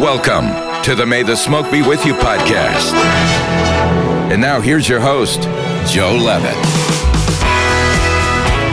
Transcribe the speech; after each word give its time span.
Welcome 0.00 0.82
to 0.84 0.94
the 0.94 1.04
May 1.04 1.24
the 1.24 1.34
Smoke 1.34 1.72
Be 1.72 1.82
With 1.82 2.06
You 2.06 2.14
podcast. 2.14 2.92
And 4.30 4.40
now 4.40 4.60
here's 4.60 4.88
your 4.88 5.00
host, 5.00 5.42
Joe 5.92 6.14
Levitt. 6.14 6.54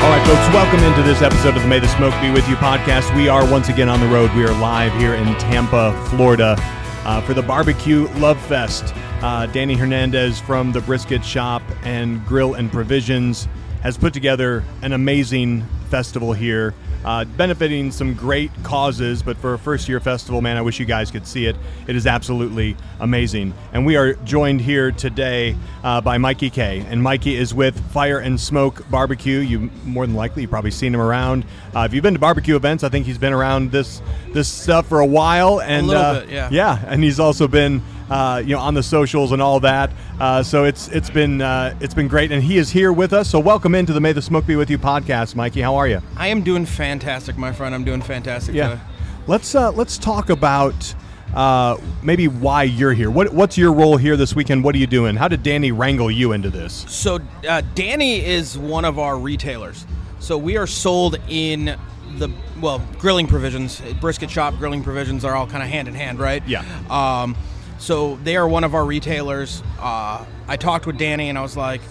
All 0.04 0.12
right, 0.12 0.24
folks, 0.28 0.54
welcome 0.54 0.82
into 0.82 1.02
this 1.02 1.24
episode 1.24 1.56
of 1.58 1.64
the 1.64 1.68
May 1.68 1.80
the 1.80 1.88
Smoke 1.88 2.14
Be 2.22 2.30
With 2.30 2.48
You 2.48 2.56
podcast. 2.58 3.16
We 3.18 3.28
are 3.28 3.50
once 3.50 3.70
again 3.70 3.90
on 3.90 4.02
the 4.02 4.08
road. 4.08 4.32
We 4.36 4.44
are 4.44 4.54
live 4.60 4.94
here 5.00 5.16
in 5.16 5.26
Tampa, 5.40 6.00
Florida 6.12 6.56
uh, 6.60 7.22
for 7.22 7.34
the 7.34 7.42
Barbecue 7.42 8.08
Love 8.20 8.40
Fest. 8.46 8.94
Uh, 9.24 9.48
Danny 9.48 9.74
Hernandez 9.74 10.40
from 10.40 10.74
the 10.74 10.82
Brisket 10.82 11.26
Shop 11.26 11.64
and 11.82 12.24
Grill 12.28 12.54
and 12.54 12.72
Provisions 12.72 13.48
has 13.82 13.98
put 13.98 14.14
together 14.14 14.64
an 14.84 14.94
amazing 14.94 15.66
festival 15.90 16.34
here, 16.34 16.76
uh, 17.06 17.24
benefiting 17.24 17.92
some 17.92 18.14
great 18.16 18.52
causes. 18.64 19.24
But 19.24 19.38
for 19.38 19.54
a 19.54 19.60
first 19.60 19.88
year 19.88 20.00
festival, 20.00 20.42
man, 20.42 20.58
I 20.58 20.62
wish 20.62 20.80
you 20.80 20.86
guys 20.86 21.12
could 21.12 21.26
see 21.26 21.46
it. 21.46 21.56
It 21.88 21.96
is 21.96 22.08
absolutely 22.08 22.76
amazing. 23.00 23.54
And 23.72 23.86
we 23.86 23.96
are 23.96 24.16
joined 24.16 24.60
here 24.62 24.92
today 24.92 25.56
uh, 25.84 26.02
by 26.02 26.18
Mikey 26.18 26.50
Kay. 26.50 26.80
And 26.90 27.02
Mikey 27.02 27.36
is 27.36 27.54
with 27.54 27.80
Fire 27.92 28.20
and 28.20 28.40
Smoke 28.40 28.90
Barbecue. 28.90 29.40
You 29.40 29.70
more 29.86 30.06
than 30.06 30.16
likely 30.16 30.42
you've 30.42 30.52
probably 30.52 30.72
seen 30.72 30.94
him 30.94 31.02
around. 31.02 31.46
Uh, 31.76 31.82
if 31.82 31.94
you've 31.94 32.04
been 32.04 32.16
to 32.16 32.20
barbecue 32.20 32.56
events, 32.56 32.84
I 32.84 32.90
think 32.90 33.06
he's 33.06 33.18
been 33.18 33.34
around 33.34 33.72
this 33.72 34.02
this 34.34 34.48
stuff 34.48 34.88
for 34.88 35.00
a 35.00 35.06
while. 35.06 35.62
And 35.62 35.88
little 35.88 36.02
uh, 36.02 36.20
bit, 36.22 36.30
yeah. 36.30 36.50
yeah, 36.52 36.84
and 36.88 37.04
he's 37.04 37.20
also 37.20 37.48
been 37.48 37.82
uh, 38.10 38.42
you 38.46 38.56
know 38.56 38.62
on 38.62 38.74
the 38.74 38.84
socials 38.84 39.32
and 39.32 39.42
all 39.42 39.60
that. 39.62 39.92
Uh, 40.20 40.44
so 40.44 40.64
it's 40.64 40.88
it's 40.90 41.10
been 41.10 41.42
uh, 41.42 41.76
it's 41.80 41.94
been 41.94 42.08
great, 42.08 42.32
and 42.32 42.44
he 42.44 42.58
is 42.58 42.70
here 42.70 42.94
with 42.94 43.14
us. 43.14 43.30
So 43.30 43.40
welcome 43.40 43.76
into 43.76 43.94
the 43.94 44.00
May 44.00 44.14
the 44.14 44.22
Smoke 44.22 44.46
Be 44.46 44.56
with 44.56 44.70
You 44.70 44.78
podcast, 44.78 45.36
Mikey. 45.36 45.62
How 45.62 45.76
are 45.76 45.88
you? 45.88 46.02
I 46.18 46.28
am 46.28 46.42
doing 46.44 46.66
fantastic, 46.66 47.38
my 47.38 47.52
friend. 47.52 47.74
I'm 47.74 47.84
doing 47.84 48.02
fantastic. 48.02 48.56
Yeah. 48.56 48.70
today. 48.70 48.82
Let's 49.28 49.56
uh, 49.56 49.72
let's 49.72 49.98
talk 49.98 50.30
about 50.30 50.96
uh, 51.34 51.78
maybe 52.04 52.28
why 52.28 52.64
you're 52.64 52.94
here. 52.94 53.10
What 53.10 53.34
what's 53.34 53.58
your 53.58 53.74
role 53.74 53.98
here 53.98 54.16
this 54.16 54.36
weekend? 54.36 54.64
What 54.64 54.76
are 54.76 54.80
you 54.80 54.88
doing? 54.88 55.16
How 55.16 55.28
did 55.28 55.44
Danny 55.44 55.72
wrangle 55.72 56.12
you 56.12 56.32
into 56.32 56.50
this? 56.50 56.86
So 56.88 57.20
uh, 57.48 57.62
Danny 57.74 58.24
is 58.24 58.58
one 58.58 58.86
of 58.86 59.00
our 59.00 59.18
retailers. 59.18 59.86
So 60.20 60.38
we 60.38 60.58
are 60.58 60.68
sold 60.68 61.18
in 61.28 61.78
the 62.18 62.30
well 62.62 62.82
grilling 63.00 63.28
provisions, 63.28 63.82
brisket 64.00 64.30
shop, 64.30 64.56
grilling 64.58 64.84
provisions 64.84 65.26
are 65.26 65.36
all 65.36 65.48
kind 65.48 65.64
of 65.64 65.70
hand 65.70 65.88
in 65.88 65.94
hand, 65.94 66.20
right? 66.20 66.42
Yeah. 66.48 66.64
Um, 66.90 67.36
so 67.78 68.16
they 68.24 68.36
are 68.38 68.48
one 68.48 68.64
of 68.64 68.74
our 68.76 68.86
retailers. 68.86 69.62
Uh, 69.80 70.26
I 70.48 70.58
talked 70.58 70.86
with 70.86 70.98
Danny 70.98 71.30
and 71.30 71.38
I 71.38 71.42
was 71.42 71.58
like, 71.58 71.82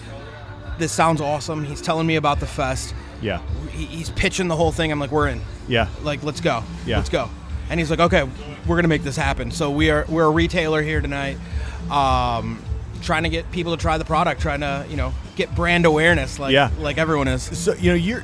"This 0.77 0.91
sounds 0.91 1.21
awesome." 1.21 1.63
He's 1.63 1.81
telling 1.81 2.07
me 2.07 2.15
about 2.15 2.39
the 2.39 2.47
fest. 2.47 2.93
Yeah, 3.21 3.41
He, 3.71 3.85
he's 3.85 4.09
pitching 4.11 4.47
the 4.47 4.55
whole 4.55 4.71
thing. 4.71 4.91
I'm 4.91 4.99
like, 4.99 5.11
"We're 5.11 5.27
in." 5.29 5.41
yeah, 5.67 5.87
like 6.03 6.21
let's 6.23 6.41
go 6.41 6.63
Yeah. 6.85 6.97
let's 6.97 7.09
go 7.09 7.27
and 7.71 7.79
he's 7.79 7.89
like 7.89 7.99
okay 7.99 8.29
we're 8.67 8.75
gonna 8.75 8.87
make 8.87 9.01
this 9.01 9.15
happen 9.15 9.49
so 9.49 9.71
we 9.71 9.89
are 9.89 10.05
we're 10.07 10.25
a 10.25 10.29
retailer 10.29 10.83
here 10.83 11.01
tonight 11.01 11.37
um, 11.89 12.61
trying 13.01 13.23
to 13.23 13.29
get 13.29 13.49
people 13.51 13.75
to 13.75 13.81
try 13.81 13.97
the 13.97 14.05
product 14.05 14.39
trying 14.41 14.59
to 14.59 14.85
you 14.89 14.95
know 14.95 15.11
get 15.35 15.55
brand 15.55 15.85
awareness 15.87 16.37
like 16.37 16.53
Yeah. 16.53 16.69
like 16.79 16.99
everyone 16.99 17.27
is 17.27 17.41
So 17.57 17.73
you 17.73 17.89
know 17.89 17.95
you're 17.95 18.23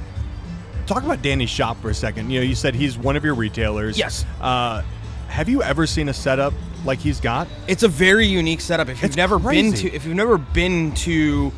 talk 0.86 1.02
about 1.04 1.24
Danny's 1.24 1.50
shop 1.50 1.82
for 1.82 1.90
a 1.90 1.94
second. 1.96 2.30
You 2.30 2.42
know, 2.42 2.46
you 2.46 2.54
said 2.54 2.76
he's 2.76 2.96
one 2.98 3.16
of 3.16 3.24
your 3.24 3.34
retailers. 3.34 3.98
Yes. 3.98 4.24
Uh, 4.42 4.84
have 5.30 5.48
you 5.50 5.64
ever 5.64 5.88
seen 5.88 6.10
a 6.10 6.14
setup 6.14 6.54
like 6.86 7.00
he's 7.00 7.20
got? 7.20 7.48
it's 7.68 7.84
a 7.84 7.88
very 7.88 8.26
unique 8.26 8.62
setup 8.62 8.90
if 8.90 8.98
you've 8.98 9.06
It's 9.12 9.18
never 9.18 9.38
been 9.40 9.74
to 9.74 9.92
if 9.94 10.06
you've 10.06 10.16
never 10.16 10.38
been 10.38 10.94
to 10.96 11.52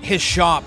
his 0.00 0.20
shop 0.22 0.64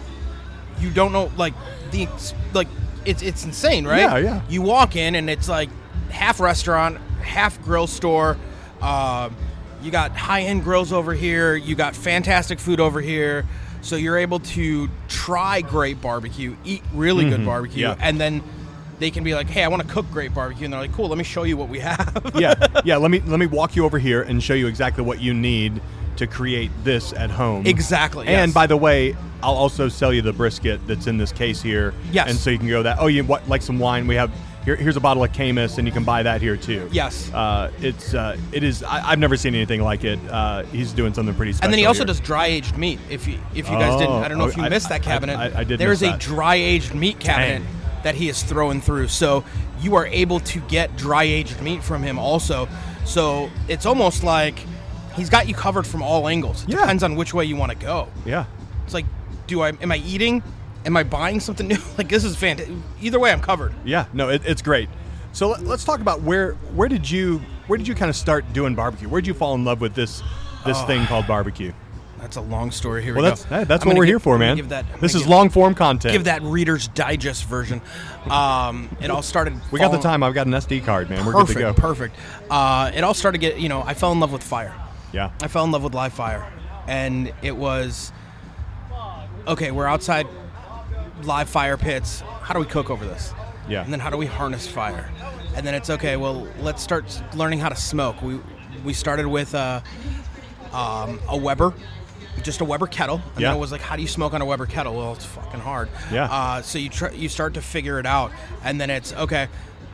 you 0.79 0.89
don't 0.91 1.11
know 1.11 1.31
like 1.37 1.53
the 1.91 2.07
like 2.53 2.67
it's 3.05 3.21
it's 3.21 3.43
insane 3.45 3.85
right 3.85 3.99
Yeah, 4.01 4.17
yeah. 4.17 4.41
you 4.49 4.61
walk 4.61 4.95
in 4.95 5.15
and 5.15 5.29
it's 5.29 5.49
like 5.49 5.69
half 6.09 6.39
restaurant 6.39 6.97
half 7.21 7.61
grill 7.63 7.87
store 7.87 8.37
um, 8.81 9.35
you 9.81 9.91
got 9.91 10.11
high-end 10.15 10.63
grills 10.63 10.93
over 10.93 11.13
here 11.13 11.55
you 11.55 11.75
got 11.75 11.95
fantastic 11.95 12.59
food 12.59 12.79
over 12.79 13.01
here 13.01 13.45
so 13.81 13.95
you're 13.95 14.17
able 14.17 14.39
to 14.39 14.89
try 15.07 15.61
great 15.61 16.01
barbecue 16.01 16.55
eat 16.65 16.81
really 16.93 17.29
good 17.29 17.45
barbecue 17.45 17.85
Mm-hmm. 17.87 17.99
yeah. 18.01 18.07
and 18.07 18.19
then 18.19 18.41
they 18.99 19.11
can 19.11 19.23
be 19.23 19.33
like 19.35 19.47
hey 19.47 19.63
i 19.63 19.67
want 19.67 19.81
to 19.81 19.87
cook 19.87 20.05
great 20.11 20.33
barbecue 20.33 20.63
and 20.65 20.73
they're 20.73 20.79
like 20.81 20.91
cool 20.93 21.07
let 21.07 21.17
me 21.17 21.23
show 21.23 21.43
you 21.43 21.57
what 21.57 21.67
we 21.69 21.79
have 21.79 22.31
yeah, 22.35 22.53
yeah. 22.85 22.97
Let 22.97 23.11
me 23.11 23.19
let 23.21 23.39
me 23.39 23.45
walk 23.45 23.75
you 23.75 23.85
over 23.85 23.99
here 23.99 24.21
and 24.21 24.41
show 24.41 24.53
you 24.53 24.67
exactly 24.67 25.03
what 25.03 25.19
you 25.21 25.33
need 25.33 25.81
to 26.17 26.27
create 26.27 26.71
this 26.85 27.11
at 27.13 27.29
home. 27.29 27.65
Exactly, 27.67 28.25
And 28.27 28.49
yes. 28.49 28.53
by 28.53 28.67
the 28.67 28.77
way, 28.77 29.15
I'll 29.43 29.53
also 29.55 29.89
sell 29.89 30.13
you 30.13 30.21
the 30.21 30.31
brisket 30.31 30.79
that's 30.87 31.07
in 31.07 31.17
this 31.17 31.33
case 31.33 31.61
here. 31.61 31.93
Yes. 32.11 32.29
And 32.29 32.37
so 32.39 32.49
you 32.51 32.57
can 32.57 32.69
go 32.69 32.83
that. 32.83 32.99
Oh, 32.99 33.07
you 33.07 33.23
what, 33.25 33.47
like 33.49 33.61
some 33.61 33.79
wine? 33.79 34.07
We 34.07 34.15
have 34.15 34.31
here. 34.63 34.75
Here's 34.77 34.95
a 34.95 35.01
bottle 35.01 35.23
of 35.25 35.31
Caymus, 35.33 35.77
and 35.77 35.85
you 35.87 35.91
can 35.93 36.03
buy 36.05 36.23
that 36.23 36.41
here 36.41 36.55
too. 36.57 36.87
Yes. 36.91 37.31
Uh, 37.33 37.69
it's 37.81 38.13
uh, 38.13 38.37
it 38.53 38.63
is. 38.63 38.81
I, 38.83 39.11
I've 39.11 39.19
never 39.19 39.35
seen 39.35 39.55
anything 39.55 39.81
like 39.81 40.03
it. 40.05 40.19
Uh, 40.29 40.63
he's 40.63 40.93
doing 40.93 41.13
something 41.13 41.35
pretty 41.35 41.51
special. 41.53 41.65
And 41.65 41.73
then 41.73 41.79
he 41.79 41.85
also 41.85 41.99
here. 41.99 42.07
does 42.07 42.19
dry 42.21 42.47
aged 42.47 42.77
meat. 42.77 42.99
If 43.09 43.27
you 43.27 43.37
if 43.53 43.69
you 43.69 43.75
guys 43.77 43.99
didn't, 43.99 44.15
I 44.23 44.27
don't 44.29 44.37
know 44.37 44.45
Oh, 44.45 44.47
if 44.47 44.55
you 44.57 44.63
I- 44.63 44.69
missed 44.69 44.87
I- 44.87 44.97
that 44.97 45.03
cabinet. 45.03 45.37
I- 45.37 45.59
I 45.59 45.63
did 45.65 45.79
There 45.79 45.91
is 45.91 46.01
a 46.01 46.17
dry 46.17 46.55
aged 46.55 46.93
meat 46.95 47.19
cabinet 47.19 47.59
Dang. 47.63 47.67
That 48.05 48.13
he 48.13 48.29
is 48.29 48.43
throwing 48.43 48.81
through. 48.81 49.07
So 49.07 49.43
you 49.81 49.95
are 49.95 50.05
able 50.05 50.39
to 50.41 50.59
get 50.61 50.95
dry 50.95 51.23
aged 51.23 51.59
meat 51.59 51.83
from 51.83 52.03
him 52.03 52.19
also. 52.19 52.69
So 53.03 53.49
it's 53.67 53.87
almost 53.87 54.23
like 54.23 54.59
he's 55.15 55.27
got 55.27 55.47
you 55.47 55.55
covered 55.55 55.87
from 55.87 56.03
all 56.03 56.27
angles. 56.27 56.63
It 56.65 56.69
Yeah. 56.69 56.81
depends 56.81 57.01
on 57.01 57.15
which 57.15 57.33
way 57.33 57.45
you 57.45 57.55
want 57.55 57.71
to 57.71 57.77
go. 57.77 58.07
Yeah. 58.23 58.45
It's 58.85 58.93
like, 58.93 59.07
do 59.47 59.61
I 59.63 59.69
am 59.81 59.91
I 59.91 59.97
eating? 59.97 60.43
Am 60.85 60.95
I 60.95 61.01
buying 61.01 61.39
something 61.39 61.67
new? 61.67 61.79
like 61.97 62.07
this 62.07 62.23
is 62.23 62.35
fantastic. 62.35 62.75
Either 63.01 63.19
way, 63.19 63.31
I'm 63.31 63.41
covered. 63.41 63.73
Yeah. 63.83 64.05
No, 64.13 64.29
it, 64.29 64.43
it's 64.45 64.61
great. 64.61 64.87
So 65.31 65.49
let, 65.49 65.63
let's 65.63 65.83
talk 65.83 65.99
about 65.99 66.21
where 66.21 66.53
where 66.75 66.87
did 66.87 67.09
you 67.09 67.41
where 67.65 67.77
did 67.77 67.87
you 67.87 67.95
kind 67.95 68.09
of 68.09 68.15
start 68.15 68.45
doing 68.53 68.75
barbecue? 68.75 69.09
Where 69.09 69.19
did 69.19 69.27
you 69.27 69.33
fall 69.33 69.55
in 69.55 69.65
love 69.65 69.81
with 69.81 69.95
this 69.95 70.21
this 70.63 70.77
oh. 70.79 70.85
thing 70.85 71.07
called 71.07 71.25
barbecue? 71.25 71.73
That's 72.25 72.37
a 72.37 72.41
long 72.41 72.71
story. 72.71 73.03
Here 73.03 73.13
Well, 73.13 73.21
we 73.23 73.29
that's 73.29 73.45
go. 73.45 73.55
hey, 73.57 73.63
that's 73.65 73.83
I'm 73.83 73.89
what 73.89 73.97
we're 73.99 74.05
give- 74.05 74.13
here 74.13 74.19
for, 74.19 74.39
man. 74.39 74.55
Give 74.55 74.69
that, 74.69 74.83
this 74.99 75.13
is 75.13 75.21
give- 75.21 75.29
long 75.29 75.51
form 75.51 75.75
content. 75.75 76.11
Give 76.11 76.23
that 76.23 76.41
Reader's 76.41 76.87
Digest 76.87 77.45
version. 77.45 77.83
Um, 78.27 78.89
it 78.99 79.11
all 79.11 79.21
started. 79.21 79.53
we 79.69 79.79
got 79.79 79.91
the 79.91 79.99
time. 79.99 80.23
I've 80.23 80.33
got 80.33 80.47
an 80.47 80.53
SD 80.53 80.83
card, 80.83 81.07
man. 81.11 81.23
We're 81.23 81.33
perfect, 81.33 81.59
good 81.59 81.67
to 81.67 81.73
go. 81.79 81.87
Perfect. 81.87 82.15
Uh, 82.49 82.89
it 82.95 83.03
all 83.03 83.13
started 83.13 83.41
get 83.41 83.59
you 83.59 83.69
know 83.69 83.83
I 83.85 83.93
fell 83.93 84.11
in 84.11 84.19
love 84.19 84.31
with 84.31 84.41
fire. 84.41 84.73
Yeah. 85.13 85.29
I 85.39 85.47
fell 85.47 85.65
in 85.65 85.71
love 85.71 85.83
with 85.83 85.93
live 85.93 86.13
fire, 86.13 86.51
and 86.87 87.31
it 87.43 87.55
was 87.55 88.11
okay. 89.47 89.69
We're 89.69 89.85
outside 89.85 90.25
live 91.21 91.47
fire 91.47 91.77
pits. 91.77 92.21
How 92.41 92.55
do 92.55 92.59
we 92.59 92.65
cook 92.65 92.89
over 92.89 93.05
this? 93.05 93.35
Yeah. 93.69 93.83
And 93.83 93.93
then 93.93 93.99
how 93.99 94.09
do 94.09 94.17
we 94.17 94.25
harness 94.25 94.65
fire? 94.67 95.11
And 95.55 95.63
then 95.65 95.75
it's 95.75 95.91
okay. 95.91 96.17
Well, 96.17 96.47
let's 96.59 96.81
start 96.81 97.21
learning 97.35 97.59
how 97.59 97.69
to 97.69 97.75
smoke. 97.75 98.19
We 98.23 98.39
we 98.83 98.93
started 98.93 99.27
with 99.27 99.53
uh, 99.53 99.81
um, 100.73 101.19
a 101.29 101.37
Weber, 101.37 101.73
just 102.45 102.61
a 102.61 102.65
Weber 102.65 102.87
kettle. 102.87 103.21
And 103.33 103.41
Yeah. 103.41 103.49
then 103.49 103.57
it 103.57 103.59
was 103.59 103.71
like, 103.71 103.81
how 103.81 103.95
do 103.95 104.01
you 104.03 104.07
smoke 104.07 104.33
on 104.33 104.41
a 104.41 104.45
Weber 104.45 104.67
kettle? 104.67 104.95
Well, 104.95 105.13
it's 105.13 105.25
fucking 105.25 105.59
hard. 105.59 105.89
Yeah. 106.11 106.25
Uh, 106.31 106.61
so 106.61 106.77
you 106.77 106.89
try, 106.89 107.09
you 107.11 107.27
start 107.27 107.55
to 107.55 107.61
figure 107.61 107.99
it 107.99 108.05
out, 108.05 108.31
and 108.63 108.79
then 108.79 108.89
it's 108.89 109.11
okay. 109.13 109.47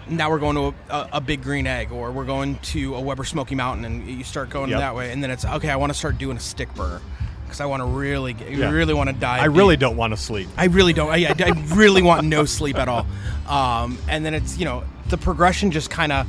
Now 0.09 0.29
we're 0.29 0.39
going 0.39 0.55
to 0.57 0.75
a, 0.93 1.09
a, 1.13 1.21
big 1.21 1.41
green 1.41 1.65
egg, 1.65 1.91
or 1.91 2.11
we're 2.11 2.25
going 2.25 2.57
to 2.73 2.95
a 2.95 3.01
Weber 3.01 3.23
Smoky 3.23 3.55
Mountain, 3.55 3.85
and 3.85 4.05
you 4.07 4.23
start 4.25 4.49
going 4.49 4.69
Yep. 4.69 4.79
that 4.79 4.95
way. 4.95 5.11
And 5.11 5.23
then 5.23 5.31
it's 5.31 5.45
okay. 5.45 5.69
I 5.69 5.77
want 5.77 5.91
to 5.93 5.97
start 5.97 6.17
doing 6.17 6.35
a 6.35 6.39
stick 6.41 6.73
burner 6.75 6.99
because 7.45 7.61
I 7.61 7.65
want 7.65 7.81
to 7.81 7.85
really, 7.85 8.33
get, 8.33 8.51
Yeah. 8.51 8.69
really 8.71 8.93
want 8.93 9.09
to 9.09 9.15
die. 9.15 9.39
I 9.39 9.45
really 9.45 9.75
deep. 9.75 9.81
don't 9.81 9.95
want 9.97 10.11
to 10.11 10.17
sleep. 10.17 10.49
I 10.57 10.65
really 10.65 10.91
don't. 10.93 11.09
I, 11.09 11.27
I, 11.27 11.35
I 11.39 11.49
really 11.75 12.01
want 12.01 12.25
no 12.27 12.43
sleep 12.45 12.77
at 12.77 12.89
all. 12.89 13.05
Um, 13.47 13.97
and 14.09 14.25
then 14.25 14.33
it's 14.33 14.57
you 14.57 14.65
know 14.65 14.83
the 15.07 15.17
progression 15.17 15.71
just 15.71 15.89
kind 15.89 16.11
of 16.11 16.27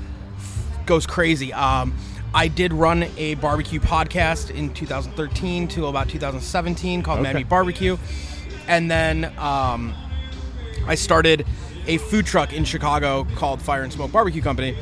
goes 0.86 1.06
crazy. 1.06 1.52
Um, 1.52 1.94
I 2.34 2.48
did 2.48 2.72
run 2.72 3.04
a 3.16 3.34
barbecue 3.34 3.80
podcast 3.80 4.50
in 4.50 4.72
2013 4.72 5.68
to 5.68 5.86
about 5.86 6.08
2017 6.08 7.02
called 7.02 7.20
Okay. 7.20 7.32
Mammy 7.32 7.44
Barbecue, 7.44 7.98
and 8.66 8.90
then 8.90 9.26
um, 9.38 9.94
I 10.86 10.94
started 10.94 11.46
a 11.86 11.98
food 11.98 12.24
truck 12.26 12.52
in 12.52 12.64
Chicago 12.64 13.26
called 13.34 13.60
Fire 13.60 13.82
and 13.82 13.92
Smoke 13.92 14.12
Barbecue 14.12 14.42
Company. 14.42 14.76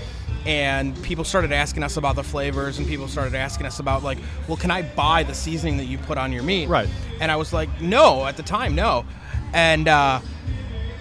And 0.47 1.00
people 1.03 1.25
started 1.25 1.52
asking 1.52 1.82
us 1.82 1.99
about 1.99 2.17
the 2.17 2.23
flavors, 2.23 2.79
and 2.79 2.87
people 2.87 3.08
started 3.08 3.35
asking 3.35 3.67
us 3.67 3.79
about 3.79 4.03
like, 4.03 4.17
well, 4.49 4.56
can 4.56 4.70
I 4.70 4.82
buy 4.82 5.23
the 5.23 5.35
seasoning 5.35 5.76
that 5.76 5.85
you 5.85 5.99
put 5.99 6.17
on 6.17 6.32
your 6.32 6.43
meat? 6.43 6.67
Right. 6.69 6.88
And 7.20 7.31
I 7.31 7.37
was 7.37 7.53
like, 7.53 7.69
no, 7.81 8.25
at 8.25 8.38
the 8.38 8.43
time, 8.43 8.75
no. 8.75 9.05
And 9.53 9.87
uh, 9.87 10.20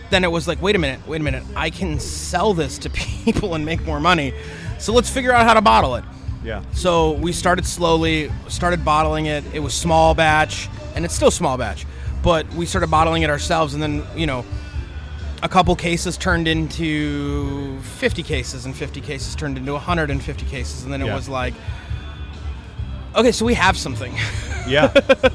then 0.10 0.26
it 0.26 0.32
was 0.32 0.46
like, 0.48 0.62
wait 0.62 0.76
a 0.76 0.80
minute, 0.80 1.08
wait 1.08 1.22
a 1.22 1.24
minute, 1.24 1.44
I 1.56 1.70
can 1.70 2.00
sell 2.00 2.54
this 2.54 2.78
to 2.80 2.90
people 3.24 3.56
and 3.56 3.66
make 3.66 3.86
more 3.86 4.00
money. 4.02 4.34
So 4.78 4.94
let's 4.94 5.10
figure 5.10 5.32
out 5.32 5.46
how 5.46 5.54
to 5.54 5.62
bottle 5.62 5.96
it. 5.96 6.04
Yeah. 6.44 6.64
So 6.74 7.12
we 7.14 7.32
started 7.34 7.66
slowly, 7.66 8.32
started 8.48 8.86
bottling 8.86 9.26
it. 9.26 9.44
It 9.54 9.60
was 9.60 9.74
small 9.74 10.14
batch, 10.16 10.70
and 10.96 11.04
it's 11.06 11.14
still 11.14 11.32
small 11.32 11.58
batch, 11.58 11.86
but 12.24 12.52
we 12.54 12.66
started 12.66 12.90
bottling 12.90 13.24
it 13.24 13.30
ourselves, 13.30 13.74
and 13.74 13.84
then 13.84 14.04
you 14.16 14.26
know, 14.26 14.46
a 15.44 15.50
couple 15.50 15.76
cases 15.76 16.18
turned 16.18 16.48
into 16.48 17.80
50 17.82 18.24
cases, 18.24 18.66
and 18.66 18.76
50 18.76 19.02
cases 19.02 19.36
turned 19.36 19.58
into 19.58 19.74
150 19.74 20.46
cases, 20.46 20.84
and 20.84 20.94
then 20.94 21.02
it 21.02 21.06
Yeah. 21.08 21.16
was 21.16 21.28
like, 21.30 21.54
okay, 23.16 23.32
so 23.32 23.46
we 23.46 23.54
have 23.56 23.78
something. 23.78 24.14
Yeah. 24.68 24.94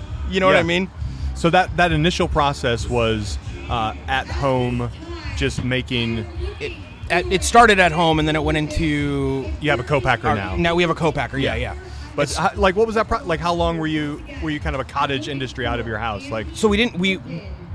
you 0.30 0.40
know 0.40 0.46
what 0.46 0.56
I 0.56 0.62
mean? 0.62 0.90
so 1.34 1.50
that 1.50 1.76
that 1.76 1.90
initial 1.90 2.28
process 2.28 2.88
was 2.88 3.38
uh, 3.68 3.92
at 4.06 4.26
home, 4.28 4.88
just 5.36 5.64
making 5.64 6.24
It 6.60 6.72
at, 7.10 7.26
it 7.32 7.42
started 7.44 7.78
at 7.78 7.92
home, 7.92 8.18
and 8.18 8.26
then 8.26 8.36
it 8.36 8.42
went 8.42 8.58
into. 8.58 9.50
You 9.60 9.70
have 9.70 9.80
a 9.80 9.84
co-packer 9.84 10.28
our- 10.28 10.36
now. 10.36 10.56
Now 10.56 10.74
we 10.74 10.82
have 10.82 10.90
a 10.90 10.94
co-packer. 10.94 11.38
Yeah, 11.38 11.54
yeah. 11.54 11.74
But 12.16 12.30
It's- 12.30 12.36
how, 12.36 12.50
like, 12.54 12.76
what 12.76 12.86
was 12.86 12.94
that? 12.94 13.08
Pro- 13.08 13.24
like, 13.24 13.40
how 13.40 13.52
long 13.54 13.78
were 13.78 13.86
you 13.88 14.22
were 14.42 14.50
you 14.50 14.60
kind 14.60 14.74
of 14.76 14.80
a 14.80 14.84
cottage 14.84 15.28
industry 15.28 15.66
out 15.66 15.80
of 15.80 15.86
your 15.86 15.98
house? 15.98 16.28
Like, 16.30 16.46
so 16.54 16.68
we 16.68 16.76
didn't 16.76 16.98
we 16.98 17.20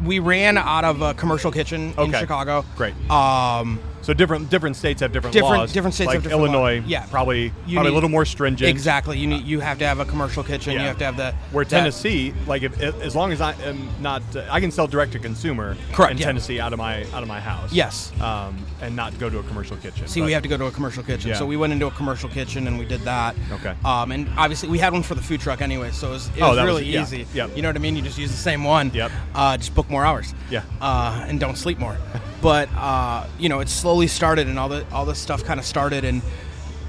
we 0.03 0.19
ran 0.19 0.57
out 0.57 0.85
of 0.85 1.01
a 1.01 1.13
commercial 1.13 1.51
kitchen 1.51 1.93
in 1.97 2.13
Chicago. 2.13 2.63
Great. 2.77 2.93
Um, 3.11 3.79
so 4.09 4.13
different 4.15 4.49
different 4.49 4.75
states 4.75 5.01
have 5.01 5.11
different 5.13 5.33
Different- 5.33 5.57
laws. 5.59 5.71
different 5.71 5.93
states 5.93 6.07
like 6.07 6.15
have 6.15 6.23
different 6.23 6.41
laws. 6.41 6.53
Illinois, 6.53 6.83
Yeah. 6.87 7.05
probably 7.11 7.51
You 7.67 7.75
probably 7.75 7.91
a 7.91 7.93
little 7.93 8.09
more 8.09 8.25
stringent. 8.25 8.67
exactly. 8.69 9.19
You 9.19 9.27
need 9.27 9.45
you 9.45 9.59
have 9.59 9.77
to 9.79 9.85
have 9.87 9.99
a 9.99 10.05
commercial 10.05 10.43
kitchen. 10.43 10.73
Yeah. 10.73 10.81
You 10.81 10.87
have 10.87 10.97
to 10.97 11.05
have 11.05 11.17
the 11.17 11.33
Where 11.51 11.63
that- 11.63 11.69
Tennessee, 11.69 12.33
like 12.47 12.63
if, 12.63 12.79
as 12.81 13.15
long 13.15 13.31
as 13.31 13.39
I 13.39 13.53
am 13.65 13.87
not, 14.01 14.23
uh, 14.35 14.41
I 14.49 14.59
can 14.59 14.71
sell 14.71 14.87
direct 14.87 15.11
to 15.11 15.19
consumer 15.19 15.77
Correct, 15.93 16.13
in 16.13 16.17
yeah. 16.17 16.25
Tennessee 16.25 16.59
out 16.59 16.73
of 16.73 16.79
my 16.79 17.03
out 17.13 17.21
of 17.21 17.27
my 17.27 17.39
house. 17.39 17.71
Yes. 17.71 18.11
um, 18.19 18.57
and 18.81 18.95
not 18.95 19.17
go 19.19 19.29
to 19.29 19.37
a 19.39 19.43
commercial 19.43 19.77
kitchen. 19.77 20.07
See, 20.07 20.21
But- 20.21 20.25
we 20.25 20.31
have 20.31 20.41
to 20.43 20.49
go 20.49 20.57
to 20.57 20.65
a 20.65 20.71
commercial 20.71 21.03
kitchen. 21.03 21.29
Yeah. 21.29 21.35
So 21.37 21.45
we 21.45 21.57
went 21.57 21.71
into 21.73 21.85
a 21.85 21.91
commercial 21.91 22.29
kitchen 22.29 22.65
and 22.67 22.79
we 22.79 22.85
did 22.85 23.01
that. 23.01 23.35
Okay. 23.51 23.73
Um, 23.85 24.11
and 24.11 24.27
obviously 24.37 24.69
we 24.69 24.79
had 24.79 24.91
one 24.93 25.03
for 25.03 25.13
the 25.15 25.21
food 25.21 25.39
truck 25.41 25.61
anyway, 25.61 25.91
so 25.91 26.07
it 26.07 26.11
was, 26.11 26.27
it 26.35 26.41
Oh, 26.41 26.47
was 26.49 26.55
that 26.57 26.63
was- 26.63 26.65
really 26.65 26.85
yeah, 26.85 27.01
easy. 27.03 27.27
yep. 27.33 27.51
You 27.55 27.61
know 27.61 27.69
what 27.69 27.75
I 27.75 27.79
mean? 27.79 27.95
You 27.95 28.01
just 28.01 28.17
use 28.17 28.31
the 28.31 28.37
same 28.37 28.63
one. 28.63 28.89
Yep. 28.93 29.11
Uh, 29.35 29.57
just 29.57 29.75
book 29.75 29.87
more 29.89 30.03
hours. 30.03 30.33
Yeah. 30.49 30.61
Uh, 30.81 31.25
and 31.27 31.39
don't 31.39 31.57
sleep 31.57 31.77
more. 31.77 31.95
but 32.41 32.69
uh, 32.75 33.27
you 33.37 33.49
know, 33.49 33.59
it 33.59 33.69
slowly 33.69 34.07
started, 34.07 34.47
and 34.47 34.57
all 34.59 34.69
the 34.69 34.85
all 34.91 35.05
this 35.05 35.19
stuff 35.19 35.43
kind 35.43 35.59
of 35.59 35.65
started, 35.65 36.03
and 36.05 36.21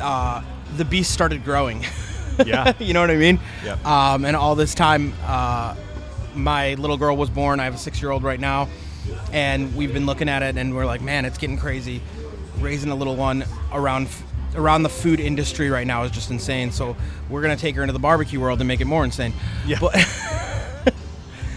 uh, 0.00 0.42
the 0.76 0.84
beast 0.84 1.10
started 1.12 1.44
growing. 1.44 1.84
Yeah. 2.46 2.72
you 2.78 2.94
know 2.94 3.02
what 3.02 3.10
I 3.10 3.16
mean? 3.16 3.38
Yep. 3.64 3.84
Um, 3.84 4.24
and 4.24 4.34
all 4.34 4.54
this 4.54 4.74
time, 4.74 5.12
uh, 5.26 5.74
my 6.34 6.72
little 6.74 6.96
girl 6.96 7.14
was 7.14 7.28
born. 7.28 7.60
I 7.60 7.64
have 7.64 7.74
a 7.74 7.78
six-year-old 7.78 8.22
right 8.22 8.40
now, 8.40 8.68
and 9.30 9.76
we've 9.76 9.92
been 9.92 10.06
looking 10.06 10.26
at 10.26 10.42
it, 10.42 10.56
and 10.56 10.74
we're 10.74 10.86
like, 10.86 11.02
man, 11.02 11.26
it's 11.26 11.36
getting 11.36 11.58
crazy. 11.58 12.00
Raising 12.58 12.90
a 12.92 12.94
little 12.94 13.14
one 13.16 13.44
around 13.74 14.08
around 14.54 14.84
the 14.84 14.88
food 14.88 15.20
industry 15.20 15.68
right 15.68 15.86
now 15.86 16.02
is 16.04 16.10
just 16.10 16.30
insane. 16.30 16.72
So 16.72 16.96
we're 17.28 17.42
gonna 17.42 17.56
take 17.56 17.76
her 17.76 17.82
into 17.82 17.92
the 17.92 17.98
barbecue 17.98 18.40
world 18.40 18.60
and 18.60 18.68
make 18.68 18.80
it 18.80 18.86
more 18.86 19.04
insane. 19.04 19.34
Yeah. 19.66 19.78
But, 19.78 19.94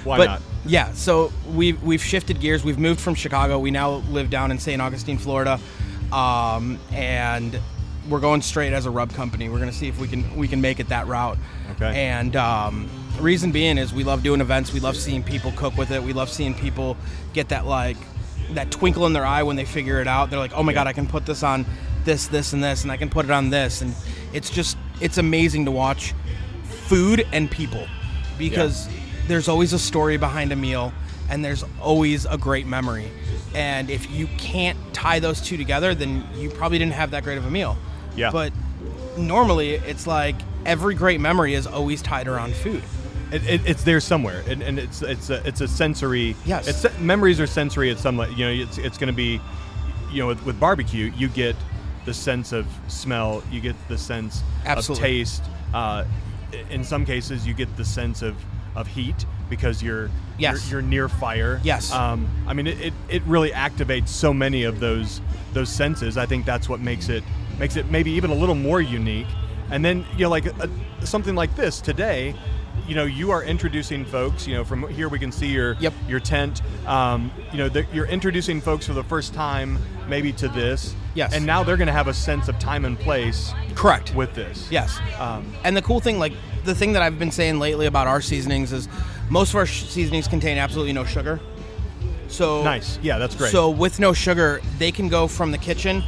Why 0.03 0.17
but 0.17 0.25
not? 0.25 0.41
yeah, 0.65 0.91
so 0.93 1.31
we've 1.53 1.81
we've 1.83 2.03
shifted 2.03 2.39
gears. 2.39 2.63
We've 2.63 2.79
moved 2.79 2.99
from 2.99 3.15
Chicago. 3.15 3.59
We 3.59 3.71
now 3.71 3.95
live 4.09 4.29
down 4.29 4.51
in 4.51 4.59
St. 4.59 4.81
Augustine, 4.81 5.17
Florida, 5.17 5.59
um, 6.11 6.79
and 6.91 7.59
we're 8.09 8.19
going 8.19 8.41
straight 8.41 8.73
as 8.73 8.85
a 8.85 8.91
rub 8.91 9.13
company. 9.13 9.49
We're 9.49 9.59
gonna 9.59 9.71
see 9.71 9.87
if 9.87 9.99
we 9.99 10.07
can 10.07 10.35
we 10.35 10.47
can 10.47 10.61
make 10.61 10.79
it 10.79 10.89
that 10.89 11.07
route. 11.07 11.37
Okay. 11.71 12.05
And 12.05 12.35
um, 12.35 12.89
reason 13.19 13.51
being 13.51 13.77
is 13.77 13.93
we 13.93 14.03
love 14.03 14.23
doing 14.23 14.41
events. 14.41 14.73
We 14.73 14.79
love 14.79 14.95
seeing 14.95 15.23
people 15.23 15.51
cook 15.55 15.77
with 15.77 15.91
it. 15.91 16.01
We 16.01 16.13
love 16.13 16.29
seeing 16.29 16.53
people 16.53 16.97
get 17.33 17.49
that 17.49 17.65
like 17.65 17.97
that 18.51 18.71
twinkle 18.71 19.05
in 19.05 19.13
their 19.13 19.25
eye 19.25 19.43
when 19.43 19.55
they 19.55 19.65
figure 19.65 20.01
it 20.01 20.07
out. 20.07 20.29
They're 20.29 20.39
like, 20.39 20.53
oh 20.53 20.63
my 20.63 20.73
god, 20.73 20.87
I 20.87 20.93
can 20.93 21.07
put 21.07 21.25
this 21.25 21.43
on 21.43 21.65
this, 22.03 22.27
this, 22.27 22.53
and 22.53 22.63
this, 22.63 22.83
and 22.83 22.91
I 22.91 22.97
can 22.97 23.09
put 23.09 23.25
it 23.25 23.31
on 23.31 23.49
this, 23.49 23.81
and 23.81 23.93
it's 24.33 24.49
just 24.49 24.77
it's 24.99 25.17
amazing 25.17 25.65
to 25.65 25.71
watch 25.71 26.13
food 26.63 27.25
and 27.31 27.49
people 27.49 27.87
because 28.37 28.87
there's 29.27 29.47
always 29.47 29.73
a 29.73 29.79
story 29.79 30.17
behind 30.17 30.51
a 30.51 30.55
meal 30.55 30.91
and 31.29 31.43
there's 31.43 31.63
always 31.81 32.25
a 32.25 32.37
great 32.37 32.67
memory. 32.67 33.09
And 33.55 33.89
if 33.89 34.09
you 34.11 34.27
can't 34.37 34.77
tie 34.93 35.19
those 35.19 35.39
two 35.41 35.57
together, 35.57 35.95
then 35.95 36.27
you 36.35 36.49
probably 36.49 36.79
didn't 36.79 36.93
have 36.93 37.11
that 37.11 37.23
great 37.23 37.37
of 37.37 37.45
a 37.45 37.51
meal. 37.51 37.77
Yeah. 38.15 38.31
But 38.31 38.51
normally 39.17 39.71
it's 39.75 40.07
like 40.07 40.35
every 40.65 40.95
great 40.95 41.21
memory 41.21 41.53
is 41.53 41.67
always 41.67 42.01
tied 42.01 42.27
around 42.27 42.55
food. 42.55 42.83
It, 43.31 43.43
it, 43.49 43.61
it's 43.65 43.83
there 43.83 43.99
somewhere, 43.99 44.43
and, 44.47 44.61
and 44.61 44.77
it's 44.77 45.01
it's 45.01 45.31
a, 45.31 45.41
it's 45.47 45.59
a 45.59 45.67
sensory. 45.67 46.35
Yes. 46.45 46.67
It's 46.67 46.99
memories 46.99 47.39
are 47.39 47.47
sensory 47.47 47.89
at 47.89 47.97
some. 47.97 48.15
le- 48.15 48.29
You 48.29 48.45
know, 48.45 48.51
it's 48.51 48.77
it's 48.77 48.99
going 48.99 49.07
to 49.07 49.15
be, 49.15 49.41
you 50.11 50.19
know, 50.19 50.27
with, 50.27 50.45
with 50.45 50.59
barbecue, 50.59 51.11
you 51.17 51.29
get 51.29 51.55
the 52.05 52.13
sense 52.13 52.51
of 52.51 52.67
smell, 52.87 53.43
you 53.49 53.59
get 53.59 53.75
the 53.87 53.97
sense 53.97 54.43
Absolutely. 54.65 55.03
of 55.03 55.09
taste. 55.09 55.43
Uh, 55.73 56.03
in 56.69 56.83
some 56.83 57.05
cases, 57.05 57.47
you 57.47 57.55
get 57.55 57.75
the 57.75 57.85
sense 57.85 58.21
of 58.21 58.35
of 58.75 58.87
heat 58.87 59.25
because 59.49 59.81
you're 59.83 60.09
Yes. 60.37 60.69
you're, 60.71 60.81
you're 60.81 60.89
near 60.89 61.09
fire. 61.09 61.61
Yes. 61.63 61.91
Um, 61.91 62.27
I 62.47 62.53
mean, 62.53 62.65
it, 62.67 62.79
it, 62.81 62.93
it 63.07 63.23
really 63.23 63.51
activates 63.51 64.07
so 64.09 64.33
many 64.33 64.63
of 64.63 64.79
those 64.79 65.21
those 65.53 65.69
senses. 65.69 66.17
I 66.17 66.25
think 66.25 66.45
that's 66.45 66.67
what 66.67 66.79
makes 66.79 67.09
it 67.09 67.23
makes 67.59 67.75
it 67.75 67.89
maybe 67.91 68.11
even 68.11 68.31
a 68.31 68.35
little 68.35 68.55
more 68.55 68.81
unique. 68.81 69.27
And 69.69 69.85
then 69.85 70.05
you 70.13 70.23
know, 70.23 70.29
like 70.29 70.45
a, 70.47 70.69
something 71.05 71.35
like 71.35 71.55
this 71.55 71.81
today, 71.81 72.35
you 72.87 72.95
know, 72.95 73.05
you 73.05 73.31
are 73.31 73.43
introducing 73.43 74.05
folks. 74.05 74.45
You 74.47 74.55
know, 74.55 74.63
from 74.63 74.87
here 74.89 75.07
we 75.09 75.19
can 75.19 75.31
see 75.31 75.47
your 75.47 75.75
Yep. 75.79 75.93
your 76.07 76.19
tent. 76.19 76.61
Um, 76.87 77.31
you 77.51 77.57
know, 77.57 77.83
you're 77.93 78.07
introducing 78.07 78.61
folks 78.61 78.85
for 78.87 78.93
the 78.93 79.03
first 79.03 79.33
time 79.33 79.77
maybe 80.07 80.33
to 80.33 80.47
this. 80.49 80.93
Yes. 81.15 81.33
And 81.33 81.45
now 81.45 81.63
they're 81.63 81.77
going 81.77 81.87
to 81.87 81.93
have 81.93 82.07
a 82.07 82.13
sense 82.13 82.47
of 82.47 82.57
time 82.59 82.85
and 82.85 82.99
place 82.99 83.53
Correct. 83.75 84.13
with 84.15 84.33
this. 84.33 84.67
Yes. 84.71 84.97
Um, 85.19 85.53
And 85.63 85.77
the 85.77 85.81
cool 85.81 85.99
thing, 85.99 86.19
like 86.19 86.33
the 86.65 86.73
thing 86.75 86.93
that 86.93 87.01
I've 87.01 87.19
been 87.19 87.31
saying 87.31 87.59
lately 87.59 87.85
about 87.85 88.07
our 88.07 88.19
seasonings 88.21 88.71
is 88.73 88.89
most 89.29 89.51
of 89.51 89.55
our 89.57 89.65
sh- 89.65 89.83
seasonings 89.85 90.27
contain 90.27 90.57
absolutely 90.57 90.93
no 90.93 91.05
sugar. 91.05 91.39
So 92.27 92.63
nice. 92.63 92.97
Yeah, 93.03 93.17
that's 93.19 93.35
great. 93.35 93.51
So 93.51 93.69
with 93.69 93.99
no 93.99 94.11
sugar, 94.13 94.59
they 94.79 94.91
can 94.91 95.07
go 95.07 95.27
from 95.27 95.51
the 95.51 95.57
kitchen 95.57 96.03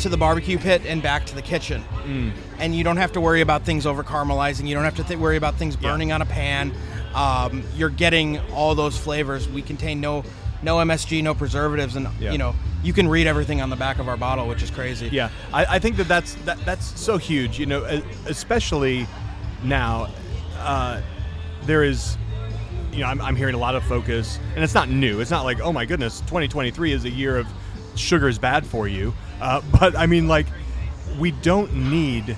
to 0.00 0.08
the 0.08 0.16
barbecue 0.16 0.58
pit 0.58 0.82
and 0.86 1.02
back 1.02 1.24
to 1.26 1.34
the 1.34 1.42
kitchen, 1.42 1.82
Mm. 2.04 2.32
And 2.58 2.74
you 2.74 2.84
don't 2.84 2.96
have 2.96 3.12
to 3.12 3.20
worry 3.20 3.40
about 3.40 3.62
things 3.64 3.86
over 3.86 4.02
caramelizing. 4.02 4.66
You 4.66 4.74
don't 4.74 4.84
have 4.84 4.96
to 4.96 5.04
th- 5.04 5.18
worry 5.18 5.36
about 5.36 5.56
things 5.56 5.76
Yeah. 5.80 5.90
burning 5.90 6.12
on 6.12 6.22
a 6.22 6.26
pan. 6.26 6.72
Um, 7.14 7.62
you're 7.76 7.90
getting 7.90 8.38
all 8.52 8.74
those 8.74 8.96
flavors. 8.98 9.48
We 9.48 9.62
contain 9.62 10.00
no 10.00 10.24
no 10.62 10.76
MSG, 10.78 11.22
no 11.22 11.34
preservatives, 11.34 11.94
and 11.94 12.08
Yeah. 12.18 12.32
you 12.32 12.38
know 12.38 12.54
you 12.82 12.92
can 12.92 13.06
read 13.08 13.26
everything 13.26 13.60
on 13.60 13.70
the 13.70 13.76
back 13.76 13.98
of 13.98 14.08
our 14.08 14.16
bottle, 14.16 14.46
which 14.48 14.62
is 14.62 14.70
crazy. 14.70 15.08
Yeah, 15.12 15.28
I, 15.52 15.64
I 15.76 15.78
think 15.78 15.96
that 15.96 16.08
that's 16.08 16.34
that, 16.46 16.58
that's 16.64 16.98
so 17.00 17.16
huge. 17.18 17.58
You 17.58 17.66
know, 17.66 17.84
especially 18.26 19.06
now, 19.62 20.08
uh, 20.58 21.00
there 21.64 21.82
is, 21.84 22.16
you 22.92 23.00
know, 23.00 23.06
I'm, 23.06 23.20
I'm 23.20 23.36
hearing 23.36 23.54
a 23.54 23.58
lot 23.58 23.74
of 23.74 23.84
focus, 23.84 24.38
and 24.54 24.62
it's 24.64 24.74
not 24.74 24.88
new. 24.88 25.20
It's 25.20 25.30
not 25.30 25.44
like, 25.44 25.60
oh 25.60 25.72
my 25.72 25.84
goodness, 25.86 26.20
2023 26.22 26.92
is 26.92 27.04
a 27.04 27.10
year 27.10 27.36
of 27.38 27.46
sugar 27.94 28.28
is 28.28 28.38
bad 28.38 28.66
for 28.66 28.86
you. 28.88 29.14
Uh, 29.40 29.60
but 29.80 29.96
I 29.96 30.06
mean, 30.06 30.28
like, 30.28 30.46
we 31.18 31.30
don't 31.30 31.72
need 31.74 32.36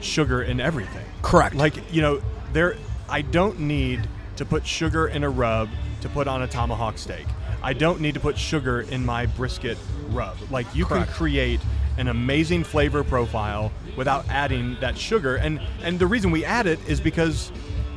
sugar 0.00 0.42
in 0.42 0.60
everything. 0.60 1.04
Correct. 1.22 1.54
Like, 1.54 1.92
you 1.92 2.02
know, 2.02 2.22
there, 2.52 2.76
I 3.08 3.22
don't 3.22 3.60
need 3.60 4.08
to 4.36 4.44
put 4.44 4.66
sugar 4.66 5.08
in 5.08 5.24
a 5.24 5.30
rub 5.30 5.68
to 6.00 6.08
put 6.08 6.28
on 6.28 6.42
a 6.42 6.46
tomahawk 6.46 6.98
steak. 6.98 7.26
I 7.62 7.72
don't 7.72 8.00
need 8.00 8.14
to 8.14 8.20
put 8.20 8.38
sugar 8.38 8.82
in 8.82 9.04
my 9.04 9.26
brisket 9.26 9.76
rub. 10.10 10.36
Like, 10.50 10.72
you 10.74 10.84
Correct. 10.86 11.06
can 11.06 11.14
create 11.14 11.60
an 11.98 12.06
amazing 12.08 12.62
flavor 12.62 13.02
profile 13.02 13.72
without 13.96 14.26
adding 14.28 14.76
that 14.80 14.96
sugar. 14.96 15.36
And 15.36 15.60
and 15.82 15.98
the 15.98 16.06
reason 16.06 16.30
we 16.30 16.44
add 16.44 16.66
it 16.66 16.78
is 16.88 17.00
because 17.00 17.50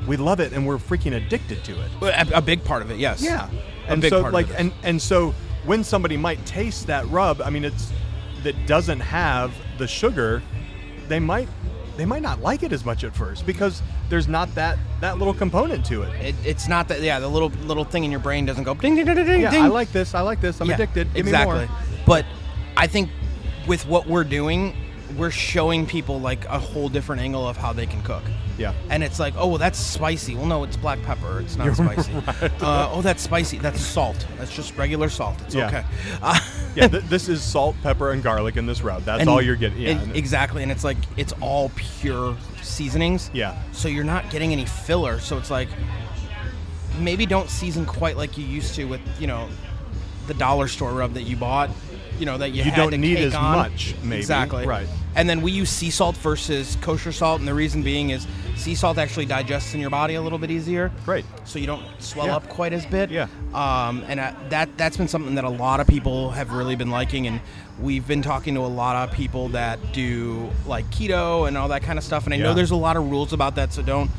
we 0.07 0.17
love 0.17 0.39
it 0.39 0.51
and 0.53 0.65
we're 0.65 0.77
freaking 0.77 1.15
addicted 1.15 1.63
to 1.65 1.73
it. 1.73 1.91
a, 2.01 2.37
a 2.37 2.41
big 2.41 2.63
part 2.63 2.81
of 2.81 2.89
it. 2.89 2.97
Yes. 2.97 3.21
Yeah. 3.21 3.47
And 3.87 4.03
so 4.03 4.21
like 4.21 4.47
and 4.57 4.73
and 4.83 4.99
so 4.99 5.35
when 5.65 5.83
somebody 5.83 6.17
might 6.17 6.43
taste 6.45 6.87
that 6.87 7.07
rub, 7.09 7.41
I 7.41 7.51
mean 7.51 7.63
it's 7.63 7.91
that 8.43 8.65
doesn't 8.67 8.99
have 8.99 9.53
the 9.77 9.87
sugar, 9.87 10.41
they 11.07 11.19
might 11.19 11.47
they 11.97 12.05
might 12.05 12.21
not 12.21 12.41
like 12.41 12.63
it 12.63 12.71
as 12.71 12.85
much 12.85 13.03
at 13.03 13.15
first 13.15 13.45
because 13.45 13.81
there's 14.09 14.27
not 14.27 14.53
that 14.55 14.77
that 15.01 15.17
little 15.17 15.33
component 15.33 15.85
to 15.85 16.03
it. 16.03 16.09
It, 16.25 16.35
it's 16.45 16.67
not 16.67 16.87
that. 16.87 17.01
Yeah, 17.01 17.19
the 17.19 17.27
little 17.27 17.49
little 17.65 17.83
thing 17.83 18.03
in 18.03 18.11
your 18.11 18.19
brain 18.19 18.45
doesn't 18.45 18.63
go 18.63 18.73
ding 18.73 18.95
ding 18.95 19.05
ding 19.05 19.15
ding 19.15 19.25
ding. 19.25 19.41
Yeah, 19.41 19.51
ding. 19.51 19.63
I 19.63 19.67
like 19.67 19.91
this. 19.91 20.15
I 20.15 20.21
like 20.21 20.41
this. 20.41 20.61
I'm 20.61 20.67
Yeah, 20.67 20.75
addicted. 20.75 21.13
Give 21.13 21.27
exactly. 21.27 21.61
me 21.61 21.65
more. 21.67 21.77
But 22.05 22.25
I 22.77 22.87
think 22.87 23.09
with 23.67 23.85
what 23.85 24.07
we're 24.07 24.23
doing, 24.23 24.75
we're 25.17 25.31
showing 25.31 25.85
people 25.85 26.19
like 26.19 26.45
a 26.45 26.57
whole 26.59 26.89
different 26.89 27.21
angle 27.21 27.47
of 27.47 27.57
how 27.57 27.73
they 27.73 27.85
can 27.85 28.01
cook. 28.03 28.23
Yeah. 28.57 28.73
And 28.89 29.03
it's 29.03 29.19
like, 29.19 29.33
oh, 29.37 29.47
well, 29.47 29.57
that's 29.57 29.79
spicy. 29.79 30.35
Well, 30.35 30.45
no, 30.45 30.63
it's 30.63 30.77
black 30.77 31.01
pepper. 31.03 31.41
It's 31.41 31.57
not 31.57 31.65
You're 31.65 31.75
spicy. 31.75 32.11
right. 32.27 32.61
Uh, 32.61 32.89
oh, 32.91 33.01
that's 33.01 33.21
spicy. 33.21 33.57
That's 33.57 33.81
salt. 33.81 34.25
That's 34.37 34.55
just 34.55 34.77
regular 34.77 35.09
salt. 35.09 35.41
It's 35.45 35.55
Yeah. 35.55 35.67
okay. 35.67 35.83
Uh, 36.21 36.39
Yeah, 36.75 36.87
th- 36.87 37.03
this 37.05 37.27
is 37.29 37.41
salt, 37.43 37.75
pepper, 37.83 38.11
and 38.11 38.23
garlic 38.23 38.55
in 38.57 38.65
this 38.65 38.81
rub. 38.81 39.03
That's 39.03 39.19
and 39.21 39.29
all 39.29 39.41
you're 39.41 39.55
getting. 39.55 39.81
Yeah, 39.81 40.01
it- 40.01 40.15
exactly. 40.15 40.63
And 40.63 40.71
it's 40.71 40.83
like 40.83 40.97
it's 41.17 41.33
all 41.41 41.69
pure 41.75 42.37
seasonings. 42.61 43.29
Yeah. 43.33 43.61
So 43.71 43.87
you're 43.87 44.03
not 44.05 44.29
getting 44.29 44.51
any 44.53 44.65
filler. 44.65 45.19
So 45.19 45.37
it's 45.37 45.51
like 45.51 45.67
maybe 46.99 47.25
don't 47.25 47.49
season 47.49 47.85
quite 47.85 48.17
like 48.17 48.37
you 48.37 48.45
used 48.45 48.75
to 48.75 48.85
with 48.85 49.01
you 49.19 49.27
know 49.27 49.49
the 50.27 50.33
dollar 50.35 50.67
store 50.67 50.91
rub 50.93 51.13
that 51.13 51.23
you 51.23 51.35
bought. 51.35 51.69
You 52.19 52.25
know 52.25 52.37
that 52.37 52.49
you, 52.51 52.57
You 52.63 52.71
had 52.71 52.75
don't 52.75 52.91
to 52.91 52.97
need 52.97 53.15
cake 53.17 53.25
as 53.27 53.35
on. 53.35 53.57
much, 53.57 53.95
maybe. 54.03 54.17
Exactly. 54.19 54.65
Right. 54.65 54.87
And 55.15 55.29
then 55.29 55.41
we 55.41 55.51
use 55.51 55.69
sea 55.69 55.89
salt 55.89 56.15
versus 56.17 56.77
kosher 56.81 57.11
salt, 57.11 57.39
and 57.39 57.47
the 57.47 57.53
reason 57.53 57.83
being 57.83 58.11
is 58.11 58.25
sea 58.55 58.75
salt 58.75 58.97
actually 58.97 59.25
digests 59.25 59.73
in 59.73 59.81
your 59.81 59.89
body 59.89 60.15
a 60.15 60.21
little 60.21 60.37
bit 60.37 60.49
easier. 60.51 60.89
Great. 61.03 61.25
So 61.43 61.59
you 61.59 61.67
don't 61.67 61.83
swell 61.99 62.27
Yeah. 62.27 62.37
up 62.37 62.47
quite 62.47 62.71
as 62.71 62.85
bit. 62.85 63.09
Yeah. 63.11 63.27
Um, 63.53 64.03
and 64.07 64.19
uh, 64.21 64.31
that 64.49 64.77
that's 64.77 64.95
been 64.95 65.09
something 65.09 65.35
that 65.35 65.43
a 65.43 65.49
lot 65.49 65.79
of 65.81 65.87
people 65.87 66.31
have 66.31 66.53
really 66.53 66.75
been 66.77 66.89
liking, 66.91 67.27
and 67.27 67.41
we've 67.79 68.07
been 68.07 68.21
talking 68.21 68.53
to 68.55 68.61
a 68.61 68.67
lot 68.71 68.95
of 69.09 69.13
people 69.13 69.49
that 69.49 69.79
do 69.91 70.49
like 70.65 70.85
keto 70.91 71.47
and 71.47 71.57
all 71.57 71.67
that 71.69 71.81
kind 71.83 71.97
of 71.99 72.05
stuff. 72.05 72.23
And 72.25 72.33
I 72.33 72.37
Yeah. 72.37 72.43
know 72.43 72.53
there's 72.53 72.71
a 72.71 72.75
lot 72.75 72.95
of 72.95 73.09
rules 73.11 73.33
about 73.33 73.55
that, 73.55 73.73
so 73.73 73.81
don't 73.81 74.09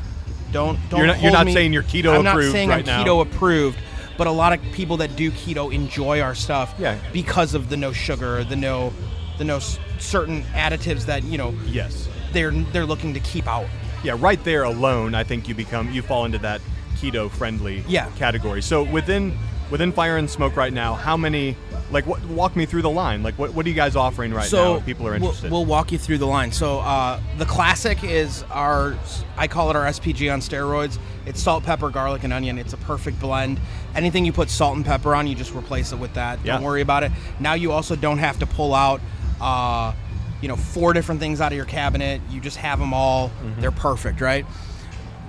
don't 0.51 0.77
don't. 0.89 0.99
You're 0.99 1.07
not- 1.07 1.21
you're 1.23 1.31
not 1.31 1.47
saying 1.47 1.73
you're 1.73 1.81
keto 1.81 2.15
I'm 2.15 2.23
not 2.23 2.35
approved 2.35 2.51
saying 2.51 2.69
right 2.69 2.79
I'm 2.79 2.85
now. 2.85 3.03
keto 3.03 3.21
approved, 3.23 3.79
but 4.17 4.27
a 4.27 4.31
lot 4.31 4.53
of 4.53 4.61
people 4.73 4.97
that 4.97 5.15
do 5.15 5.31
keto 5.31 5.73
enjoy 5.73 6.21
our 6.21 6.35
stuff 6.35 6.75
Yeah. 6.77 6.97
because 7.11 7.55
of 7.55 7.69
the 7.69 7.77
no 7.77 7.91
sugar, 7.93 8.43
the 8.43 8.55
no, 8.55 8.93
the 9.37 9.43
no 9.43 9.59
certain 9.99 10.43
additives 10.53 11.05
that 11.05 11.23
you 11.23 11.37
know 11.37 11.53
Yes. 11.65 12.07
they're 12.31 12.51
they're 12.51 12.85
looking 12.85 13.13
to 13.13 13.19
keep 13.21 13.47
out. 13.47 13.67
Yeah, 14.03 14.15
right 14.19 14.43
there 14.43 14.63
alone, 14.63 15.15
I 15.15 15.23
think 15.23 15.47
you 15.47 15.55
become 15.55 15.91
you 15.91 16.01
fall 16.01 16.25
into 16.25 16.37
that 16.39 16.61
keto 16.97 17.29
friendly 17.31 17.83
Yeah. 17.87 18.07
category. 18.17 18.61
So 18.61 18.83
within 18.83 19.37
within 19.71 19.91
Fire 19.91 20.17
and 20.17 20.29
Smoke 20.29 20.55
right 20.55 20.73
now, 20.73 20.93
how 20.93 21.17
many 21.17 21.55
like 21.89 22.05
what 22.05 22.23
walk 22.25 22.55
me 22.55 22.65
through 22.65 22.81
the 22.81 22.89
line? 22.89 23.23
Like 23.23 23.37
what 23.39 23.53
what 23.53 23.65
are 23.65 23.69
you 23.69 23.75
guys 23.75 23.95
offering 23.95 24.33
right 24.33 24.51
now 24.51 24.75
if 24.75 24.85
people 24.85 25.07
are 25.07 25.11
we'll- 25.11 25.21
interested? 25.29 25.51
We'll, 25.51 25.65
walk 25.65 25.91
you 25.91 25.97
through 25.97 26.17
the 26.19 26.27
line. 26.27 26.51
So 26.51 26.79
uh, 26.79 27.19
the 27.37 27.45
classic 27.45 28.03
is 28.03 28.43
our, 28.51 28.95
I 29.37 29.47
call 29.47 29.69
it 29.69 29.75
our 29.75 29.85
SPG 29.85 30.31
on 30.31 30.39
steroids. 30.41 30.97
It's 31.25 31.41
salt, 31.41 31.63
pepper, 31.63 31.89
garlic, 31.89 32.23
and 32.23 32.33
onion. 32.33 32.57
It's 32.57 32.73
a 32.73 32.77
perfect 32.77 33.19
blend. 33.19 33.59
Anything 33.95 34.25
you 34.25 34.33
put 34.33 34.49
salt 34.49 34.75
and 34.75 34.85
pepper 34.85 35.15
on, 35.15 35.25
you 35.27 35.35
just 35.35 35.53
replace 35.55 35.91
it 35.93 35.97
with 35.99 36.13
that. 36.15 36.39
Yeah. 36.43 36.53
Don't 36.55 36.63
worry 36.63 36.81
about 36.81 37.03
it. 37.03 37.11
Now 37.39 37.53
you 37.53 37.71
also 37.71 37.95
don't 37.95 38.17
have 38.17 38.39
to 38.39 38.45
pull 38.45 38.73
out, 38.75 38.99
uh, 39.43 39.93
you 40.41 40.47
know, 40.47 40.55
four 40.55 40.93
different 40.93 41.19
things 41.21 41.41
out 41.41 41.51
of 41.51 41.55
your 41.55 41.65
cabinet. 41.65 42.21
You 42.29 42.39
just 42.41 42.57
have 42.57 42.79
them 42.79 42.93
all. 42.93 43.29
Mm-hmm. 43.29 43.61
They're 43.61 43.71
perfect, 43.71 44.21
right? 44.21 44.45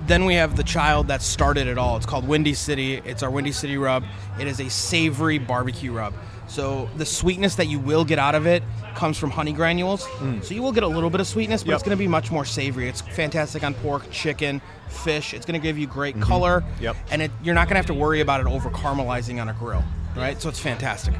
Then 0.07 0.25
we 0.25 0.35
have 0.35 0.55
the 0.55 0.63
child 0.63 1.07
that 1.07 1.21
started 1.21 1.67
it 1.67 1.77
all. 1.77 1.97
It's 1.97 2.05
called 2.05 2.27
Windy 2.27 2.53
City. 2.53 2.95
It's 3.05 3.23
our 3.23 3.31
Windy 3.31 3.51
City 3.51 3.77
rub. 3.77 4.03
It 4.39 4.45
is 4.47 4.59
a 4.59 4.69
savory 4.69 5.39
barbecue 5.39 5.91
rub. 5.91 6.13
So 6.47 6.87
the 6.97 7.05
sweetness 7.07 7.55
that 7.55 7.65
you 7.67 7.79
will 7.79 8.05
get 8.05 8.19
out 8.19 8.35
of 8.35 8.45
it 8.45 8.61
comes 8.93 9.17
from 9.17 9.31
honey 9.31 9.51
granules. 9.51 10.03
So 10.43 10.53
you 10.53 10.61
will 10.61 10.71
get 10.73 10.83
a 10.83 10.87
little 10.87 11.09
bit 11.09 11.19
of 11.21 11.27
sweetness, 11.27 11.63
but 11.63 11.67
Mm. 11.67 11.71
Yep. 11.71 11.75
it's 11.75 11.83
going 11.83 11.97
to 11.97 12.03
be 12.03 12.07
much 12.07 12.29
more 12.31 12.45
savory. 12.45 12.87
It's 12.87 13.01
fantastic 13.01 13.63
on 13.63 13.73
pork, 13.73 14.03
chicken, 14.11 14.61
fish. 14.89 15.33
It's 15.33 15.45
going 15.45 15.59
to 15.59 15.63
give 15.63 15.77
you 15.79 15.87
great 15.87 16.13
Mm-hmm. 16.15 16.23
color. 16.23 16.63
Yep. 16.81 16.95
And 17.09 17.21
it, 17.23 17.31
you're 17.43 17.55
not 17.55 17.63
going 17.67 17.73
to 17.73 17.77
have 17.79 17.87
to 17.87 17.95
worry 17.95 18.21
about 18.21 18.41
it 18.41 18.45
over 18.47 18.69
caramelizing 18.69 19.41
on 19.41 19.49
a 19.49 19.53
grill, 19.53 19.83
right? 20.15 20.39
So 20.39 20.49
it's 20.49 20.59
fantastic. 20.59 21.15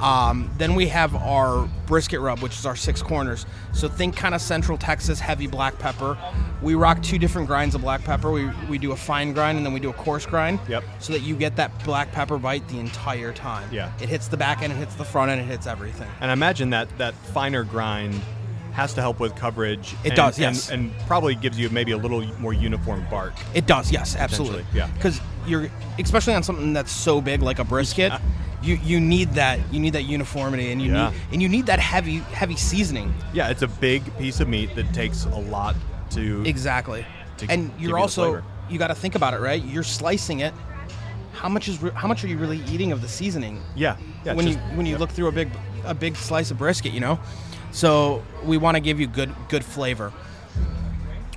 Um, 0.00 0.50
then 0.58 0.74
we 0.74 0.88
have 0.88 1.14
our 1.14 1.68
brisket 1.86 2.20
rub, 2.20 2.40
which 2.40 2.58
is 2.58 2.66
our 2.66 2.76
six 2.76 3.00
corners. 3.00 3.46
So 3.72 3.88
think 3.88 4.16
kind 4.16 4.34
of 4.34 4.40
Central 4.40 4.76
Texas 4.76 5.18
heavy 5.20 5.46
black 5.46 5.78
pepper. 5.78 6.18
We 6.62 6.74
rock 6.74 7.02
two 7.02 7.18
different 7.18 7.46
grinds 7.46 7.74
of 7.74 7.80
black 7.80 8.04
pepper. 8.04 8.30
We, 8.30 8.50
we 8.68 8.78
do 8.78 8.92
a 8.92 8.96
fine 8.96 9.32
grind 9.32 9.56
and 9.56 9.64
then 9.64 9.72
we 9.72 9.80
do 9.80 9.90
a 9.90 9.94
coarse 9.94 10.26
grind. 10.26 10.60
Yep. 10.68 10.84
So 10.98 11.12
that 11.12 11.20
you 11.20 11.34
get 11.36 11.56
that 11.56 11.82
black 11.84 12.12
pepper 12.12 12.38
bite 12.38 12.66
the 12.68 12.78
entire 12.78 13.32
time. 13.32 13.68
Yeah. 13.72 13.90
It 14.00 14.08
hits 14.08 14.28
the 14.28 14.36
back 14.36 14.62
end, 14.62 14.72
it 14.72 14.76
hits 14.76 14.94
the 14.96 15.04
front 15.04 15.30
end, 15.30 15.40
it 15.40 15.44
hits 15.44 15.66
everything. 15.66 16.08
and 16.20 16.30
I 16.30 16.34
imagine 16.34 16.70
that 16.70 16.88
that 16.98 17.14
finer 17.14 17.64
grind 17.64 18.20
has 18.72 18.92
to 18.92 19.00
help 19.00 19.20
with 19.20 19.34
coverage. 19.34 19.94
It 20.04 20.08
and- 20.08 20.16
does, 20.16 20.36
and- 20.36 20.54
yes. 20.54 20.70
and, 20.70 20.92
probably 21.06 21.34
gives 21.34 21.58
you 21.58 21.70
maybe 21.70 21.92
a 21.92 21.96
little 21.96 22.22
more 22.38 22.52
uniform 22.52 23.06
bark. 23.10 23.32
It 23.54 23.66
does, 23.66 23.90
yes, 23.90 24.14
absolutely. 24.16 24.66
Yeah. 24.74 24.88
Because 24.88 25.20
you're 25.46 25.70
especially 25.98 26.34
on 26.34 26.42
something 26.42 26.74
that's 26.74 26.92
so 26.92 27.20
big 27.22 27.40
like 27.40 27.58
a 27.58 27.64
brisket, 27.64 28.12
you 28.66 28.78
you 28.84 29.00
need 29.00 29.30
that 29.34 29.58
you 29.72 29.78
need 29.80 29.92
that 29.92 30.04
uniformity 30.04 30.72
and 30.72 30.82
you 30.82 30.92
Yeah. 30.92 31.10
need 31.10 31.16
and 31.32 31.42
you 31.42 31.48
need 31.48 31.66
that 31.66 31.78
heavy 31.78 32.18
heavy 32.32 32.56
seasoning. 32.56 33.14
Yeah, 33.32 33.48
it's 33.48 33.62
a 33.62 33.68
big 33.68 34.02
piece 34.18 34.40
of 34.40 34.48
meat 34.48 34.74
that 34.74 34.92
takes 34.92 35.24
a 35.24 35.38
lot 35.38 35.76
to 36.10 36.42
Exactly. 36.44 37.06
To 37.38 37.46
and 37.50 37.70
you're 37.78 37.98
also 37.98 38.42
you 38.68 38.78
got 38.78 38.88
to 38.88 38.94
think 38.94 39.14
about 39.14 39.32
it, 39.34 39.40
right? 39.40 39.62
You're 39.64 39.84
slicing 39.84 40.40
it. 40.40 40.52
How 41.32 41.48
much 41.48 41.68
is 41.68 41.78
how 41.94 42.08
much 42.08 42.24
are 42.24 42.28
you 42.28 42.38
really 42.38 42.60
eating 42.72 42.92
of 42.92 43.00
the 43.02 43.08
seasoning? 43.08 43.62
Yeah, 43.74 43.96
yeah. 44.24 44.32
when 44.34 44.46
just- 44.46 44.58
you 44.58 44.76
when 44.76 44.86
you 44.86 44.98
look 44.98 45.10
through 45.10 45.28
a 45.28 45.32
big 45.32 45.50
a 45.84 45.94
big 45.94 46.16
slice 46.16 46.50
of 46.50 46.58
brisket, 46.58 46.92
you 46.92 47.00
know. 47.00 47.18
So 47.70 48.22
we 48.44 48.56
want 48.56 48.76
to 48.76 48.80
give 48.80 48.98
you 49.00 49.06
good 49.06 49.32
good 49.48 49.64
flavor. 49.64 50.12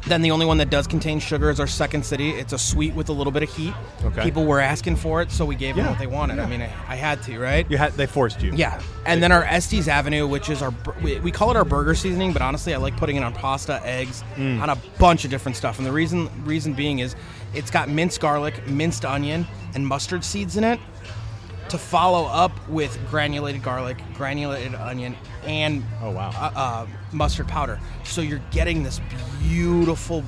Then 0.08 0.22
the 0.22 0.32
only 0.32 0.46
one 0.46 0.58
that 0.60 0.70
does 0.70 0.88
contain 0.88 1.20
sugar 1.20 1.50
is 1.50 1.60
our 1.60 1.68
Second 1.68 2.06
City. 2.06 2.30
It's 2.32 2.54
a 2.54 2.58
sweet 2.58 2.96
with 2.96 3.10
a 3.10 3.12
little 3.14 3.32
bit 3.32 3.44
of 3.44 3.50
heat. 3.54 3.74
Okay. 4.04 4.24
People 4.24 4.46
were 4.46 4.60
asking 4.62 4.96
for 4.96 5.22
it, 5.22 5.30
so 5.32 5.46
we 5.46 5.56
gave 5.56 5.76
them 5.76 5.86
what 5.88 6.00
they 6.00 6.08
wanted. 6.08 6.40
I 6.40 6.46
mean, 6.48 6.62
I, 6.62 6.72
I 6.88 6.96
had 6.96 7.22
to, 7.24 7.38
right? 7.38 7.70
you 7.70 7.78
had 7.78 7.92
they 7.94 8.06
forced 8.06 8.42
you. 8.42 8.52
Yeah, 8.56 8.82
and 9.06 9.22
then 9.22 9.32
our 9.32 9.44
Estes 9.44 9.88
Avenue, 9.88 10.26
which 10.28 10.50
is 10.50 10.62
our 10.62 10.72
bur- 10.72 10.96
we, 11.04 11.20
we 11.20 11.32
call 11.32 11.52
it 11.52 11.58
our 11.58 11.66
burger 11.66 11.96
seasoning, 11.96 12.32
but 12.34 12.42
honestly, 12.42 12.74
I 12.74 12.78
like 12.78 12.96
putting 12.98 13.18
it 13.18 13.24
on 13.24 13.34
pasta, 13.34 13.82
eggs, 13.86 14.24
Mm. 14.38 14.62
on 14.62 14.70
a 14.70 14.76
bunch 15.00 15.26
of 15.26 15.32
different 15.32 15.58
stuff. 15.58 15.78
And 15.80 15.86
the 15.86 15.92
reason 15.92 16.30
reason 16.46 16.74
being 16.74 17.00
is 17.00 17.16
it's 17.54 17.70
got 17.72 17.90
minced 17.90 18.22
garlic, 18.22 18.66
minced 18.68 19.04
onion, 19.06 19.46
and 19.76 19.86
mustard 19.86 20.24
seeds 20.24 20.56
in 20.56 20.64
it. 20.64 20.80
To 21.70 21.78
follow 21.78 22.26
up 22.26 22.52
with 22.68 22.98
granulated 23.12 23.62
garlic, 23.62 23.98
granulated 24.16 24.74
onion, 24.74 25.16
and 25.44 25.84
Oh, 26.02 26.10
wow. 26.10 26.30
uh, 26.36 26.52
uh, 26.60 26.88
mustard 27.12 27.48
powder. 27.48 27.80
So 28.04 28.22
you're 28.22 28.42
getting 28.50 28.82
this 28.82 29.00
beautiful 29.44 30.24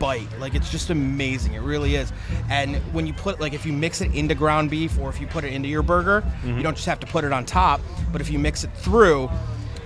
bite. 0.00 0.26
Like 0.40 0.54
it's 0.56 0.70
just 0.70 0.90
amazing. 0.90 1.54
It 1.54 1.60
really 1.60 1.94
is. 1.94 2.12
And 2.50 2.76
when 2.92 3.06
you 3.06 3.12
put 3.12 3.40
like 3.40 3.52
if 3.52 3.64
you 3.64 3.72
mix 3.72 4.00
it 4.00 4.12
into 4.12 4.34
ground 4.34 4.70
beef 4.70 4.98
or 4.98 5.08
if 5.08 5.20
you 5.20 5.26
put 5.28 5.44
it 5.44 5.52
into 5.52 5.68
your 5.68 5.82
burger, 5.82 6.24
you 6.44 6.62
don't 6.62 6.74
just 6.74 6.86
have 6.86 7.00
to 7.00 7.06
put 7.06 7.22
it 7.24 7.32
on 7.32 7.44
top, 7.44 7.80
but 8.12 8.20
if 8.20 8.28
you 8.30 8.38
mix 8.40 8.64
it 8.64 8.70
through, 8.76 9.30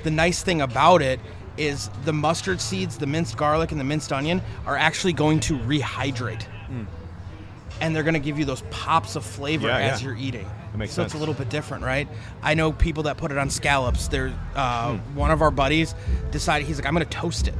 the 0.02 0.10
nice 0.10 0.42
thing 0.42 0.62
about 0.62 1.02
it 1.02 1.20
is 1.58 1.90
the 2.04 2.12
mustard 2.12 2.60
seeds, 2.60 2.96
the 2.96 3.06
minced 3.06 3.36
garlic 3.36 3.70
and 3.70 3.78
the 3.80 3.84
minced 3.84 4.12
onion 4.12 4.40
are 4.66 4.76
actually 4.76 5.12
going 5.12 5.40
to 5.40 5.58
rehydrate. 5.58 6.44
And 7.82 7.94
they're 7.94 8.02
going 8.04 8.14
to 8.14 8.20
give 8.20 8.38
you 8.38 8.44
those 8.44 8.62
pops 8.70 9.16
of 9.16 9.24
flavor 9.24 9.66
Yeah, 9.68 9.76
as 9.78 10.00
yeah. 10.00 10.08
you're 10.08 10.16
eating. 10.16 10.48
That 10.72 10.78
makes 10.78 10.92
so 10.92 11.02
it's 11.02 11.14
a 11.14 11.18
little 11.18 11.34
bit 11.34 11.48
different, 11.50 11.84
right? 11.84 12.08
I 12.42 12.54
know 12.54 12.72
people 12.72 13.02
that 13.02 13.16
put 13.18 13.30
it 13.32 13.36
on 13.38 13.50
scallops. 13.50 14.08
There, 14.08 14.32
uh, 14.54 14.96
Hmm. 14.96 15.16
one 15.16 15.30
of 15.30 15.42
our 15.42 15.50
buddies 15.50 15.94
decided 16.30 16.66
he's 16.66 16.78
like, 16.78 16.86
I'm 16.86 16.94
going 16.94 17.04
to 17.06 17.10
toast 17.10 17.48
it. 17.48 17.54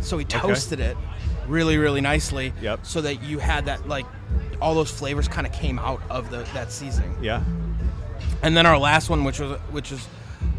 So 0.00 0.18
he 0.18 0.24
toasted 0.24 0.80
it 0.80 0.96
really, 1.46 1.76
really 1.78 2.00
nicely. 2.00 2.52
Yep. 2.60 2.80
So 2.86 3.00
that 3.02 3.22
you 3.22 3.38
had 3.38 3.66
that 3.66 3.86
like 3.88 4.06
all 4.60 4.74
those 4.74 4.90
flavors 4.90 5.28
kind 5.28 5.46
of 5.46 5.52
came 5.52 5.78
out 5.78 6.00
of 6.10 6.30
the 6.30 6.38
that 6.54 6.72
seasoning. 6.72 7.14
Yeah. 7.22 7.42
And 8.42 8.56
then 8.56 8.66
our 8.66 8.78
last 8.78 9.08
one, 9.10 9.22
which 9.24 9.38
was 9.40 9.58
which 9.70 9.92
is 9.92 10.06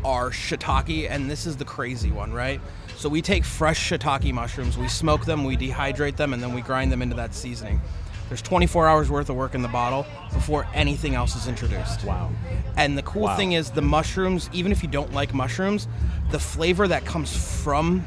our 0.03 0.29
shiitake, 0.29 1.09
and 1.09 1.29
this 1.29 1.45
is 1.45 1.57
the 1.57 1.65
crazy 1.65 2.11
one, 2.11 2.31
right? 2.31 2.61
So 2.95 3.09
we 3.09 3.21
take 3.21 3.43
fresh 3.43 3.89
shiitake 3.91 4.31
mushrooms, 4.33 4.77
we 4.77 4.87
smoke 4.87 5.25
them, 5.25 5.43
we 5.43 5.57
dehydrate 5.57 6.15
them, 6.15 6.33
and 6.33 6.41
then 6.41 6.53
we 6.53 6.61
grind 6.61 6.91
them 6.91 7.01
into 7.01 7.15
that 7.15 7.33
seasoning. 7.35 7.81
There's 8.27 8.41
24 8.41 8.87
hours 8.87 9.09
worth 9.09 9.29
of 9.29 9.35
work 9.35 9.53
in 9.53 9.61
the 9.61 9.67
bottle 9.67 10.05
before 10.33 10.65
anything 10.73 11.13
else 11.15 11.35
is 11.35 11.47
introduced. 11.47 12.03
Wow. 12.03 12.31
And 12.75 12.97
the 12.97 13.03
cool 13.03 13.23
Wow. 13.23 13.37
thing 13.37 13.51
is 13.53 13.69
the 13.69 13.81
mushrooms, 13.83 14.49
even 14.51 14.71
if 14.71 14.81
you 14.81 14.89
don't 14.89 15.13
like 15.13 15.33
mushrooms, 15.33 15.87
the 16.31 16.39
flavor 16.39 16.87
that 16.87 17.05
comes 17.05 17.35
from 17.63 18.03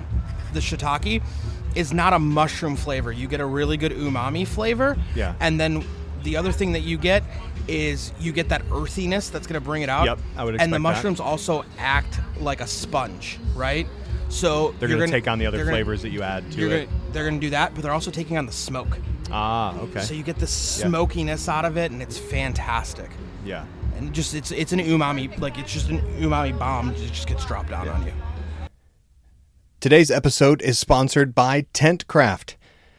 the 0.52 0.60
shiitake 0.60 1.22
is 1.74 1.92
not 1.92 2.12
a 2.12 2.18
mushroom 2.18 2.74
flavor. 2.74 3.12
You 3.12 3.28
get 3.28 3.40
a 3.40 3.46
really 3.46 3.76
good 3.76 3.92
umami 3.92 4.46
flavor. 4.46 4.96
Yeah. 5.14 5.34
And 5.38 5.60
then 5.60 5.84
the 6.24 6.36
other 6.36 6.50
thing 6.50 6.72
that 6.72 6.80
you 6.80 6.98
get 6.98 7.22
is 7.68 8.12
you 8.18 8.32
get 8.32 8.48
that 8.48 8.62
earthiness 8.72 9.28
that's 9.28 9.46
going 9.46 9.60
to 9.60 9.64
bring 9.64 9.82
it 9.82 9.88
out. 9.88 10.06
Yep, 10.06 10.18
I 10.36 10.44
would 10.44 10.54
expect 10.54 10.64
And 10.64 10.72
the 10.72 10.78
that. 10.78 10.80
mushrooms 10.94 11.20
also 11.20 11.64
act 11.78 12.18
like 12.40 12.60
a 12.60 12.66
sponge, 12.66 13.38
right? 13.54 13.86
So 14.30 14.74
They're 14.80 14.88
going 14.88 15.00
to 15.00 15.06
take 15.06 15.28
on 15.28 15.38
the 15.38 15.46
other 15.46 15.58
they're 15.58 15.66
gonna- 15.66 15.76
flavors 15.76 16.02
that 16.02 16.10
you 16.10 16.22
add 16.22 16.50
to 16.52 16.58
you're 16.58 16.70
it. 16.70 16.86
Gonna, 16.90 17.12
they're 17.12 17.24
going 17.28 17.40
to 17.40 17.46
do 17.46 17.50
that, 17.50 17.74
but 17.74 17.82
they're 17.82 17.92
also 17.92 18.10
taking 18.10 18.36
on 18.36 18.46
the 18.46 18.52
smoke. 18.52 18.98
Ah, 19.30 19.78
okay. 19.80 20.00
So 20.00 20.14
you 20.14 20.22
get 20.22 20.38
the 20.38 20.46
smokiness 20.46 21.48
out 21.48 21.64
of 21.64 21.76
it, 21.76 21.90
and 21.90 22.02
it's 22.02 22.18
fantastic 22.18 23.10
yeah. 23.44 23.64
and 23.96 24.12
just 24.12 24.34
it's 24.34 24.50
it's 24.50 24.72
an 24.72 24.80
umami 24.80 25.36
like 25.40 25.58
it's 25.58 25.72
just 25.72 25.88
an 25.88 26.00
umami 26.18 26.56
bomb 26.58 26.90
it 26.90 26.96
just 26.96 27.26
gets 27.26 27.44
dropped 27.44 27.70
down 27.70 27.88
on 27.88 28.06
you 28.06 28.12
Today's 29.80 30.10
episode 30.10 30.60
is 30.60 30.76
sponsored 30.76 31.36
by 31.36 31.62
Tentcraft. 31.72 32.56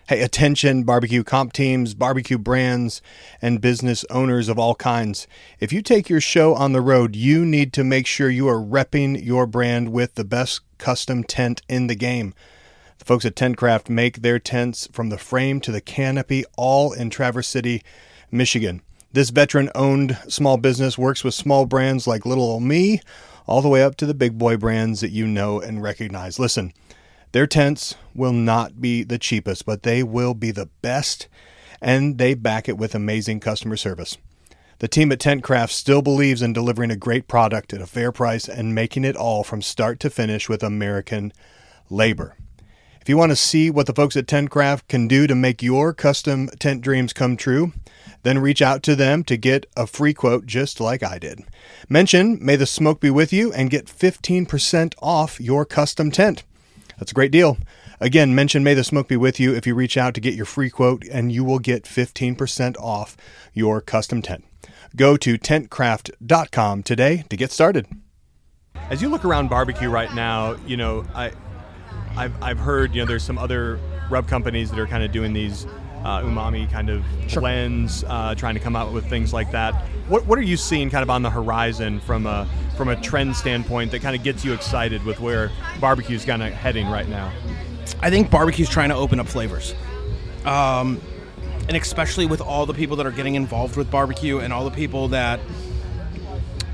Hey, 0.08 0.22
attention, 0.22 0.84
barbecue 0.84 1.26
comp 1.26 1.52
teams, 1.52 1.94
barbecue 1.94 2.38
brands, 2.38 3.02
and 3.42 3.60
business 3.60 4.06
owners 4.10 4.48
of 4.48 4.58
all 4.58 4.76
kinds. 4.76 5.28
If 5.60 5.74
you 5.74 5.82
take 5.82 6.08
your 6.08 6.22
show 6.22 6.56
on 6.56 6.72
the 6.72 6.80
road, 6.80 7.18
you 7.18 7.46
need 7.46 7.74
to 7.74 7.84
make 7.84 8.08
sure 8.08 8.30
you 8.30 8.48
are 8.48 8.62
repping 8.62 9.22
your 9.22 9.46
brand 9.46 9.92
with 9.92 10.16
the 10.16 10.24
best 10.24 10.62
custom 10.78 11.26
tent 11.26 11.62
in 11.68 11.88
the 11.88 11.96
game. 11.96 12.34
The 13.00 13.06
folks 13.06 13.26
at 13.26 13.36
Tentcraft 13.36 13.90
make 13.90 14.22
their 14.22 14.40
tents 14.40 14.88
from 14.92 15.10
the 15.10 15.18
frame 15.18 15.62
to 15.62 15.72
the 15.72 15.82
canopy, 15.82 16.44
all 16.58 16.92
in 16.92 17.10
Traverse 17.10 17.48
City, 17.48 17.82
Michigan. 18.30 18.82
This 19.14 19.30
veteran 19.30 19.70
owned 19.74 20.18
small 20.28 20.58
business 20.58 20.98
works 20.98 21.24
with 21.24 21.34
small 21.34 21.66
brands 21.66 22.06
like 22.06 22.26
Little 22.26 22.44
Ol' 22.44 22.60
Me, 22.60 23.00
all 23.48 23.62
the 23.62 23.70
way 23.70 23.82
up 23.82 23.96
to 23.96 24.06
the 24.06 24.14
big 24.14 24.38
boy 24.38 24.58
brands 24.58 25.00
that 25.00 25.12
you 25.12 25.26
know 25.26 25.62
and 25.62 25.82
recognize. 25.82 26.40
Listen, 26.40 26.74
their 27.32 27.48
tents 27.48 27.96
will 28.14 28.34
not 28.34 28.82
be 28.82 29.04
the 29.04 29.18
cheapest, 29.18 29.66
but 29.66 29.84
they 29.84 30.04
will 30.04 30.34
be 30.34 30.52
the 30.52 30.70
best, 30.82 31.30
and 31.82 32.18
they 32.18 32.34
back 32.34 32.68
it 32.68 32.78
with 32.78 32.94
amazing 32.94 33.40
customer 33.40 33.78
service. 33.78 34.18
The 34.80 34.90
team 34.90 35.12
at 35.14 35.20
Tentcraft 35.20 35.72
still 35.72 36.02
believes 36.02 36.42
in 36.42 36.52
delivering 36.52 36.92
a 36.92 36.98
great 36.98 37.30
product 37.30 37.74
at 37.74 37.82
a 37.82 37.88
fair 37.88 38.12
price 38.12 38.48
and 38.50 38.76
making 38.76 39.06
it 39.06 39.16
all 39.16 39.44
from 39.46 39.62
start 39.62 40.02
to 40.02 40.10
finish 40.10 40.50
with 40.50 40.64
American 40.64 41.32
labor. 41.90 42.36
If 43.02 43.08
you 43.08 43.18
want 43.18 43.32
to 43.32 43.36
see 43.36 43.70
what 43.70 43.86
the 43.86 43.94
folks 43.94 44.18
at 44.18 44.28
Tentcraft 44.28 44.88
can 44.88 45.08
do 45.08 45.26
to 45.26 45.36
make 45.36 45.64
your 45.64 45.94
custom 45.94 46.48
tent 46.60 46.82
dreams 46.82 47.14
come 47.14 47.38
true, 47.38 47.72
then 48.24 48.40
reach 48.40 48.62
out 48.62 48.84
to 48.84 48.96
them 48.96 49.24
to 49.24 49.38
get 49.38 49.66
a 49.78 49.88
free 49.88 50.14
quote 50.14 50.46
just 50.46 50.80
like 50.80 51.02
I 51.02 51.18
did. 51.18 51.44
Mention 51.88 52.38
May 52.44 52.56
the 52.56 52.66
Smoke 52.66 53.00
Be 53.00 53.10
With 53.10 53.32
You 53.32 53.54
and 53.54 53.70
get 53.70 53.86
15% 53.86 54.94
off 55.02 55.40
your 55.40 55.66
custom 55.66 56.12
tent. 56.12 56.44
That's 56.98 57.12
a 57.12 57.16
great 57.16 57.32
deal. 57.32 57.58
Again, 58.02 58.36
mention 58.36 58.64
May 58.64 58.74
the 58.74 58.84
Smoke 58.84 59.08
Be 59.08 59.18
With 59.18 59.40
You 59.40 59.56
if 59.56 59.66
you 59.66 59.76
reach 59.76 59.98
out 59.98 60.14
to 60.14 60.22
get 60.22 60.34
your 60.34 60.46
free 60.46 60.70
quote, 60.70 61.06
and 61.06 61.32
you 61.32 61.44
will 61.44 61.60
get 61.60 61.84
15% 61.84 62.78
off 62.78 63.18
your 63.54 63.82
custom 63.82 64.22
tent. 64.22 64.46
Go 64.96 65.18
to 65.18 65.38
tentcraft.com 65.38 66.84
today 66.84 67.24
to 67.30 67.38
get 67.38 67.52
started. 67.52 67.88
As 68.90 69.02
you 69.02 69.10
look 69.10 69.26
around 69.26 69.50
barbecue 69.50 69.90
right 69.90 70.14
now, 70.14 70.56
you 70.66 70.78
know, 70.78 71.06
I, 71.14 71.32
I've, 72.20 72.44
I've 72.44 72.60
heard, 72.60 72.94
you 72.94 73.02
know, 73.02 73.06
there's 73.06 73.24
some 73.24 73.38
other 73.38 73.80
rub 74.10 74.28
companies 74.28 74.70
that 74.72 74.78
are 74.78 74.88
kind 74.88 75.06
of 75.06 75.14
doing 75.14 75.32
these 75.32 75.66
uh, 76.04 76.20
umami 76.22 76.70
kind 76.70 76.90
of 76.90 77.06
blends, 77.34 78.04
uh, 78.04 78.36
trying 78.36 78.56
to 78.56 78.60
come 78.60 78.76
out 78.76 78.92
with 78.92 79.06
things 79.10 79.32
like 79.32 79.52
that. 79.52 79.74
What, 80.10 80.26
what 80.26 80.38
are 80.38 80.44
you 80.44 80.58
seeing 80.58 80.90
kind 80.90 81.02
of 81.02 81.10
on 81.10 81.22
the 81.22 81.30
horizon 81.30 82.02
from 82.02 82.26
a 82.26 82.46
from 82.76 82.90
a 82.90 83.00
trend 83.02 83.38
standpoint 83.38 83.92
that 83.92 84.02
kind 84.02 84.18
of 84.18 84.24
gets 84.24 84.44
you 84.44 84.54
excited 84.54 85.04
with 85.06 85.22
where 85.22 85.50
barbecue's 85.80 86.26
kind 86.26 86.44
of 86.44 86.52
heading 86.52 86.90
right 86.90 87.08
now? 87.08 87.32
I 88.02 88.10
think 88.10 88.30
barbecue's 88.30 88.70
trying 88.70 88.90
to 88.90 88.96
open 88.96 89.20
up 89.22 89.28
flavors. 89.28 89.74
Um, 90.44 91.00
and 91.70 91.78
especially 91.78 92.26
with 92.26 92.42
all 92.42 92.66
the 92.66 92.74
people 92.74 92.98
that 92.98 93.06
are 93.06 93.12
getting 93.12 93.36
involved 93.36 93.78
with 93.78 93.90
barbecue 93.90 94.40
and 94.40 94.52
all 94.52 94.66
the 94.66 94.76
people 94.76 95.08
that 95.10 95.40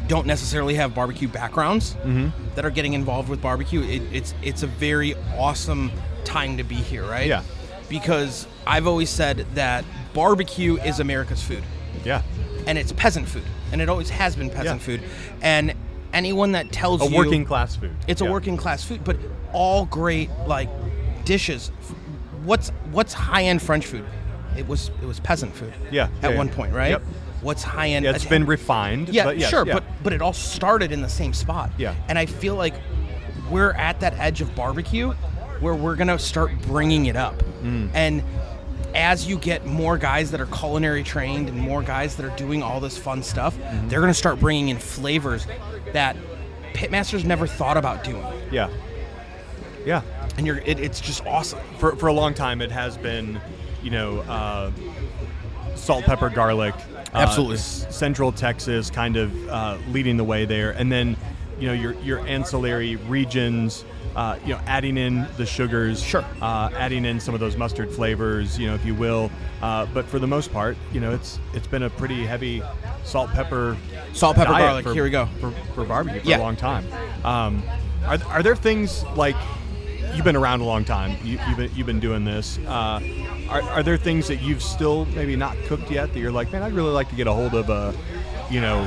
don't 0.07 0.27
necessarily 0.27 0.75
have 0.75 0.93
barbecue 0.93 1.27
backgrounds 1.27 1.93
mm-hmm. 1.95 2.29
that 2.55 2.65
are 2.65 2.69
getting 2.69 2.93
involved 2.93 3.29
with 3.29 3.41
barbecue, 3.41 3.81
it, 3.81 4.01
it's 4.11 4.33
it's 4.41 4.63
a 4.63 4.67
very 4.67 5.15
awesome 5.37 5.91
time 6.23 6.57
to 6.57 6.63
be 6.63 6.75
here, 6.75 7.03
right? 7.03 7.27
Yeah. 7.27 7.43
Because 7.89 8.47
I've 8.65 8.87
always 8.87 9.09
said 9.09 9.45
that 9.55 9.85
barbecue 10.13 10.77
is 10.77 10.99
America's 10.99 11.41
food 11.43 11.63
Yeah, 12.03 12.21
and 12.65 12.77
it's 12.77 12.91
peasant 12.93 13.27
food, 13.27 13.43
and 13.71 13.81
it 13.81 13.89
always 13.89 14.09
has 14.09 14.35
been 14.35 14.49
peasant 14.49 14.81
Yeah. 14.81 14.85
food. 14.85 15.03
And 15.41 15.73
anyone 16.13 16.53
that 16.53 16.71
tells 16.71 17.01
a 17.01 17.05
you 17.05 17.15
a 17.15 17.17
working 17.17 17.45
class 17.45 17.75
food. 17.75 17.95
it's 18.07 18.21
a 18.21 18.25
working 18.25 18.57
class 18.57 18.83
food, 18.83 19.03
but 19.03 19.17
all 19.53 19.85
great 19.85 20.29
like 20.47 20.69
dishes. 21.25 21.69
What's 22.43 22.69
what's 22.91 23.13
high 23.13 23.43
end 23.43 23.61
French 23.61 23.85
food? 23.85 24.05
It 24.57 24.67
was 24.67 24.89
it 25.01 25.05
was 25.05 25.19
peasant 25.19 25.53
food. 25.55 25.73
Yeah, 25.91 26.09
At 26.21 26.31
yeah, 26.31 26.37
one 26.37 26.47
yeah. 26.47 26.53
point, 26.55 26.73
right? 26.73 26.89
Yep. 26.91 27.03
What's 27.45 27.61
high 27.63 27.89
end? 27.89 28.05
Yeah, 28.05 28.11
it's 28.15 28.25
been 28.25 28.45
refined. 28.45 29.09
yeah, 29.09 29.23
but 29.25 29.37
yes, 29.37 29.49
sure, 29.49 29.65
yeah. 29.67 29.75
but 29.75 29.83
but 30.03 30.13
it 30.13 30.21
all 30.21 30.33
started 30.33 30.91
in 30.91 31.01
the 31.01 31.09
same 31.09 31.31
spot. 31.33 31.69
Yeah. 31.77 31.93
And 32.09 32.17
I 32.17 32.25
feel 32.25 32.55
like 32.55 32.73
we're 33.51 33.73
at 33.73 33.99
that 33.99 34.13
edge 34.19 34.41
of 34.41 34.55
barbecue 34.55 35.11
where 35.59 35.75
we're 35.75 35.95
gonna 35.95 36.17
start 36.19 36.51
bringing 36.63 37.05
it 37.05 37.15
up, 37.15 37.37
Mm. 37.63 37.89
and 37.93 38.23
as 38.95 39.27
you 39.27 39.37
get 39.37 39.65
more 39.65 39.97
guys 39.97 40.31
that 40.31 40.41
are 40.41 40.45
culinary 40.47 41.03
trained 41.03 41.47
and 41.49 41.57
more 41.59 41.83
guys 41.83 42.15
that 42.15 42.25
are 42.25 42.35
doing 42.35 42.63
all 42.63 42.79
this 42.79 42.97
fun 42.97 43.21
stuff, 43.21 43.55
Mm-hmm. 43.57 43.89
they're 43.89 44.01
gonna 44.01 44.13
start 44.13 44.39
bringing 44.39 44.69
in 44.69 44.77
flavors 44.79 45.45
that 45.93 46.15
pitmasters 46.73 47.23
never 47.23 47.45
thought 47.47 47.77
about 47.77 48.03
doing 48.03 48.25
yeah, 48.51 48.69
yeah. 49.85 50.01
and 50.37 50.45
you're 50.47 50.57
it, 50.65 50.79
it's 50.79 50.99
just 50.99 51.25
awesome. 51.25 51.59
for, 51.77 51.95
for 51.95 52.07
a 52.07 52.13
long 52.13 52.33
time 52.33 52.61
it 52.61 52.71
has 52.71 52.97
been 52.97 53.39
you 53.83 53.91
know 53.91 54.19
uh, 54.21 54.71
salt 55.75 56.03
pepper 56.05 56.29
garlic 56.29 56.73
Absolutely. 57.21 57.55
s- 57.55 57.85
central 57.95 58.31
texas 58.31 58.89
kind 58.89 59.17
of 59.17 59.49
uh, 59.49 59.77
leading 59.89 60.17
the 60.17 60.23
way 60.23 60.45
there 60.45 60.71
and 60.71 60.91
then 60.91 61.15
you 61.59 61.67
know 61.67 61.73
your 61.73 61.93
your 62.01 62.19
ancillary 62.27 62.95
regions 62.97 63.85
uh, 64.15 64.37
you 64.43 64.53
know 64.53 64.59
adding 64.65 64.97
in 64.97 65.27
the 65.37 65.45
sugars 65.45 66.01
Sure. 66.01 66.23
uh, 66.41 66.69
adding 66.77 67.05
in 67.05 67.19
some 67.19 67.33
of 67.33 67.39
those 67.39 67.57
mustard 67.57 67.91
flavors 67.91 68.57
you 68.59 68.67
know 68.67 68.75
if 68.75 68.85
you 68.85 68.95
will 68.95 69.29
uh, 69.61 69.85
but 69.93 70.05
for 70.05 70.19
the 70.19 70.27
most 70.27 70.51
part 70.53 70.77
you 70.93 70.99
know 70.99 71.11
it's 71.13 71.39
it's 71.53 71.67
been 71.67 71.83
a 71.83 71.89
pretty 71.89 72.25
heavy 72.25 72.61
salt 73.03 73.29
pepper 73.31 73.77
Salt, 74.13 74.37
pepper, 74.37 74.53
garlic. 74.53 74.85
for- 74.85 74.93
Here 74.93 75.03
we 75.03 75.09
go. 75.09 75.25
for, 75.41 75.51
for 75.73 75.83
barbecue 75.83 76.21
for 76.21 76.29
Yeah. 76.29 76.37
a 76.37 76.39
long 76.39 76.55
time. 76.55 76.85
Um, 77.25 77.61
are, 78.05 78.17
are 78.27 78.41
there 78.41 78.55
things 78.55 79.03
like 79.17 79.35
you've 80.13 80.23
been 80.23 80.37
around 80.37 80.61
a 80.61 80.63
long 80.63 80.85
time? 80.85 81.17
You, 81.21 81.37
you've 81.49 81.57
been 81.57 81.71
you've 81.75 81.85
been 81.87 81.99
doing 81.99 82.23
this. 82.23 82.57
Are, 83.49 83.61
are 83.63 83.83
there 83.83 83.97
things 83.97 84.27
that 84.27 84.37
you've 84.41 84.61
still 84.63 85.05
maybe 85.07 85.35
not 85.35 85.55
cooked 85.65 85.89
yet 85.91 86.11
that 86.13 86.19
you're 86.19 86.31
like, 86.31 86.51
man, 86.51 86.63
I'd 86.63 86.73
really 86.73 86.91
like 86.91 87.09
to 87.09 87.15
get 87.15 87.27
a 87.27 87.33
hold 87.33 87.53
of 87.53 87.69
a, 87.69 87.93
you 88.49 88.59
know, 88.61 88.81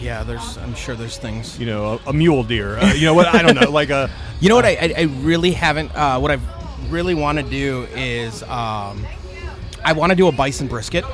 Yeah, 0.00 0.22
there's 0.22 0.58
I'm 0.58 0.74
sure 0.74 0.94
there's 0.94 1.16
things. 1.16 1.58
you 1.58 1.66
know, 1.66 2.00
a, 2.06 2.10
a 2.10 2.12
mule 2.12 2.42
deer. 2.42 2.76
Uh, 2.76 2.92
you 2.92 3.06
know 3.06 3.14
what? 3.14 3.26
I 3.28 3.42
don't 3.42 3.54
know, 3.58 3.70
like 3.70 3.90
a. 3.90 4.10
You 4.38 4.50
know 4.50 4.54
what 4.56 4.66
I, 4.66 4.72
I, 4.76 4.94
I 4.98 5.02
really 5.22 5.52
haven't 5.52 5.90
uh, 5.96 6.18
what 6.18 6.30
I 6.30 6.38
really 6.90 7.14
want 7.14 7.38
to 7.38 7.44
do 7.44 7.84
is 7.94 8.42
um, 8.42 9.06
I 9.82 9.94
want 9.94 10.10
to 10.10 10.16
do 10.16 10.28
a 10.28 10.32
bison 10.32 10.66
brisket. 10.68 11.06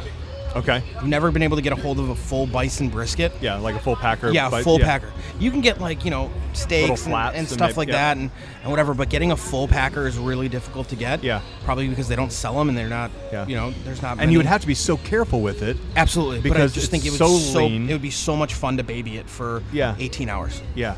Okay. 0.55 0.83
I've 0.97 1.07
never 1.07 1.31
been 1.31 1.43
able 1.43 1.57
to 1.57 1.63
get 1.63 1.73
a 1.73 1.77
hold 1.77 1.99
of 1.99 2.11
a 2.11 2.15
full 2.15 2.47
bison 2.47 2.89
brisket. 2.89 3.33
Yeah, 3.41 3.57
like 3.57 3.75
a 3.75 3.79
full 3.79 3.97
packer. 3.97 4.31
Yeah, 4.31 4.49
a 4.53 4.63
full 4.63 4.79
yeah. 4.79 4.87
packer. 4.87 5.13
You 5.39 5.51
can 5.51 5.61
get 5.61 5.81
like 5.81 6.05
you 6.05 6.11
know 6.11 6.31
steaks 6.53 7.07
and, 7.07 7.15
and 7.15 7.37
and 7.37 7.49
stuff 7.49 7.71
they- 7.71 7.77
like 7.77 7.89
yeah. 7.89 8.15
that 8.15 8.17
and, 8.19 8.31
and 8.63 8.71
whatever, 8.71 8.95
but 8.95 9.09
getting 9.09 9.33
a 9.33 9.37
full 9.37 9.67
packer 9.67 10.07
is 10.07 10.19
really 10.19 10.49
difficult 10.49 10.89
to 10.89 10.97
get. 10.97 11.23
Yeah. 11.23 11.41
probably 11.65 11.89
because 11.89 12.09
they 12.09 12.17
don't 12.17 12.33
sell 12.33 12.59
them 12.59 12.69
and 12.69 12.77
they're 12.77 12.89
not. 12.89 13.11
Yeah. 13.33 13.47
You 13.47 13.57
know, 13.57 13.71
there's 13.85 14.03
not. 14.03 14.21
And 14.21 14.31
you 14.31 14.39
would 14.39 14.47
have 14.47 14.61
to 14.61 14.67
be 14.67 14.75
so 14.75 14.97
careful 14.99 15.41
with 15.41 15.63
it. 15.63 15.77
absolutely 15.97 16.41
but 16.41 16.51
I 16.51 16.55
because 16.55 16.75
just 16.75 16.91
think 16.91 17.07
it 17.07 17.11
would 17.11 17.19
so 17.19 17.39
so 17.39 17.67
lean. 17.67 17.89
it 17.89 17.93
would 17.93 18.03
be 18.03 18.11
so 18.11 18.37
much 18.37 18.55
fun 18.55 18.77
to 18.77 18.83
baby 18.85 19.17
it 19.17 19.29
for 19.29 19.63
Yeah. 19.73 19.97
18 19.99 20.29
hours. 20.29 20.63
Yeah. 20.75 20.97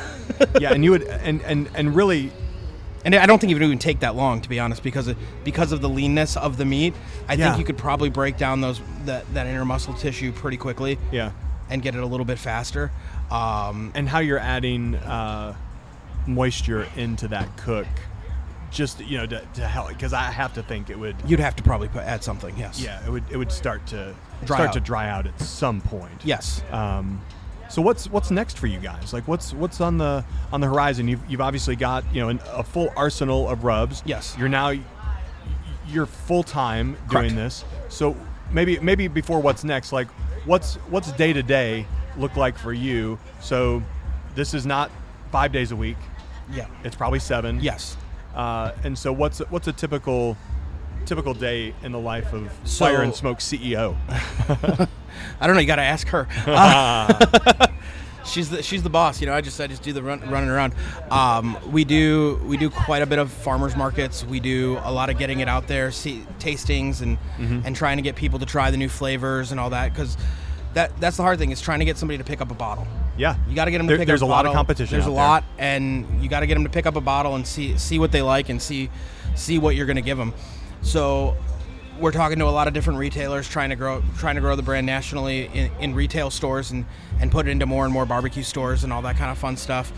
yeah, 0.60 0.72
and 0.72 0.82
you 0.84 0.90
would 0.90 1.04
and 1.04 1.40
and 1.42 1.70
and 1.74 1.94
really 1.94 2.32
And 3.06 3.14
I 3.14 3.24
don't 3.24 3.38
think 3.38 3.52
it 3.52 3.54
would 3.54 3.62
even 3.62 3.78
take 3.78 4.00
that 4.00 4.16
long, 4.16 4.40
to 4.40 4.48
be 4.48 4.58
honest, 4.58 4.82
because 4.82 5.06
of, 5.06 5.16
because 5.44 5.70
of 5.70 5.80
the 5.80 5.88
leanness 5.88 6.36
of 6.36 6.56
the 6.56 6.64
meat. 6.64 6.92
I 7.28 7.34
Yeah. 7.34 7.46
think 7.46 7.60
you 7.60 7.64
could 7.64 7.78
probably 7.78 8.10
break 8.10 8.36
down 8.36 8.60
those 8.60 8.80
that, 9.04 9.32
that 9.32 9.46
inner 9.46 9.64
muscle 9.64 9.94
tissue 9.94 10.32
pretty 10.32 10.56
quickly 10.56 10.98
yeah. 11.12 11.30
and 11.70 11.80
get 11.82 11.94
it 11.94 12.02
a 12.02 12.06
little 12.06 12.26
bit 12.26 12.36
faster. 12.36 12.90
Um, 13.30 13.92
and 13.94 14.08
how 14.08 14.18
you're 14.18 14.40
adding 14.40 14.96
uh, 14.96 15.54
moisture 16.26 16.88
into 16.96 17.28
that 17.28 17.56
cook, 17.56 17.86
just 18.72 18.98
you 19.00 19.18
know 19.18 19.26
to, 19.26 19.40
to 19.54 19.66
help 19.66 19.88
because 19.90 20.12
I 20.12 20.22
have 20.24 20.54
to 20.54 20.62
think 20.64 20.90
it 20.90 20.98
would. 20.98 21.14
you'd 21.26 21.38
have 21.38 21.54
to 21.56 21.62
probably 21.62 21.86
put, 21.86 22.02
add 22.02 22.24
something. 22.24 22.56
Yes. 22.58 22.80
Yeah, 22.80 23.04
it 23.06 23.10
would 23.10 23.24
it 23.30 23.36
would 23.36 23.52
start 23.52 23.86
to 23.88 24.14
Dry 24.44 24.56
start 24.56 24.68
out. 24.68 24.72
to 24.74 24.80
dry 24.80 25.08
out 25.08 25.26
at 25.28 25.40
some 25.40 25.80
point. 25.80 26.22
Yes. 26.24 26.60
Um, 26.72 27.20
so 27.68 27.82
what's 27.82 28.08
what's 28.10 28.30
next 28.30 28.58
for 28.58 28.66
you 28.66 28.78
guys? 28.78 29.12
Like 29.12 29.26
what's 29.28 29.52
what's 29.52 29.80
on 29.80 29.98
the 29.98 30.24
on 30.52 30.60
the 30.60 30.66
horizon? 30.66 31.08
You've, 31.08 31.20
you've 31.28 31.40
obviously 31.40 31.76
got 31.76 32.04
you 32.14 32.20
know 32.20 32.28
an, 32.28 32.40
a 32.52 32.62
full 32.62 32.92
arsenal 32.96 33.48
of 33.48 33.64
rubs. 33.64 34.02
Yes. 34.06 34.36
You're 34.38 34.48
now 34.48 34.72
you're 35.88 36.06
full 36.06 36.42
time 36.42 36.96
doing 37.10 37.34
this. 37.34 37.64
So 37.88 38.16
maybe 38.50 38.78
maybe 38.80 39.08
before 39.08 39.40
what's 39.40 39.64
next, 39.64 39.92
like 39.92 40.08
what's 40.44 40.74
what's 40.90 41.12
day 41.12 41.32
to 41.32 41.42
day 41.42 41.86
look 42.16 42.36
like 42.36 42.58
for 42.58 42.72
you? 42.72 43.18
So 43.40 43.82
this 44.34 44.54
is 44.54 44.66
not 44.66 44.90
five 45.32 45.52
days 45.52 45.72
a 45.72 45.76
week. 45.76 45.96
Yeah. 46.52 46.66
It's 46.84 46.96
probably 46.96 47.18
seven. 47.18 47.60
Yes. 47.60 47.96
Uh, 48.34 48.72
and 48.84 48.96
so 48.98 49.12
what's 49.12 49.38
what's 49.50 49.66
a 49.68 49.72
typical 49.72 50.36
typical 51.04 51.34
day 51.34 51.74
in 51.82 51.92
the 51.92 51.98
life 51.98 52.32
of 52.32 52.50
So- 52.64 52.84
Fire 52.86 53.02
and 53.02 53.14
Smoke 53.14 53.38
CEO? 53.38 53.96
I 55.40 55.46
don't 55.46 55.54
know. 55.56 55.60
You 55.60 55.66
got 55.66 55.76
to 55.76 55.82
ask 55.82 56.08
her. 56.08 56.26
Uh, 56.46 57.66
she's 58.24 58.50
the 58.50 58.62
she's 58.62 58.82
the 58.82 58.90
boss. 58.90 59.20
You 59.20 59.26
know, 59.26 59.34
I 59.34 59.40
just 59.40 59.60
I 59.60 59.66
just 59.66 59.82
do 59.82 59.92
the 59.92 60.02
run, 60.02 60.20
running 60.28 60.50
around. 60.50 60.74
Um, 61.10 61.56
we 61.70 61.84
do 61.84 62.40
we 62.44 62.56
do 62.56 62.70
quite 62.70 63.02
a 63.02 63.06
bit 63.06 63.18
of 63.18 63.30
farmers 63.30 63.76
markets. 63.76 64.24
We 64.24 64.40
do 64.40 64.78
a 64.84 64.92
lot 64.92 65.10
of 65.10 65.18
getting 65.18 65.40
it 65.40 65.48
out 65.48 65.68
there, 65.68 65.90
see 65.92 66.24
tastings, 66.38 67.02
and 67.02 67.18
and 67.64 67.76
trying 67.76 67.96
to 67.98 68.02
get 68.02 68.16
people 68.16 68.38
to 68.40 68.46
try 68.46 68.70
the 68.70 68.76
new 68.76 68.88
flavors 68.88 69.50
and 69.52 69.60
all 69.60 69.70
that. 69.70 69.92
Because 69.92 70.16
that 70.74 70.98
that's 71.00 71.16
the 71.16 71.22
hard 71.22 71.38
thing 71.38 71.50
is 71.52 71.60
trying 71.60 71.78
to 71.78 71.84
get 71.84 71.96
somebody 71.96 72.18
to 72.18 72.24
pick 72.24 72.40
up 72.40 72.50
a 72.50 72.54
bottle. 72.54 72.86
Yeah. 73.16 73.36
You 73.48 73.54
got 73.54 73.64
to 73.66 73.70
get 73.70 73.78
them 73.78 73.86
to 73.86 73.92
There- 73.92 73.98
pick 73.98 74.08
there's 74.08 74.22
up 74.22 74.28
a 74.28 74.30
a 74.30 74.34
lot 74.34 74.44
of 74.46 74.52
competition 74.52 74.92
There's 74.92 75.06
a 75.06 75.08
there. 75.08 75.16
lot, 75.16 75.44
and 75.58 76.22
you 76.22 76.28
got 76.28 76.40
to 76.40 76.46
get 76.46 76.54
them 76.54 76.64
to 76.64 76.70
pick 76.70 76.84
up 76.86 76.96
a 76.96 77.00
bottle 77.00 77.34
and 77.34 77.46
see 77.46 77.78
see 77.78 77.98
what 77.98 78.12
they 78.12 78.22
like 78.22 78.48
and 78.50 78.60
see 78.60 78.90
see 79.36 79.58
what 79.58 79.74
you're 79.76 79.86
going 79.86 79.96
to 79.96 80.02
give 80.02 80.18
them. 80.18 80.34
So 80.82 81.36
we're 81.98 82.12
talking 82.12 82.38
to 82.38 82.44
a 82.46 82.50
lot 82.50 82.68
of 82.68 82.74
different 82.74 82.98
retailers 82.98 83.48
trying 83.48 83.70
to 83.70 83.76
grow 83.76 84.02
trying 84.18 84.34
to 84.34 84.40
grow 84.40 84.56
the 84.56 84.62
brand 84.62 84.86
nationally 84.86 85.46
in, 85.46 85.70
in 85.80 85.94
retail 85.94 86.30
stores 86.30 86.70
and 86.70 86.84
and 87.20 87.30
put 87.32 87.46
it 87.46 87.50
into 87.50 87.66
more 87.66 87.84
and 87.84 87.92
more 87.92 88.06
barbecue 88.06 88.42
stores 88.42 88.84
and 88.84 88.92
all 88.92 89.02
that 89.02 89.16
kind 89.16 89.30
of 89.30 89.38
fun 89.38 89.56
stuff. 89.56 89.92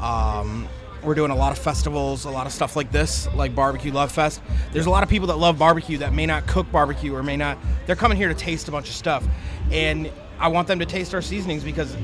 Um, 0.00 0.68
we're 1.02 1.14
doing 1.14 1.30
a 1.30 1.36
lot 1.36 1.52
of 1.52 1.58
festivals, 1.58 2.24
a 2.24 2.30
lot 2.30 2.46
of 2.46 2.52
stuff 2.52 2.74
like 2.74 2.90
this, 2.90 3.28
like 3.34 3.54
Barbecue 3.54 3.92
Love 3.92 4.10
Fest. 4.10 4.40
There's 4.72 4.86
a 4.86 4.90
lot 4.90 5.04
of 5.04 5.08
people 5.08 5.28
that 5.28 5.36
love 5.36 5.58
barbecue 5.58 5.98
that 5.98 6.12
may 6.12 6.26
not 6.26 6.46
cook 6.48 6.70
barbecue 6.72 7.14
or 7.14 7.22
may 7.22 7.36
not. 7.36 7.58
They're 7.86 7.94
coming 7.96 8.16
here 8.16 8.28
to 8.28 8.34
taste 8.34 8.66
a 8.66 8.72
bunch 8.72 8.88
of 8.88 8.94
stuff, 8.96 9.24
and 9.70 10.10
I 10.40 10.48
want 10.48 10.66
them 10.66 10.80
to 10.80 10.86
taste 10.86 11.14
our 11.14 11.22
seasonings 11.22 11.62
because 11.62 11.96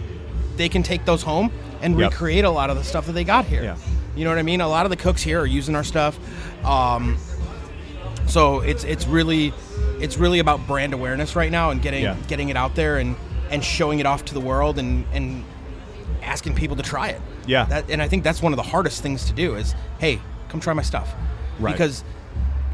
they 0.56 0.68
can 0.68 0.82
take 0.84 1.04
those 1.04 1.22
home 1.22 1.50
and 1.80 1.98
Yep. 1.98 2.12
recreate 2.12 2.44
a 2.44 2.50
lot 2.50 2.70
of 2.70 2.76
the 2.76 2.84
stuff 2.84 3.06
that 3.06 3.12
they 3.12 3.24
got 3.24 3.44
here. 3.44 3.64
Yeah. 3.64 3.76
You 4.14 4.24
know 4.24 4.30
what 4.30 4.38
I 4.38 4.42
mean? 4.42 4.60
A 4.60 4.68
lot 4.68 4.86
of 4.86 4.90
the 4.90 4.96
cooks 4.96 5.22
here 5.22 5.40
are 5.40 5.46
using 5.46 5.74
our 5.74 5.82
stuff. 5.84 6.16
Um, 6.64 7.16
so 8.26 8.60
it's 8.60 8.84
it's 8.84 9.06
really 9.06 9.52
it's 10.00 10.16
really 10.18 10.38
about 10.38 10.66
brand 10.66 10.94
awareness 10.94 11.36
right 11.36 11.50
now 11.50 11.70
and 11.70 11.80
getting 11.82 12.02
Yeah. 12.04 12.16
getting 12.28 12.48
it 12.48 12.56
out 12.56 12.74
there 12.74 12.98
and 12.98 13.16
and 13.50 13.62
showing 13.64 13.98
it 13.98 14.06
off 14.06 14.24
to 14.26 14.34
the 14.34 14.40
world 14.40 14.78
and 14.78 15.04
and 15.12 15.44
asking 16.22 16.54
people 16.54 16.76
to 16.76 16.82
try 16.82 17.08
it. 17.08 17.20
Yeah. 17.46 17.64
That, 17.64 17.90
and 17.90 18.00
I 18.00 18.08
think 18.08 18.22
that's 18.24 18.40
one 18.40 18.52
of 18.52 18.56
the 18.56 18.62
hardest 18.62 19.02
things 19.02 19.24
to 19.26 19.32
do 19.32 19.56
is, 19.56 19.74
hey, 19.98 20.20
come 20.48 20.60
try 20.60 20.72
my 20.72 20.82
stuff. 20.82 21.12
Right. 21.58 21.72
Because 21.72 22.04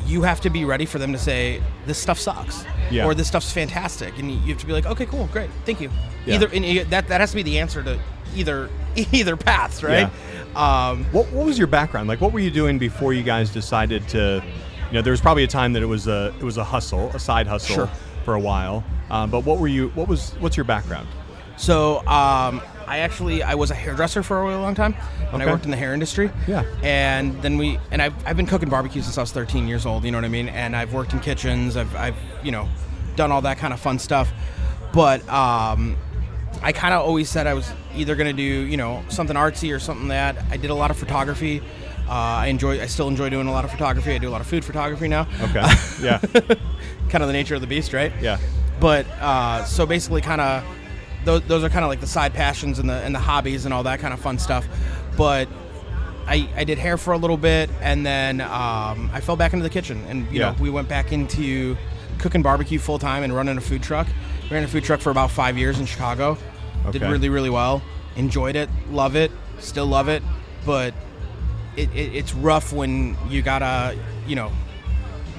you 0.07 0.23
have 0.23 0.41
to 0.43 0.51
be 0.51 0.65
ready 0.65 0.85
for 0.87 0.99
them 0.99 1.13
to 1.13 1.19
say 1.19 1.61
this 1.87 1.99
stuff 1.99 2.19
sucks 2.19 2.65
Yeah. 2.91 3.05
or 3.07 3.15
this 3.15 3.27
stuff's 3.29 3.51
fantastic 3.53 4.19
and 4.19 4.31
you 4.31 4.39
have 4.53 4.59
to 4.59 4.67
be 4.67 4.73
like 4.73 4.87
okay 4.87 5.05
cool 5.05 5.29
great 5.33 5.51
thank 5.67 5.81
you 5.83 5.91
Yeah. 6.25 6.37
either 6.37 6.49
and 6.55 6.65
that 6.91 7.09
that 7.09 7.21
has 7.21 7.31
to 7.31 7.37
be 7.37 7.43
the 7.43 7.59
answer 7.59 7.83
to 7.83 7.99
either 8.35 8.71
either 9.13 9.37
paths 9.37 9.83
right 9.83 10.09
Um, 10.57 11.05
What, 11.13 11.31
what 11.33 11.45
was 11.47 11.59
your 11.59 11.67
background? 11.67 12.09
Like, 12.09 12.21
what 12.23 12.33
were 12.33 12.41
you 12.41 12.51
doing 12.51 12.79
before 12.79 13.13
you 13.13 13.23
guys 13.23 13.51
decided 13.51 14.09
to? 14.09 14.43
You 14.91 14.95
know, 14.95 15.03
there 15.03 15.11
was 15.11 15.21
probably 15.21 15.45
a 15.45 15.49
time 15.49 15.73
that 15.75 15.83
it 15.83 15.87
was 15.87 16.07
a 16.09 16.35
it 16.39 16.43
was 16.45 16.57
a 16.57 16.65
hustle, 16.65 17.11
a 17.15 17.19
side 17.19 17.47
hustle 17.47 17.75
Sure. 17.75 17.91
for 18.25 18.35
a 18.35 18.41
while. 18.41 18.85
Um, 19.11 19.31
but 19.31 19.45
what 19.45 19.59
were 19.59 19.69
you? 19.69 19.89
What 19.91 20.09
was? 20.09 20.33
What's 20.41 20.57
your 20.57 20.65
background? 20.65 21.09
So 21.57 21.99
um, 22.07 22.63
I 22.87 22.99
actually 23.01 23.43
I 23.43 23.55
was 23.55 23.71
a 23.71 23.75
hairdresser 23.75 24.23
for 24.23 24.41
a 24.41 24.45
really 24.45 24.55
long 24.61 24.75
time, 24.75 24.95
and 25.33 25.35
Okay. 25.43 25.45
I 25.45 25.53
worked 25.53 25.65
in 25.65 25.71
the 25.71 25.77
hair 25.77 25.93
industry. 25.93 26.31
Yeah. 26.47 26.63
And 26.83 27.41
then 27.43 27.59
we 27.59 27.79
and 27.91 28.01
I've, 28.01 28.15
I've 28.27 28.37
been 28.37 28.47
cooking 28.47 28.69
barbecue 28.71 29.03
since 29.03 29.19
I 29.19 29.21
was 29.23 29.33
13 29.33 29.67
years 29.69 29.85
old. 29.85 30.05
You 30.05 30.11
know 30.11 30.19
what 30.19 30.25
I 30.25 30.29
mean? 30.29 30.49
And 30.49 30.75
I've 30.77 30.93
worked 30.95 31.13
in 31.13 31.21
kitchens. 31.21 31.77
I've 31.77 31.95
I've 31.97 32.17
you 32.43 32.51
know 32.53 32.69
done 33.17 33.31
all 33.33 33.43
that 33.43 33.59
kind 33.59 33.75
of 33.75 33.81
fun 33.81 33.99
stuff. 33.99 34.31
But 34.93 35.21
um, 35.29 35.97
I 36.63 36.73
kind 36.73 36.95
of 36.95 37.03
always 37.07 37.29
said 37.29 37.47
I 37.47 37.55
was 37.55 37.71
either 37.95 38.15
gonna 38.17 38.33
do 38.33 38.43
you 38.43 38.77
know 38.79 39.03
something 39.09 39.37
artsy 39.37 39.75
or 39.75 39.79
something 39.81 40.09
that 40.09 40.37
I 40.51 40.57
did 40.57 40.71
a 40.71 40.75
lot 40.75 40.91
of 40.91 40.97
photography. 40.97 41.63
Uh, 42.09 42.13
I 42.13 42.47
enjoy. 42.47 42.81
I 42.81 42.87
still 42.87 43.09
enjoy 43.09 43.29
doing 43.29 43.47
a 43.49 43.53
lot 43.53 43.65
of 43.65 43.71
photography. 43.71 44.15
I 44.15 44.19
do 44.19 44.29
a 44.29 44.31
lot 44.31 44.41
of 44.41 44.47
food 44.47 44.65
photography 44.65 45.09
now. 45.09 45.27
Okay. 45.43 45.63
yeah. 46.03 46.19
kind 47.11 47.23
of 47.23 47.27
the 47.29 47.33
nature 47.33 47.55
of 47.55 47.61
the 47.61 47.67
beast, 47.67 47.93
right? 47.93 48.13
Yeah. 48.21 48.39
But 48.81 49.07
uh, 49.21 49.65
so 49.65 49.85
basically, 49.87 50.21
kind 50.23 50.41
of 50.41 50.65
those, 51.25 51.43
those 51.43 51.65
are 51.65 51.69
kind 51.69 51.85
of 51.85 51.89
like 51.91 52.01
the 52.01 52.07
side 52.07 52.33
passions 52.33 52.79
and 52.79 52.89
the 52.89 52.95
and 52.95 53.15
the 53.15 53.19
hobbies 53.19 53.65
and 53.67 53.75
all 53.75 53.83
that 53.83 54.01
kind 54.01 54.15
of 54.15 54.21
fun 54.21 54.39
stuff. 54.39 54.67
But 55.17 55.49
I, 56.27 56.49
I 56.57 56.65
did 56.65 56.79
hair 56.79 56.97
for 56.97 57.13
a 57.13 57.19
little 57.19 57.37
bit, 57.37 57.69
and 57.81 58.07
then 58.07 58.41
um, 58.41 59.11
I 59.13 59.21
fell 59.21 59.37
back 59.37 59.53
into 59.53 59.63
the 59.63 59.71
kitchen, 59.71 60.03
and 60.09 60.27
you 60.33 60.41
Yeah. 60.41 60.53
know 60.53 60.57
we 60.61 60.71
went 60.71 60.89
back 60.89 61.13
into 61.13 61.77
cooking 62.19 62.43
barbecue 62.43 62.79
full 62.79 62.99
time 62.99 63.23
and 63.23 63.35
running 63.35 63.57
a 63.59 63.61
food 63.61 63.83
truck. 63.83 64.07
We 64.45 64.55
ran 64.55 64.65
a 64.65 64.69
food 64.69 64.85
truck 64.85 65.01
for 65.01 65.11
about 65.11 65.31
five 65.31 65.59
years 65.59 65.79
in 65.79 65.87
Chicago. 65.87 66.39
Okay. 66.87 66.99
Did 67.01 67.11
really 67.11 67.29
really 67.29 67.51
well. 67.51 67.83
Enjoyed 68.17 68.57
it, 68.57 68.69
love 68.91 69.15
it, 69.15 69.31
still 69.59 69.87
love 69.87 70.09
it, 70.09 70.23
but 70.65 70.95
it, 71.79 71.89
it, 71.95 72.15
it's 72.15 72.35
rough 72.35 72.73
when 72.73 73.17
you 73.29 73.43
gotta 73.43 73.97
you 74.27 74.37
know 74.37 74.51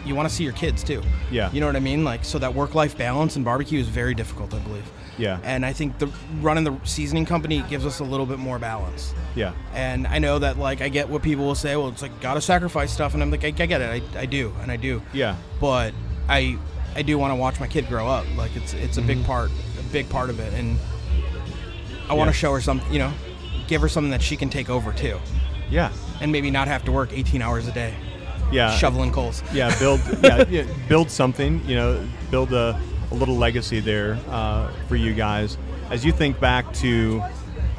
you 0.05 0.15
want 0.15 0.27
to 0.29 0.33
see 0.33 0.43
your 0.43 0.53
kids 0.53 0.83
too. 0.83 1.01
Yeah. 1.29 1.51
You 1.51 1.59
know 1.59 1.67
what 1.67 1.75
I 1.75 1.81
mean? 1.81 2.03
Like, 2.03 2.23
so 2.23 2.39
that 2.39 2.53
work 2.53 2.73
life 2.73 2.97
balance 2.97 3.35
and 3.35 3.43
barbecue 3.43 3.79
is 3.79 3.87
very 3.87 4.15
difficult, 4.15 4.53
I 4.53 4.59
believe. 4.59 4.89
Yeah. 5.17 5.39
And 5.43 5.65
I 5.65 5.73
think 5.73 5.99
the 5.99 6.07
running 6.39 6.63
the 6.63 6.79
seasoning 6.85 7.25
company 7.25 7.61
gives 7.69 7.85
us 7.85 7.99
a 7.99 8.03
little 8.05 8.25
bit 8.25 8.39
more 8.39 8.57
balance. 8.57 9.13
Yeah. 9.35 9.53
And 9.73 10.07
I 10.07 10.19
know 10.19 10.39
that, 10.39 10.57
like, 10.57 10.81
I 10.81 10.87
get 10.87 11.09
what 11.09 11.21
people 11.21 11.45
will 11.45 11.53
say, 11.53 11.75
well, 11.75 11.89
it's 11.89 12.01
like, 12.01 12.17
gotta 12.21 12.39
sacrifice 12.39 12.91
stuff. 12.91 13.13
And 13.13 13.21
I'm 13.21 13.29
like, 13.29 13.43
I, 13.43 13.47
I 13.47 13.51
get 13.51 13.81
it. 13.81 14.03
I, 14.15 14.19
I 14.21 14.25
do. 14.25 14.53
And 14.61 14.71
I 14.71 14.77
do. 14.77 15.01
Yeah. 15.13 15.35
But 15.59 15.93
I 16.29 16.57
I 16.95 17.01
do 17.01 17.17
want 17.17 17.31
to 17.31 17.35
watch 17.35 17.59
my 17.59 17.67
kid 17.67 17.87
grow 17.87 18.07
up. 18.07 18.25
Like, 18.37 18.55
it's 18.55 18.73
it's 18.73 18.97
a 18.97 19.01
big 19.01 19.17
mm-hmm. 19.17 19.27
part, 19.27 19.51
a 19.79 19.83
big 19.91 20.09
part 20.09 20.29
of 20.29 20.39
it. 20.39 20.53
And 20.53 20.79
I 22.07 22.13
want 22.13 22.29
Yeah. 22.29 22.31
to 22.31 22.37
show 22.37 22.53
her 22.53 22.61
some, 22.61 22.81
you 22.89 22.99
know, 22.99 23.11
give 23.67 23.81
her 23.81 23.89
something 23.89 24.11
that 24.11 24.21
she 24.21 24.37
can 24.37 24.49
take 24.49 24.69
over 24.69 24.93
too. 24.93 25.19
Yeah. 25.69 25.91
And 26.21 26.31
maybe 26.31 26.51
not 26.51 26.67
have 26.67 26.83
to 26.85 26.91
work 26.91 27.09
18 27.13 27.41
hours 27.41 27.67
a 27.67 27.71
day 27.71 27.93
Yeah. 28.51 28.71
shoveling 28.77 29.11
coals. 29.11 29.41
yeah 29.53 29.77
build 29.79 30.01
yeah, 30.23 30.43
yeah 30.49 30.63
build 30.87 31.09
something 31.09 31.61
you 31.65 31.75
know 31.75 32.05
build 32.31 32.51
a, 32.53 32.79
a 33.11 33.15
little 33.15 33.37
legacy 33.37 33.79
there 33.79 34.17
uh, 34.29 34.71
for 34.87 34.95
you 34.95 35.13
guys 35.13 35.57
as 35.89 36.03
you 36.05 36.11
think 36.11 36.39
back 36.39 36.71
to 36.73 37.21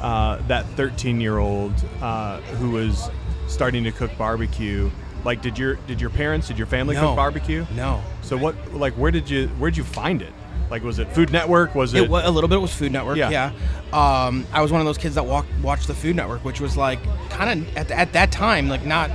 uh, 0.01 0.37
that 0.49 0.65
13 0.77 1.21
year 1.21 1.39
old 1.39 1.73
uh, 2.01 2.41
who 2.59 2.71
was 2.71 3.11
starting 3.49 3.85
to 3.85 3.91
cook 3.93 4.11
barbecue 4.17 4.91
like 5.25 5.43
did 5.43 5.59
your 5.59 5.75
did 5.87 6.01
your 6.01 6.09
parents 6.11 6.49
did 6.49 6.57
your 6.57 6.67
family 6.67 6.95
No. 6.95 7.09
cook 7.09 7.17
barbecue 7.17 7.67
No. 7.77 8.01
so 8.23 8.37
what 8.39 8.55
like 8.73 8.95
where 8.95 9.11
did 9.11 9.29
you 9.29 9.49
where 9.59 9.71
did 9.71 9.77
you 9.77 9.85
find 9.85 10.23
it 10.23 10.33
like 10.71 10.83
was 10.85 10.99
it 10.99 11.09
food 11.13 11.33
network 11.33 11.75
was 11.75 11.93
it, 11.95 12.05
It, 12.05 12.11
a 12.11 12.31
little 12.31 12.49
bit 12.49 12.61
was 12.61 12.73
Food 12.75 12.93
Network. 12.93 13.17
Yeah. 13.17 13.31
Yeah. 13.31 13.53
Um, 13.93 14.47
I 14.53 14.63
was 14.63 14.71
one 14.71 14.81
of 14.81 14.87
those 14.87 14.99
kids 14.99 15.17
that 15.17 15.27
walk, 15.27 15.45
watched 15.63 15.89
the 15.89 15.95
Food 15.95 16.15
Network, 16.17 16.45
which 16.45 16.61
was 16.61 16.77
like 16.77 17.01
kind 17.31 17.63
of 17.67 17.77
at, 17.77 17.91
at 17.91 18.13
that 18.13 18.31
time, 18.31 18.69
like 18.69 18.85
not 18.85 19.11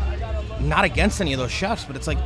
not 0.60 0.84
against 0.86 1.22
any 1.22 1.34
of 1.34 1.40
those 1.40 1.52
chefs, 1.52 1.86
but 1.86 1.96
it's 1.96 2.08
like 2.08 2.18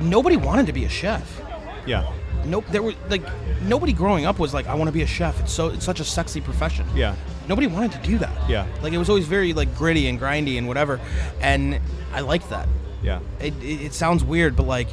nobody 0.00 0.36
wanted 0.36 0.66
to 0.66 0.72
be 0.72 0.84
a 0.84 0.88
chef. 0.88 1.40
yeah 1.86 2.10
Nope. 2.44 2.64
There 2.70 2.82
were 2.82 2.94
like 3.08 3.22
nobody 3.62 3.92
growing 3.92 4.24
up 4.26 4.40
was 4.40 4.52
like, 4.52 4.66
I 4.66 4.74
want 4.74 4.88
to 4.88 4.92
be 4.92 5.02
a 5.02 5.06
chef. 5.06 5.38
It's 5.40 5.52
so 5.52 5.68
it's 5.68 5.84
such 5.84 6.00
a 6.00 6.04
sexy 6.04 6.40
profession. 6.40 6.86
yeah 6.94 7.14
Nobody 7.48 7.66
wanted 7.66 7.92
to 7.92 7.98
do 7.98 8.18
that. 8.18 8.48
Yeah. 8.50 8.66
Like 8.82 8.92
it 8.92 8.98
was 8.98 9.08
always 9.08 9.26
very 9.26 9.52
like 9.52 9.76
gritty 9.76 10.08
and 10.08 10.18
grindy 10.18 10.58
and 10.58 10.66
whatever, 10.66 11.00
and 11.40 11.78
I 12.12 12.20
liked 12.20 12.50
that. 12.50 12.68
yeah 13.02 13.20
It, 13.40 13.54
it, 13.62 13.80
it 13.86 13.94
sounds 13.94 14.24
weird, 14.24 14.56
but 14.56 14.64
like 14.66 14.88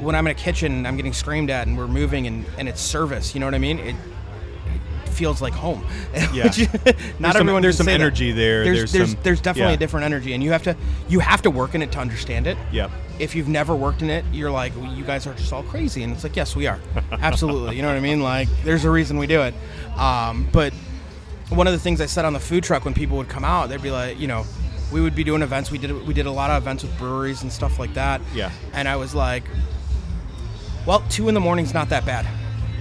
when 0.00 0.14
I'm 0.14 0.26
in 0.26 0.30
a 0.32 0.34
kitchen 0.34 0.72
and 0.72 0.86
I'm 0.88 0.96
getting 0.96 1.12
screamed 1.12 1.50
at 1.50 1.66
and 1.66 1.76
we're 1.76 1.86
moving 1.86 2.26
and, 2.26 2.44
and 2.58 2.68
it's 2.68 2.80
service, 2.80 3.34
you 3.34 3.40
know 3.40 3.46
what 3.46 3.54
I 3.54 3.58
mean? 3.58 3.78
It, 3.78 3.94
it 5.04 5.08
feels 5.10 5.40
like 5.42 5.52
home. 5.52 5.84
Yeah. 6.32 6.44
Which- 6.44 6.56
There's 6.68 7.20
not 7.20 7.32
some- 7.34 7.42
everyone 7.42 7.62
there's 7.62 7.76
can 7.76 7.84
some 7.84 7.86
say 7.86 7.92
that. 7.92 8.00
energy 8.00 8.32
there. 8.32 8.64
There's 8.64 8.78
There's 8.78 8.92
there's, 8.92 9.10
some- 9.12 9.20
there's 9.22 9.40
definitely 9.40 9.72
yeah. 9.72 9.76
a 9.76 9.78
different 9.78 10.04
energy, 10.04 10.32
and 10.34 10.42
you 10.42 10.50
have 10.52 10.62
to 10.64 10.76
you 11.08 11.20
have 11.20 11.42
to 11.42 11.50
work 11.50 11.74
in 11.74 11.82
it 11.82 11.92
to 11.92 11.98
understand 11.98 12.46
it. 12.46 12.56
Yep. 12.72 12.90
If 13.18 13.34
you've 13.36 13.48
never 13.48 13.74
worked 13.76 14.02
in 14.02 14.10
it, 14.10 14.24
you're 14.32 14.50
like, 14.50 14.74
well, 14.76 14.92
you 14.92 15.04
guys 15.04 15.26
are 15.26 15.34
just 15.34 15.52
all 15.52 15.62
crazy, 15.62 16.02
and 16.02 16.12
it's 16.12 16.24
like, 16.24 16.34
yes, 16.34 16.56
we 16.56 16.66
are, 16.66 16.80
absolutely. 17.12 17.76
You 17.76 17.82
know 17.82 17.88
what 17.88 17.96
I 17.96 18.00
mean? 18.00 18.20
Like, 18.22 18.48
there's 18.64 18.84
a 18.84 18.90
reason 18.90 19.18
we 19.18 19.26
do 19.26 19.42
it. 19.42 19.54
Um, 19.96 20.48
but 20.52 20.72
one 21.50 21.66
of 21.66 21.72
the 21.74 21.78
things 21.78 22.00
I 22.00 22.06
said 22.06 22.24
on 22.24 22.32
the 22.32 22.40
food 22.40 22.64
truck 22.64 22.84
when 22.86 22.94
people 22.94 23.18
would 23.18 23.28
come 23.28 23.44
out, 23.44 23.68
they'd 23.68 23.82
be 23.82 23.90
like, 23.90 24.18
you 24.18 24.26
know, 24.26 24.44
we 24.90 25.00
would 25.02 25.14
be 25.14 25.22
doing 25.24 25.42
events. 25.42 25.70
We 25.70 25.78
did 25.78 26.06
we 26.06 26.14
did 26.14 26.26
a 26.26 26.30
lot 26.32 26.50
of 26.50 26.62
events 26.62 26.82
with 26.82 26.96
breweries 26.98 27.42
and 27.42 27.52
stuff 27.52 27.78
like 27.78 27.92
that. 27.94 28.20
Yeah. 28.34 28.50
And 28.72 28.88
I 28.88 28.96
was 28.96 29.14
like, 29.14 29.44
well, 30.86 31.02
two 31.08 31.28
in 31.28 31.34
the 31.34 31.40
morning's 31.40 31.74
not 31.74 31.88
that 31.90 32.04
bad. 32.04 32.26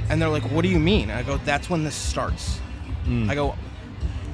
And 0.09 0.21
they're 0.21 0.29
like, 0.29 0.43
what 0.51 0.63
do 0.63 0.67
you 0.69 0.79
mean? 0.79 1.09
I 1.09 1.23
go, 1.23 1.37
that's 1.37 1.69
when 1.69 1.83
this 1.83 1.95
starts. 1.95 2.59
Mm. 3.05 3.29
I 3.29 3.35
go, 3.35 3.55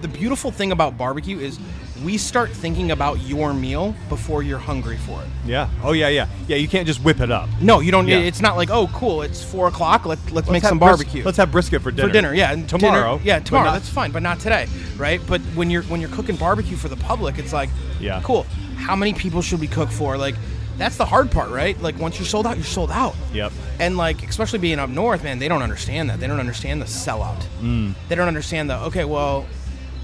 the 0.01 0.07
beautiful 0.07 0.51
thing 0.51 0.71
about 0.71 0.97
barbecue 0.97 1.39
is 1.39 1.59
we 2.03 2.17
start 2.17 2.51
thinking 2.51 2.91
about 2.91 3.19
your 3.21 3.53
meal 3.53 3.95
before 4.09 4.43
you're 4.43 4.59
hungry 4.59 4.97
for 4.97 5.19
it. 5.23 5.27
yeah 5.47 5.67
oh 5.83 5.93
yeah 5.93 6.07
yeah 6.09 6.27
yeah 6.47 6.55
you 6.55 6.67
can't 6.67 6.85
just 6.85 7.01
whip 7.03 7.19
it 7.19 7.31
up 7.31 7.49
No, 7.59 7.79
you 7.79 7.91
don't. 7.91 8.07
Yeah. 8.07 8.17
It's 8.19 8.39
not 8.39 8.55
like, 8.55 8.69
oh, 8.69 8.85
cool, 8.93 9.23
it's 9.23 9.43
four 9.43 9.67
o'clock. 9.67 10.05
Let, 10.05 10.19
let's, 10.31 10.47
make 10.47 10.61
have 10.61 10.69
some 10.69 10.77
bris- 10.77 10.89
barbecue. 10.97 11.23
let's 11.23 11.37
have 11.37 11.51
brisket 11.51 11.81
for 11.81 11.89
dinner 11.89 12.07
for 12.09 12.13
dinner, 12.13 12.33
yeah, 12.35 12.51
and 12.53 12.69
tomorrow 12.69 13.17
dinner- 13.17 13.25
yeah, 13.27 13.39
tomorrow. 13.39 13.65
not- 13.65 13.73
that's 13.73 13.89
fine, 13.89 14.11
but 14.11 14.21
not 14.21 14.39
today, 14.39 14.67
right? 14.97 15.19
But 15.25 15.41
when 15.55 15.71
you're 15.71 15.81
when 15.83 15.99
you're 15.99 16.11
cooking 16.11 16.35
barbecue 16.35 16.77
for 16.77 16.87
the 16.87 16.97
public, 16.97 17.39
it's 17.39 17.51
like, 17.53 17.69
Yeah. 17.99 18.21
cool. 18.23 18.43
How 18.75 18.95
many 18.95 19.13
people 19.15 19.41
should 19.41 19.59
we 19.59 19.67
cook 19.67 19.89
for? 19.89 20.15
Like, 20.19 20.35
that's 20.77 20.97
the 20.97 21.05
hard 21.05 21.31
part, 21.31 21.49
right? 21.49 21.79
Like 21.81 21.97
once 21.99 22.17
you're 22.19 22.25
sold 22.27 22.45
out, 22.47 22.55
you're 22.57 22.65
sold 22.65 22.91
out. 22.91 23.15
Yep. 23.33 23.51
And 23.79 23.97
like, 23.97 24.27
especially 24.27 24.59
being 24.59 24.79
up 24.79 24.89
north, 24.89 25.23
man, 25.23 25.39
they 25.39 25.47
don't 25.47 25.63
understand 25.63 26.09
that. 26.09 26.19
They 26.19 26.27
don't 26.27 26.39
understand 26.39 26.81
the 26.81 26.85
sellout. 26.85 27.41
Mm. 27.61 27.93
They 28.09 28.15
don't 28.15 28.27
understand 28.27 28.69
the 28.69 28.77
okay, 28.85 29.05
well, 29.05 29.45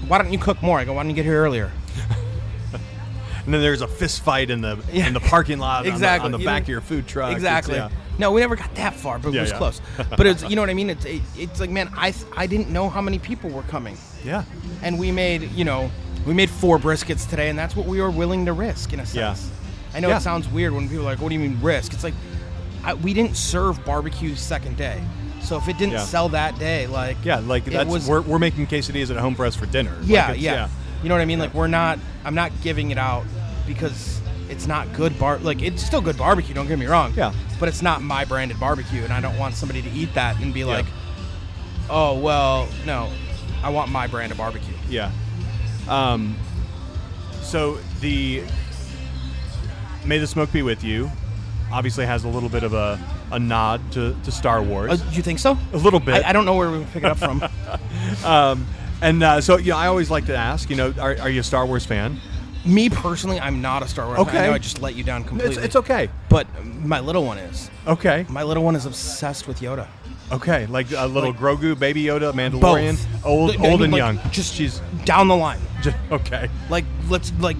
why 0.08 0.18
don't 0.18 0.32
you 0.32 0.38
cook 0.38 0.62
more? 0.62 0.78
I 0.78 0.84
go, 0.84 0.92
why 0.94 1.02
don't 1.02 1.10
you 1.10 1.16
get 1.16 1.24
here 1.24 1.42
earlier? 1.42 1.70
And 3.44 3.52
then 3.52 3.60
there's 3.60 3.82
a 3.82 3.86
fist 3.88 4.22
fight 4.22 4.48
in 4.48 4.62
the 4.62 4.82
Yeah. 4.90 5.06
in 5.06 5.12
the 5.12 5.20
parking 5.20 5.58
lot 5.58 5.80
on 5.80 5.84
the- 5.84 5.90
Exactly. 5.90 6.24
on 6.24 6.32
the, 6.32 6.38
back 6.38 6.62
know- 6.62 6.64
of 6.64 6.68
your 6.70 6.80
food 6.80 7.06
truck. 7.06 7.30
Exactly. 7.32 7.74
yeah. 7.74 7.90
No, 8.18 8.32
we 8.32 8.40
never 8.40 8.56
got 8.56 8.74
that 8.76 8.94
far, 8.94 9.18
but 9.18 9.34
Yeah, 9.34 9.40
it 9.40 9.42
was 9.42 9.52
close. 9.52 9.82
But 10.16 10.26
it's 10.26 10.42
you 10.44 10.56
know 10.56 10.62
what 10.62 10.70
I 10.70 10.74
mean. 10.74 10.88
It's 10.88 11.04
it, 11.04 11.20
it's 11.36 11.60
like 11.60 11.68
man, 11.68 11.90
I 11.94 12.14
I 12.34 12.46
didn't 12.46 12.70
know 12.70 12.88
how 12.88 13.02
many 13.02 13.18
people 13.18 13.50
were 13.50 13.64
coming, 13.64 13.98
Yeah. 14.24 14.44
and 14.82 14.98
we 14.98 15.10
made 15.12 15.50
you 15.52 15.64
know 15.64 15.90
we 16.26 16.32
made 16.32 16.48
four 16.48 16.78
briskets 16.78 17.28
today, 17.28 17.50
and 17.50 17.58
that's 17.58 17.76
what 17.76 17.86
we 17.86 18.00
were 18.00 18.10
willing 18.10 18.46
to 18.46 18.54
risk 18.54 18.94
in 18.94 19.00
a 19.00 19.04
sense. 19.04 19.14
Yeah. 19.50 19.63
I 19.94 20.00
know 20.00 20.08
Yeah. 20.08 20.16
it 20.18 20.22
sounds 20.22 20.48
weird 20.48 20.72
when 20.72 20.88
people 20.88 21.02
are 21.06 21.10
like, 21.12 21.20
"What 21.20 21.28
do 21.28 21.34
you 21.34 21.40
mean 21.40 21.58
risk?" 21.62 21.92
It's 21.92 22.04
like 22.04 22.14
I, 22.84 22.94
we 22.94 23.14
didn't 23.14 23.36
serve 23.36 23.82
barbecue 23.84 24.34
second 24.34 24.76
day, 24.76 25.00
so 25.42 25.56
if 25.56 25.68
it 25.68 25.78
didn't 25.78 25.94
Yeah. 25.94 26.04
sell 26.04 26.28
that 26.30 26.58
day, 26.58 26.86
like 26.86 27.16
Yeah, 27.24 27.38
like 27.38 27.64
that's 27.64 27.88
was 27.88 28.06
we're, 28.08 28.20
we're 28.20 28.38
making 28.38 28.66
quesadillas 28.66 29.10
at 29.10 29.16
home 29.16 29.34
for 29.34 29.44
us 29.46 29.54
for 29.56 29.66
dinner. 29.66 29.94
Like, 30.00 30.08
yeah, 30.08 30.32
yeah, 30.32 30.68
You 31.02 31.08
know 31.08 31.14
what 31.14 31.22
I 31.22 31.26
mean? 31.26 31.38
Like 31.38 31.54
we're 31.54 31.66
not. 31.68 31.98
I'm 32.24 32.34
not 32.34 32.50
giving 32.62 32.90
it 32.90 32.98
out 32.98 33.24
because 33.66 34.20
it's 34.50 34.66
not 34.66 34.92
good 34.92 35.18
bar. 35.18 35.38
Like 35.38 35.62
it's 35.62 35.82
still 35.84 36.00
good 36.00 36.16
barbecue. 36.18 36.54
Don't 36.54 36.66
get 36.68 36.78
me 36.78 36.86
wrong. 36.86 37.12
Yeah. 37.16 37.32
But 37.60 37.68
it's 37.68 37.82
not 37.82 38.02
my 38.02 38.24
branded 38.24 38.58
barbecue, 38.58 39.02
and 39.04 39.12
I 39.12 39.20
don't 39.20 39.38
want 39.38 39.54
somebody 39.54 39.80
to 39.82 39.90
eat 39.90 40.12
that 40.14 40.38
and 40.40 40.52
be 40.52 40.60
Yeah. 40.60 40.66
like, 40.66 40.86
"Oh 41.88 42.18
well, 42.18 42.68
no, 42.84 43.10
I 43.62 43.68
want 43.70 43.90
my 43.90 44.06
brand 44.08 44.32
of 44.32 44.38
barbecue." 44.38 44.74
Yeah. 44.90 45.10
Um, 45.88 46.36
so 47.42 47.78
the 48.00 48.42
May 50.04 50.18
the 50.18 50.26
Smoke 50.26 50.52
Be 50.52 50.62
With 50.62 50.84
You 50.84 51.10
obviously 51.72 52.06
has 52.06 52.24
a 52.24 52.28
little 52.28 52.48
bit 52.48 52.62
of 52.62 52.72
a, 52.74 52.98
a 53.32 53.38
nod 53.38 53.80
to, 53.92 54.14
to 54.24 54.30
Star 54.30 54.62
Wars. 54.62 55.00
Uh, 55.00 55.10
you 55.12 55.22
think 55.22 55.38
so? 55.38 55.58
a 55.72 55.76
little 55.78 56.00
bit. 56.00 56.24
I, 56.24 56.30
I 56.30 56.32
don't 56.32 56.44
know 56.44 56.56
where 56.56 56.70
we 56.70 56.84
pick 56.92 57.02
it 57.02 57.10
up 57.10 57.18
from. 57.18 57.42
um, 58.24 58.66
and 59.02 59.22
uh, 59.22 59.40
so, 59.40 59.56
you 59.56 59.70
know, 59.70 59.76
I 59.76 59.86
always 59.86 60.10
like 60.10 60.26
to 60.26 60.36
ask, 60.36 60.70
you 60.70 60.76
know, 60.76 60.94
are, 61.00 61.16
are 61.18 61.30
you 61.30 61.40
a 61.40 61.44
Star 61.44 61.66
Wars 61.66 61.84
fan? 61.84 62.20
Me 62.64 62.88
personally, 62.88 63.40
I'm 63.40 63.60
not 63.60 63.82
a 63.82 63.88
Star 63.88 64.06
Wars. 64.06 64.18
fan. 64.18 64.26
Okay. 64.28 64.38
I 64.38 64.46
know 64.46 64.52
I 64.52 64.58
just 64.58 64.80
let 64.80 64.94
you 64.94 65.04
down 65.04 65.24
completely. 65.24 65.56
It's, 65.56 65.64
it's 65.64 65.76
okay. 65.76 66.08
But 66.28 66.46
my 66.64 67.00
little 67.00 67.24
one 67.24 67.38
is. 67.38 67.70
Okay. 67.86 68.24
My 68.28 68.42
little 68.42 68.62
one 68.62 68.76
is 68.76 68.86
obsessed 68.86 69.48
with 69.48 69.60
Yoda. 69.60 69.88
Okay. 70.32 70.66
Like 70.66 70.90
a 70.92 71.06
little 71.06 71.30
Like- 71.30 71.38
Grogu, 71.40 71.78
Baby 71.78 72.04
Yoda, 72.04 72.32
Mandalorian, 72.32 72.96
Both. 72.96 73.24
old, 73.26 73.50
I 73.50 73.56
mean, 73.56 73.70
old 73.70 73.82
and 73.82 73.92
like, 73.92 73.98
young. 73.98 74.20
Just 74.30 74.54
she's 74.54 74.80
down 75.04 75.28
the 75.28 75.36
line. 75.36 75.60
just, 75.82 75.96
okay. 76.10 76.48
Like 76.70 76.84
let's 77.08 77.32
like 77.40 77.56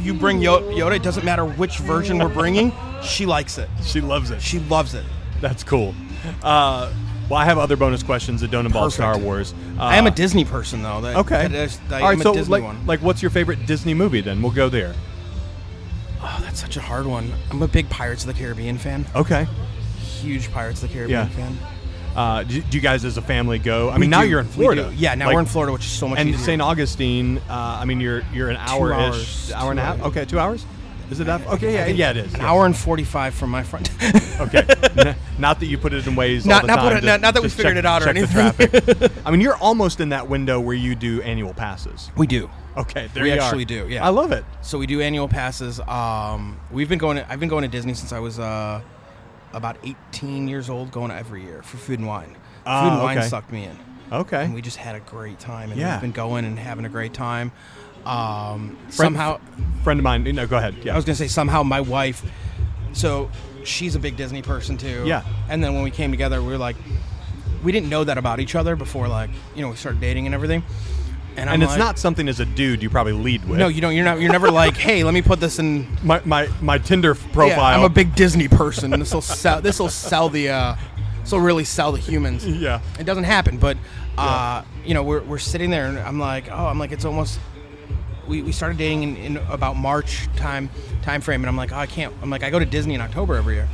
you 0.00 0.14
bring 0.14 0.40
Yo- 0.40 0.62
Yoda. 0.72 0.96
It 0.96 1.02
doesn't 1.02 1.24
matter 1.24 1.44
which 1.44 1.78
version 1.78 2.18
we're 2.18 2.28
bringing. 2.28 2.72
She 3.02 3.26
likes 3.26 3.58
it. 3.58 3.68
She 3.84 4.00
loves 4.00 4.30
it. 4.30 4.40
She 4.42 4.58
loves 4.60 4.94
it. 4.94 5.04
That's 5.40 5.62
cool. 5.64 5.94
Uh, 6.42 6.92
Well, 7.28 7.38
I 7.38 7.44
have 7.44 7.58
other 7.58 7.76
bonus 7.76 8.02
questions 8.02 8.40
that 8.40 8.50
don't 8.50 8.64
involve 8.64 8.92
Star 8.94 9.18
Wars. 9.18 9.52
Uh, 9.78 9.82
I 9.82 9.96
am 9.96 10.06
a 10.06 10.10
Disney 10.10 10.44
person 10.46 10.82
though. 10.82 11.02
That, 11.02 11.16
Okay. 11.16 11.42
that 11.48 11.52
is, 11.54 11.78
I 11.90 12.00
All 12.00 12.08
right. 12.08 12.18
So, 12.20 12.32
like, 12.32 12.62
one. 12.64 12.86
like, 12.86 13.00
what's 13.02 13.20
your 13.20 13.30
favorite 13.30 13.66
Disney 13.66 13.92
movie? 13.92 14.22
Then 14.22 14.40
we'll 14.40 14.50
go 14.52 14.68
there. 14.70 14.94
oh, 16.22 16.38
that's 16.42 16.58
such 16.60 16.76
a 16.76 16.80
hard 16.80 17.06
one. 17.06 17.30
I'm 17.50 17.60
a 17.62 17.68
big 17.68 17.88
Pirates 17.90 18.22
of 18.24 18.28
the 18.28 18.40
Caribbean 18.40 18.78
fan. 18.78 19.04
Okay. 19.14 19.46
Huge 20.00 20.50
Pirates 20.50 20.82
of 20.82 20.88
the 20.88 20.94
Caribbean 20.94 21.28
Yeah. 21.28 21.34
fan. 21.34 21.58
Uh, 22.18 22.42
do, 22.42 22.60
do 22.60 22.76
you 22.76 22.80
guys, 22.82 23.04
as 23.04 23.16
a 23.16 23.22
family, 23.22 23.60
go? 23.60 23.90
I 23.90 23.94
We 23.94 24.00
mean, 24.00 24.10
now 24.10 24.22
do. 24.22 24.28
you're 24.28 24.40
in 24.40 24.46
Florida. 24.48 24.92
Yeah, 24.96 25.14
now 25.14 25.26
Like, 25.26 25.34
we're 25.34 25.40
in 25.40 25.46
Florida, 25.46 25.72
which 25.72 25.84
is 25.84 25.92
so 25.92 26.08
much 26.08 26.18
And 26.18 26.28
easier. 26.28 26.44
St. 26.44 26.60
Augustine. 26.62 27.38
Uh, 27.48 27.78
I 27.80 27.84
mean, 27.84 28.00
you're 28.00 28.22
you're 28.32 28.50
an 28.50 28.56
hour 28.56 28.92
ish, 29.10 29.52
hour 29.52 29.70
and 29.70 29.78
a 29.78 29.84
half. 29.84 30.02
Okay, 30.02 30.24
two 30.24 30.38
hours. 30.40 30.66
Is 31.12 31.20
it 31.20 31.24
that? 31.24 31.46
Okay, 31.46 31.72
yeah, 31.72 31.86
yeah, 31.86 32.10
it 32.10 32.16
is. 32.18 32.34
An 32.34 32.40
yeah. 32.40 32.50
hour 32.50 32.66
and 32.66 32.76
45 32.76 33.34
from 33.34 33.50
my 33.50 33.62
front. 33.62 33.90
Okay. 34.38 34.64
Not 35.40 35.58
that 35.58 35.66
you 35.66 35.78
put 35.78 35.92
it 35.92 36.06
in 36.06 36.14
Waze. 36.14 36.42
all 36.44 36.48
Not- 36.50 36.62
the 36.62 36.66
not 36.68 36.76
time 36.76 36.96
it- 36.96 37.00
to- 37.00 37.06
not- 37.06 37.20
not 37.20 37.34
that 37.34 37.42
we 37.42 37.48
figured 37.48 37.74
check- 37.74 37.78
it 37.78 37.86
out 37.86 38.02
or 38.04 38.08
anything. 38.08 39.10
I 39.26 39.32
mean, 39.32 39.40
you're 39.40 39.56
almost 39.56 39.98
in 40.00 40.10
that 40.10 40.28
window 40.28 40.60
where 40.60 40.76
you 40.76 40.94
do 40.94 41.20
annual 41.22 41.52
passes. 41.54 42.12
we 42.16 42.28
do. 42.28 42.48
Okay, 42.76 43.08
there 43.14 43.24
We 43.24 43.32
you 43.32 43.38
are. 43.40 43.42
actually 43.42 43.64
do, 43.64 43.88
yeah. 43.88 44.04
I 44.06 44.10
love 44.10 44.30
it. 44.30 44.44
So 44.62 44.78
we 44.78 44.86
do 44.86 45.00
annual 45.00 45.26
passes. 45.26 45.80
Um, 45.80 46.60
we've 46.70 46.88
been 46.88 47.00
going. 47.00 47.16
To, 47.16 47.28
I've 47.32 47.40
been 47.40 47.48
going 47.48 47.62
to 47.62 47.68
Disney 47.68 47.94
since 47.94 48.12
I 48.12 48.20
was 48.20 48.38
uh, 48.38 48.80
about 49.52 49.76
18 49.84 50.48
years 50.48 50.68
old, 50.70 50.90
going 50.90 51.10
every 51.10 51.42
year 51.42 51.62
for 51.62 51.76
food 51.76 51.98
and 51.98 52.08
wine. 52.08 52.36
Ah, 52.66 52.82
food 52.84 52.92
and 52.94 53.02
wine 53.02 53.18
okay. 53.18 53.28
sucked 53.28 53.50
me 53.52 53.64
in, 53.64 53.78
Okay. 54.12 54.44
and 54.44 54.54
we 54.54 54.60
just 54.62 54.76
had 54.76 54.94
a 54.94 55.00
great 55.00 55.38
time. 55.38 55.70
And 55.70 55.80
Yeah. 55.80 55.94
we've 55.94 56.02
been 56.02 56.12
going 56.12 56.44
and 56.44 56.58
having 56.58 56.84
a 56.84 56.88
great 56.88 57.14
time. 57.14 57.52
Um, 58.06 58.76
Friend- 58.90 58.92
somehow, 58.94 59.40
friend 59.84 60.00
of 60.00 60.04
mine. 60.04 60.24
No, 60.24 60.46
go 60.46 60.56
ahead. 60.56 60.76
Yeah. 60.82 60.92
I 60.92 60.96
was 60.96 61.04
gonna 61.04 61.16
say 61.16 61.28
somehow 61.28 61.62
my 61.62 61.80
wife. 61.80 62.22
So 62.92 63.30
she's 63.64 63.94
a 63.94 63.98
big 63.98 64.16
Disney 64.16 64.42
person 64.42 64.76
too. 64.78 65.02
Yeah. 65.06 65.22
And 65.48 65.62
then 65.62 65.74
when 65.74 65.82
we 65.82 65.90
came 65.90 66.10
together, 66.10 66.40
we 66.42 66.48
were 66.48 66.58
like, 66.58 66.76
we 67.62 67.72
didn't 67.72 67.88
know 67.88 68.04
that 68.04 68.16
about 68.16 68.40
each 68.40 68.54
other 68.54 68.76
before, 68.76 69.08
like 69.08 69.30
you 69.54 69.62
know, 69.62 69.68
we 69.70 69.76
started 69.76 70.00
dating 70.00 70.26
and 70.26 70.34
everything. 70.34 70.62
And, 71.38 71.50
and 71.50 71.62
it's 71.62 71.70
like- 71.70 71.78
not 71.78 71.98
something 71.98 72.28
as 72.28 72.40
a 72.40 72.44
dude 72.44 72.82
you 72.82 72.90
probably 72.90 73.12
lead 73.12 73.48
with. 73.48 73.58
No, 73.58 73.68
you 73.68 73.80
don't. 73.80 73.94
You're 73.94 74.04
not. 74.04 74.20
You're 74.20 74.32
never 74.32 74.50
like, 74.50 74.76
hey, 74.76 75.04
let 75.04 75.14
me 75.14 75.22
put 75.22 75.40
this 75.40 75.58
in 75.58 75.86
my 76.02 76.20
my 76.24 76.48
my 76.60 76.78
Tinder 76.78 77.14
profile. 77.14 77.48
Yeah, 77.48 77.60
I'm 77.78 77.84
a 77.84 77.88
big 77.88 78.14
Disney 78.14 78.48
person. 78.48 78.90
This 78.90 79.14
will 79.14 79.20
sell. 79.22 79.60
This 79.60 79.78
will 79.78 79.88
sell 79.88 80.28
the. 80.28 80.48
Uh, 80.50 80.76
this 81.22 81.32
will 81.32 81.40
really 81.40 81.64
sell 81.64 81.92
the 81.92 81.98
humans. 81.98 82.46
Yeah. 82.46 82.80
It 82.98 83.04
doesn't 83.04 83.24
happen, 83.24 83.58
but 83.58 83.76
uh, 84.16 84.62
you 84.84 84.94
know, 84.94 85.02
we're, 85.02 85.20
we're 85.22 85.38
sitting 85.38 85.70
there, 85.70 85.84
and 85.86 85.98
I'm 85.98 86.18
like, 86.18 86.50
oh, 86.50 86.66
I'm 86.66 86.78
like, 86.78 86.90
it's 86.92 87.04
almost. 87.04 87.38
We, 88.26 88.42
we 88.42 88.52
started 88.52 88.76
dating 88.78 89.02
in, 89.04 89.16
in 89.16 89.36
about 89.36 89.76
March 89.76 90.26
time 90.36 90.70
time 91.02 91.20
frame, 91.20 91.40
and 91.42 91.48
I'm 91.48 91.56
like, 91.56 91.72
oh, 91.72 91.76
I 91.76 91.86
can't. 91.86 92.12
I'm 92.22 92.30
like, 92.30 92.42
I 92.42 92.50
go 92.50 92.58
to 92.58 92.66
Disney 92.66 92.94
in 92.94 93.00
October 93.00 93.36
every 93.36 93.54
year, 93.54 93.68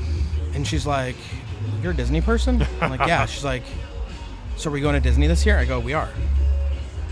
and 0.54 0.66
she's 0.66 0.86
like, 0.86 1.16
you're 1.82 1.92
a 1.92 1.96
Disney 1.96 2.20
person. 2.20 2.64
I'm 2.80 2.90
like, 2.90 3.06
yeah. 3.06 3.24
She's 3.34 3.44
like, 3.44 3.62
so 4.56 4.70
are 4.70 4.72
we 4.72 4.80
going 4.80 4.94
to 4.94 5.00
Disney 5.00 5.26
this 5.26 5.44
year? 5.46 5.58
I 5.58 5.64
go, 5.64 5.80
we 5.80 5.92
are. 5.92 6.08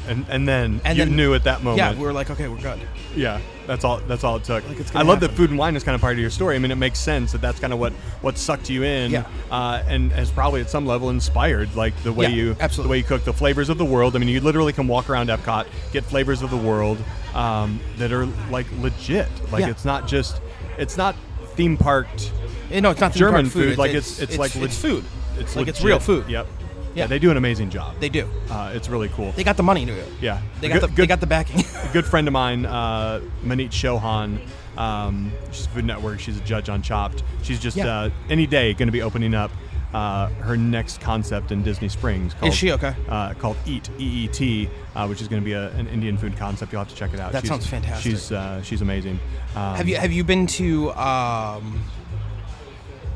And 0.09 0.27
and 0.29 0.49
then 0.49 0.81
And 0.85 0.99
you 0.99 1.05
then- 1.05 1.17
knew 1.17 1.35
at 1.35 1.45
that 1.45 1.62
moment. 1.62 1.79
Yeah, 1.79 1.95
we 1.95 2.01
were 2.05 2.12
like, 2.12 2.29
okay, 2.31 2.49
we're 2.49 2.57
good. 2.61 2.81
Yeah, 3.15 3.41
that's 3.67 3.85
all. 3.85 3.99
That's 4.09 4.25
all 4.25 4.37
it 4.37 4.45
took. 4.45 4.67
Like, 4.69 4.81
it's 4.81 4.95
I 4.97 5.03
love 5.03 5.21
that 5.21 5.31
food 5.33 5.51
and 5.51 5.59
wine 5.59 5.77
is 5.77 5.85
kind 5.85 5.95
of 5.95 6.01
part 6.01 6.15
of 6.15 6.19
your 6.19 6.31
story. 6.31 6.57
I 6.57 6.59
mean, 6.59 6.71
it 6.71 6.77
makes 6.77 6.99
sense 6.99 7.31
that 7.33 7.41
that's 7.41 7.61
kind 7.61 7.73
of 7.73 7.79
what 7.79 7.93
what 8.21 8.37
sucked 8.38 8.69
you 8.69 8.83
in. 8.83 9.11
Yeah. 9.12 9.27
Uh, 9.51 9.83
and 9.87 10.11
has 10.12 10.31
probably 10.31 10.61
at 10.61 10.71
some 10.71 10.87
level 10.87 11.11
inspired 11.11 11.75
like 11.77 11.95
the 12.03 12.12
way 12.12 12.27
Yeah, 12.27 12.35
you 12.35 12.57
absolutely. 12.59 12.88
the 12.88 12.91
way 12.91 12.99
you 12.99 13.05
cook 13.05 13.25
the 13.25 13.33
flavors 13.33 13.69
of 13.69 13.79
the 13.79 13.85
world. 13.85 14.17
I 14.17 14.19
mean, 14.19 14.29
you 14.29 14.41
literally 14.41 14.73
can 14.73 14.88
walk 14.88 15.09
around 15.09 15.29
Epcot, 15.29 15.67
get 15.93 16.05
flavors 16.05 16.43
of 16.43 16.51
the 16.51 16.57
world 16.57 16.99
um, 17.35 17.79
that 17.99 18.12
are 18.12 18.27
like 18.51 18.67
legit. 18.81 19.29
Like 19.53 19.61
Yeah. 19.62 19.71
it's 19.71 19.85
not 19.85 20.09
just 20.09 20.41
it's 20.79 20.97
not 20.97 21.15
theme 21.55 21.77
parked 21.77 22.33
Eh, 22.73 22.81
No, 22.81 22.91
it's 22.91 23.01
not 23.01 23.12
German 23.12 23.43
park 23.45 23.53
food. 23.53 23.79
like 23.79 23.93
it's 23.93 24.19
it's, 24.21 24.38
like 24.38 24.57
it's 24.57 24.79
food. 24.79 25.05
It's 25.38 25.55
like 25.55 25.69
it's 25.69 25.83
real 25.83 26.01
food. 26.01 26.27
Yep. 26.29 26.47
Yeah. 26.94 27.07
they 27.07 27.18
do 27.18 27.31
an 27.31 27.37
amazing 27.37 27.70
job. 27.70 27.98
They 28.00 28.09
do. 28.09 28.28
Uh, 28.50 28.72
it's 28.74 28.88
really 28.88 29.09
cool. 29.11 29.33
They 29.33 29.44
got 29.44 29.57
the 29.57 29.62
money 29.62 29.87
to 29.87 29.92
do 29.94 29.98
it. 29.98 30.09
yeah. 30.20 30.40
They 30.61 30.68
got 30.68 30.74
good- 30.74 30.83
the. 30.83 30.87
good- 30.88 30.96
They 31.02 31.07
got 31.07 31.20
the 31.20 31.26
backing. 31.26 31.61
a 31.83 31.90
good 31.92 32.05
friend 32.05 32.26
of 32.28 32.33
mine, 32.33 32.66
uh, 32.66 33.20
Maneet 33.44 33.70
Chauhan. 33.70 34.38
Um, 34.78 35.33
she's 35.52 35.66
Food 35.66 35.85
Network. 35.85 36.18
She's 36.20 36.38
a 36.38 36.40
judge 36.44 36.68
on 36.68 36.81
Chopped. 36.83 37.22
She's 37.42 37.61
just 37.61 37.76
Yeah. 37.76 37.87
uh, 38.05 38.11
any 38.31 38.46
day 38.46 38.72
going 38.72 38.88
to 38.88 38.92
be 38.92 39.02
opening 39.02 39.35
up 39.35 39.50
uh, 39.92 40.28
her 40.40 40.57
next 40.57 41.02
concept 41.02 41.52
in 41.52 41.62
Disney 41.62 41.90
Springs. 41.90 42.33
Called, 42.33 42.55
she 42.55 42.72
okay? 42.72 42.94
Uh, 43.09 43.35
called 43.35 43.59
Eat 43.66 43.90
E 43.98 44.24
E 44.24 44.28
T, 44.28 44.70
uh, 44.94 45.07
which 45.07 45.20
is 45.20 45.28
going 45.28 45.42
to 45.42 45.44
be 45.44 45.52
a, 45.52 45.68
an 45.72 45.87
Indian 45.88 46.16
food 46.16 46.35
concept. 46.38 46.72
You'll 46.72 46.81
have 46.81 46.88
to 46.88 46.94
check 46.94 47.12
it 47.12 47.20
out. 47.20 47.33
That 47.33 47.42
She's- 47.42 47.48
sounds 47.50 47.66
fantastic. 47.66 48.12
She's 48.12 48.33
uh, 48.33 48.62
she's 48.62 48.81
amazing. 48.81 49.18
Um, 49.55 49.76
Have 49.76 49.88
you 49.88 49.96
have 49.96 50.11
you 50.12 50.24
been 50.24 50.46
to? 50.46 50.90
Um, 50.92 51.83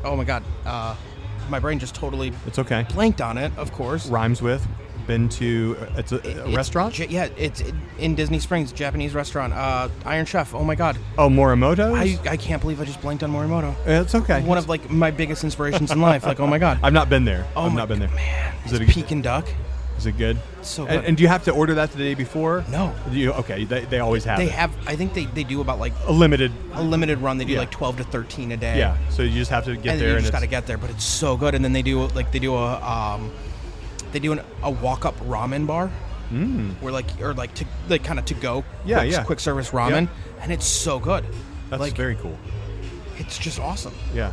oh 0.03 0.15
my 0.15 0.23
God, 0.23 0.43
uh, 0.65 0.95
my 1.49 1.59
brain 1.59 1.79
just 1.79 1.95
totally 1.95 2.31
It's 2.45 2.59
okay. 2.59 2.85
blanked 2.93 3.21
on 3.21 3.37
it. 3.37 3.51
Of 3.57 3.71
course, 3.71 4.07
Rhymes 4.07 4.41
with. 4.41 4.65
Been 5.07 5.29
to. 5.29 5.77
uh, 5.79 5.85
It's 5.99 6.11
a, 6.11 6.15
a 6.17 6.47
It's 6.47 6.55
restaurant. 6.57 6.99
Ja- 6.99 7.05
yeah, 7.09 7.29
it's 7.37 7.63
in 7.97 8.13
Disney 8.15 8.39
Springs, 8.39 8.73
Japanese 8.73 9.13
restaurant. 9.13 9.53
Uh, 9.53 9.87
Iron 10.05 10.25
Chef. 10.25 10.53
Oh 10.53 10.65
my 10.65 10.75
God, 10.75 10.97
oh, 11.17 11.29
Morimoto. 11.29 11.95
I, 11.95 12.19
I 12.29 12.35
can't 12.35 12.61
believe 12.61 12.81
I 12.81 12.83
just 12.83 13.01
blanked 13.01 13.23
on 13.23 13.31
Morimoto. 13.31 13.73
it's 13.85 14.13
okay. 14.15 14.41
One 14.43 14.57
of 14.57 14.67
like 14.67 14.89
my 14.89 15.09
biggest 15.11 15.45
inspirations 15.45 15.91
in 15.91 16.01
life. 16.01 16.25
Like, 16.25 16.41
oh 16.41 16.47
my 16.47 16.57
God. 16.59 16.79
I've 16.83 16.91
not 16.91 17.07
been 17.09 17.23
there. 17.23 17.45
Oh 17.55 17.63
I've 17.67 17.71
my 17.71 17.77
not 17.77 17.87
been 17.87 17.99
there. 17.99 18.09
Man, 18.09 18.53
Is 18.65 18.73
is 18.73 18.81
it 18.81 18.89
a- 18.89 18.91
Peking 18.91 19.21
duck? 19.21 19.47
Is 19.97 20.05
it 20.05 20.17
good? 20.17 20.37
So 20.61 20.85
good. 20.85 21.05
and 21.05 21.17
do 21.17 21.23
you 21.23 21.29
have 21.29 21.43
to 21.45 21.51
order 21.51 21.73
that 21.75 21.91
the 21.91 21.97
day 21.97 22.13
before? 22.13 22.63
No. 22.69 22.93
Do 23.11 23.17
you, 23.17 23.31
okay, 23.33 23.63
they, 23.63 23.85
they 23.85 23.99
always 23.99 24.23
have 24.25 24.37
They 24.37 24.45
it. 24.45 24.51
have. 24.51 24.71
I 24.87 24.95
think 24.95 25.13
they, 25.13 25.25
they 25.25 25.43
do 25.43 25.59
about 25.61 25.79
like 25.79 25.93
a 26.05 26.11
limited. 26.11 26.51
a 26.73 26.83
limited 26.83 27.17
run. 27.19 27.37
They 27.39 27.45
do 27.45 27.53
Yeah. 27.53 27.59
like 27.59 27.71
twelve 27.71 27.97
to 27.97 28.03
thirteen 28.03 28.51
a 28.51 28.57
day. 28.57 28.77
Yeah, 28.77 28.97
so 29.09 29.23
you 29.23 29.31
just 29.31 29.49
have 29.49 29.65
to 29.65 29.75
get 29.75 29.93
and 29.93 30.01
there, 30.01 30.09
you 30.09 30.15
and 30.15 30.23
just 30.23 30.31
got 30.31 30.41
to 30.41 30.47
get 30.47 30.67
there. 30.67 30.77
But 30.77 30.91
it's 30.91 31.03
so 31.03 31.35
good. 31.35 31.55
And 31.55 31.65
then 31.65 31.73
they 31.73 31.81
do 31.81 32.05
like 32.09 32.31
they 32.31 32.39
do 32.39 32.53
a 32.53 32.81
um, 32.81 33.31
they 34.11 34.19
do 34.19 34.33
an, 34.33 34.41
a 34.61 34.69
walk 34.69 35.05
up 35.05 35.17
ramen 35.21 35.65
bar, 35.65 35.89
mm. 36.31 36.73
where 36.81 36.93
like 36.93 37.07
or 37.19 37.33
like 37.33 37.53
to 37.55 37.65
like 37.89 38.03
kind 38.03 38.19
of 38.19 38.25
to 38.25 38.35
go. 38.35 38.63
Yeah, 38.85 38.99
quick, 38.99 39.11
yeah. 39.11 39.23
Quick 39.23 39.39
service 39.39 39.71
ramen, 39.71 40.07
and 40.41 40.51
it's 40.51 40.67
so 40.67 40.99
good. 40.99 41.25
that's 41.69 41.79
like 41.79 41.95
very 41.95 42.15
cool. 42.15 42.37
it's 43.17 43.37
just 43.39 43.59
awesome. 43.59 43.93
Yeah. 44.13 44.31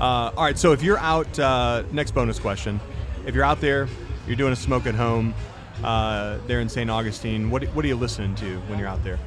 Uh, 0.00 0.32
all 0.36 0.44
right, 0.44 0.58
so 0.58 0.72
if 0.72 0.82
you're 0.82 0.98
out, 0.98 1.38
uh, 1.38 1.82
next 1.92 2.12
bonus 2.12 2.38
question, 2.38 2.80
if 3.26 3.34
you're 3.34 3.44
out 3.44 3.60
there, 3.60 3.88
you're 4.26 4.36
doing 4.36 4.52
a 4.52 4.56
smoke 4.56 4.86
at 4.86 4.94
home, 4.94 5.34
uh, 5.82 6.38
there 6.46 6.60
in 6.60 6.68
St. 6.68 6.90
Augustine, 6.90 7.50
what 7.50 7.64
what 7.74 7.84
are 7.84 7.88
you 7.88 7.96
listening 7.96 8.34
to 8.36 8.58
when 8.68 8.78
you're 8.78 8.88
out 8.88 9.02
there? 9.04 9.18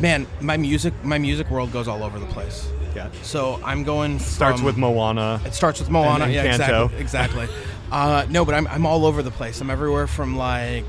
Man, 0.00 0.26
my 0.40 0.56
music 0.56 0.94
my 1.04 1.18
music 1.18 1.50
world 1.50 1.72
goes 1.72 1.88
all 1.88 2.02
over 2.02 2.18
the 2.18 2.26
place. 2.26 2.70
Yeah. 2.94 3.10
So 3.22 3.60
I'm 3.64 3.84
going. 3.84 4.18
Starts 4.18 4.62
with 4.62 4.76
Moana. 4.76 5.40
It 5.44 5.54
starts 5.54 5.80
with 5.80 5.90
Moana. 5.90 6.24
and 6.24 6.32
yeah, 6.32 6.46
Encanto. 6.56 6.90
exactly. 6.98 7.44
Exactly. 7.44 7.48
uh, 7.92 8.26
no, 8.30 8.44
but 8.44 8.54
I'm, 8.54 8.66
I'm 8.68 8.86
all 8.86 9.04
over 9.06 9.22
the 9.22 9.30
place. 9.30 9.60
I'm 9.60 9.70
everywhere 9.70 10.06
from 10.06 10.36
like 10.36 10.84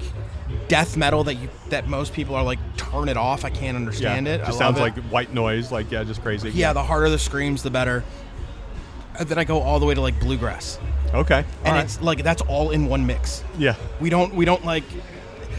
death 0.68 0.96
metal 0.98 1.24
that 1.26 1.36
you 1.36 1.50
that 1.70 1.88
most 1.88 2.14
people 2.14 2.36
are 2.36 2.44
like 2.44 2.60
turn 2.78 3.10
it 3.10 3.18
off. 3.18 3.44
I 3.46 3.50
can't 3.50 3.62
Yeah, 3.74 3.76
understand 3.76 4.28
it. 4.28 4.46
just 4.46 4.58
sounds 4.58 4.78
it. 4.78 4.82
like 4.82 4.96
white 5.12 5.34
noise, 5.34 5.72
like 5.72 5.92
yeah, 5.92 6.04
just 6.04 6.22
crazy. 6.22 6.50
yeah. 6.52 6.74
The 6.74 6.84
harder 6.84 7.10
the 7.10 7.20
screams, 7.20 7.62
the 7.64 7.70
better. 7.72 8.04
And 9.20 9.28
then 9.28 9.38
I 9.38 9.44
go 9.44 9.60
all 9.60 9.80
the 9.80 9.86
way 9.86 9.94
to 9.96 10.02
like 10.02 10.18
bluegrass, 10.20 10.80
Okay. 11.14 11.44
and 11.64 11.76
right. 11.76 11.84
it's 11.86 12.02
like 12.02 12.24
that's 12.24 12.42
all 12.44 12.72
in 12.72 12.88
one 12.88 13.06
mix. 13.06 13.44
yeah. 13.58 13.76
We 14.00 14.10
don't 14.10 14.34
we 14.34 14.46
don't 14.46 14.64
like. 14.66 14.84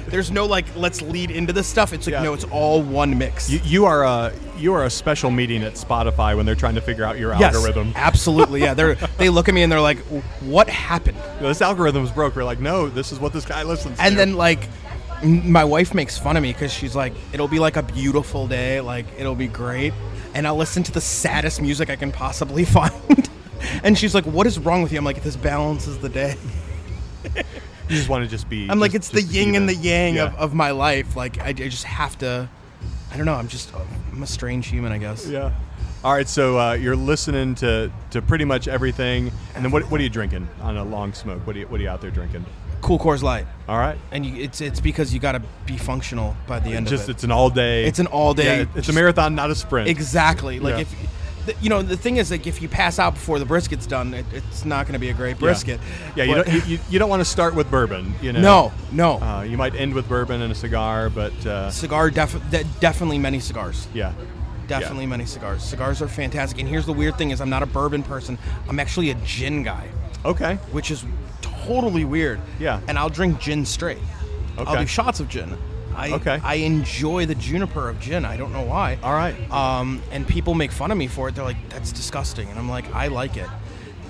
There's 0.09 0.31
no 0.31 0.47
like 0.47 0.65
let's 0.75 1.03
lead 1.03 1.31
into 1.31 1.53
this 1.53 1.67
stuff. 1.69 1.93
It's 1.93 2.07
like 2.07 2.15
Yeah. 2.15 2.23
no, 2.23 2.35
it's 2.35 2.45
all 2.45 2.83
one 2.83 3.17
mix. 3.17 3.49
You, 3.49 3.61
you 3.65 3.85
are 3.87 4.03
a 4.05 4.33
you 4.59 4.75
are 4.75 4.85
a 4.85 4.91
special 4.91 5.31
meeting 5.31 5.63
at 5.63 5.75
Spotify 5.75 6.37
when 6.37 6.47
they're 6.47 6.55
trying 6.57 6.75
to 6.75 6.81
figure 6.81 7.05
out 7.05 7.19
your 7.19 7.33
yes, 7.37 7.55
algorithm. 7.55 7.93
absolutely. 7.95 8.61
Yeah, 8.61 8.75
they 8.75 8.95
they 9.19 9.29
look 9.29 9.49
at 9.49 9.55
me 9.55 9.63
and 9.63 9.71
they're 9.71 9.81
like, 9.81 9.99
"What 10.41 10.69
happened?" 10.69 11.19
This 11.41 11.63
algorithm's 11.63 12.11
broke. 12.11 12.35
We're 12.35 12.45
like, 12.45 12.61
no, 12.61 12.89
this 12.89 13.13
is 13.13 13.21
what 13.21 13.33
this 13.33 13.45
guy 13.45 13.63
listens 13.63 13.99
to. 13.99 14.03
And 14.03 14.19
then 14.19 14.35
like 14.35 14.69
my 15.23 15.65
wife 15.65 15.95
makes 15.95 16.19
fun 16.19 16.37
of 16.37 16.43
me 16.43 16.53
because 16.53 16.73
she's 16.73 16.97
like, 16.97 17.13
it'll 17.33 17.47
be 17.49 17.59
like 17.59 17.77
a 17.77 17.83
beautiful 17.83 18.49
day, 18.49 18.81
like 18.81 19.07
it'll 19.19 19.35
be 19.37 19.49
great, 19.49 19.93
and 20.35 20.47
I'll 20.47 20.57
listen 20.57 20.83
to 20.85 20.93
the 20.93 21.01
saddest 21.01 21.61
music 21.61 21.89
I 21.89 21.97
can 21.97 22.11
possibly 22.11 22.65
find. 22.77 23.29
and 23.85 23.99
she's 23.99 24.15
like, 24.15 24.25
"What 24.25 24.47
is 24.47 24.59
wrong 24.59 24.83
with 24.83 24.93
you?" 24.93 24.99
I'm 24.99 25.05
like, 25.05 25.23
"This 25.23 25.37
balances 25.37 25.99
the 25.99 26.09
day." 26.09 26.37
you 27.35 27.43
just 27.89 28.09
want 28.09 28.25
to 28.25 28.31
just 28.31 28.49
be. 28.49 28.69
I'm 28.71 28.81
like, 28.81 28.95
it's 28.95 29.09
the 29.09 29.21
just 29.21 29.33
yin 29.33 29.55
and 29.55 29.69
the 29.69 29.75
yang 29.75 30.17
yeah. 30.17 30.27
of, 30.27 30.35
of 30.37 30.55
my 30.55 30.71
life. 30.71 31.17
Like 31.17 31.39
I, 31.41 31.49
I 31.49 31.53
just 31.53 31.85
have 31.85 32.19
to. 32.19 32.49
I 33.13 33.17
don't 33.17 33.27
know. 33.27 33.35
I'm 33.35 33.49
just 33.49 33.73
I'm 34.13 34.23
a 34.23 34.27
strange 34.27 34.69
human, 34.69 34.93
I 34.93 34.99
guess. 34.99 35.27
Yeah. 35.27 35.53
All 36.03 36.15
right, 36.15 36.27
so 36.27 36.59
uh, 36.59 36.73
you're 36.73 36.97
listening 36.97 37.55
to, 37.57 37.93
to 38.13 38.23
pretty 38.23 38.47
much 38.47 38.69
everything, 38.69 39.31
and 39.55 39.63
then 39.63 39.71
what, 39.71 39.91
what 39.91 40.01
are 40.01 40.03
you 40.03 40.09
drinking 40.09 40.49
on 40.63 40.79
a 40.79 40.85
long 40.85 41.13
smoke? 41.13 41.47
What 41.47 41.55
are 41.57 41.59
you 41.59 41.67
what 41.67 41.79
are 41.79 41.83
you 41.83 41.91
out 41.91 42.01
there 42.01 42.11
drinking? 42.11 42.47
Cool 42.81 42.99
Coors 42.99 43.23
Light, 43.23 43.47
All 43.69 43.77
right, 43.77 43.99
and 44.11 44.25
you, 44.25 44.43
it's 44.43 44.63
it's 44.63 44.81
because 44.81 45.13
you 45.13 45.21
got 45.21 45.33
to 45.33 45.43
be 45.67 45.77
functional 45.77 46.35
by 46.47 46.59
the 46.59 46.71
end 46.71 46.89
just 46.89 47.05
of 47.05 47.11
it. 47.11 47.13
it's 47.13 47.25
an 47.25 47.31
all 47.31 47.51
day. 47.51 47.85
It's 47.85 47.99
an 47.99 48.07
all 48.07 48.33
day- 48.33 48.61
Yeah, 48.61 48.67
it's 48.75 48.89
a 48.89 48.95
marathon, 48.95 49.35
not 49.35 49.51
a 49.51 49.55
sprint. 49.55 49.91
Exactly. 49.91 50.59
Like 50.59 50.77
Yeah. 50.77 50.81
if 50.81 50.95
the, 51.47 51.55
you 51.61 51.69
know 51.69 51.83
the 51.83 51.97
thing 51.97 52.17
is 52.17 52.31
like 52.31 52.47
if 52.47 52.61
you 52.63 52.69
pass 52.69 52.99
out 52.99 53.15
before 53.15 53.39
the 53.39 53.45
brisket's 53.45 53.87
done, 53.87 54.15
it, 54.15 54.27
it's 54.33 54.65
not 54.65 54.87
going 54.87 54.93
to 54.95 54.99
be 54.99 55.11
a 55.11 55.15
great 55.15 55.39
brisket. 55.39 55.81
Yeah, 56.17 56.25
you 56.25 56.35
But- 56.37 56.47
don't 56.47 56.55
you, 56.55 56.61
you, 56.75 56.79
you 56.91 56.99
don't 56.99 57.11
want 57.11 57.21
to 57.21 57.25
start 57.25 57.55
with 57.55 57.71
bourbon. 57.71 58.15
You 58.23 58.33
know. 58.33 58.41
no, 58.41 58.73
no. 58.93 59.21
Uh, 59.21 59.43
you 59.43 59.57
might 59.57 59.75
end 59.75 59.95
with 59.95 60.09
bourbon 60.09 60.43
and 60.43 60.53
a 60.53 60.55
cigar, 60.55 61.11
but 61.11 61.35
uh, 61.47 61.71
Cigar, 61.71 62.11
def- 62.11 62.51
de- 62.51 62.65
definitely 62.81 63.19
many 63.19 63.41
cigars. 63.41 63.89
yeah. 63.95 64.13
Definitely 64.69 65.07
many 65.07 65.27
cigars. 65.27 65.65
Cigars 65.65 66.01
are 66.01 66.07
fantastic. 66.07 66.61
And 66.61 66.69
here's 66.69 66.87
the 66.87 66.93
weird 66.93 67.19
thing: 67.19 67.33
is 67.33 67.41
I'm 67.41 67.51
not 67.51 67.65
a 67.65 67.67
bourbon 67.67 68.05
person. 68.05 68.39
I'm 68.69 68.79
actually 68.79 69.11
a 69.11 69.15
gin 69.25 69.65
guy. 69.65 69.89
Okay. 70.25 70.57
which 70.71 70.91
is 70.93 71.05
totally 71.43 72.05
weird. 72.05 72.41
Yeah. 72.61 72.81
And 72.87 72.99
I'll 72.99 73.09
drink 73.09 73.41
gin 73.41 73.65
straight. 73.67 73.99
Okay. 74.59 74.71
I'll 74.71 74.79
do 74.81 74.87
shots 74.87 75.19
of 75.19 75.29
gin. 75.29 75.57
I, 75.95 76.13
Okay. 76.13 76.41
I 76.43 76.55
enjoy 76.57 77.27
the 77.27 77.35
juniper 77.35 77.89
of 77.89 78.01
gin. 78.01 78.25
I 78.25 78.37
don't 78.37 78.53
know 78.53 78.63
why. 78.63 78.99
All 79.03 79.13
right. 79.13 79.35
Um, 79.51 80.03
and 80.13 80.27
people 80.27 80.55
make 80.55 80.73
fun 80.73 80.91
of 80.91 80.99
me 80.99 81.07
for 81.09 81.29
it. 81.29 81.35
They're 81.35 81.45
like, 81.45 81.69
"That's 81.69 81.93
disgusting," 81.93 82.49
and 82.49 82.59
I'm 82.59 82.69
like, 82.69 82.93
"I 82.95 83.09
like 83.09 83.37
it." 83.37 83.49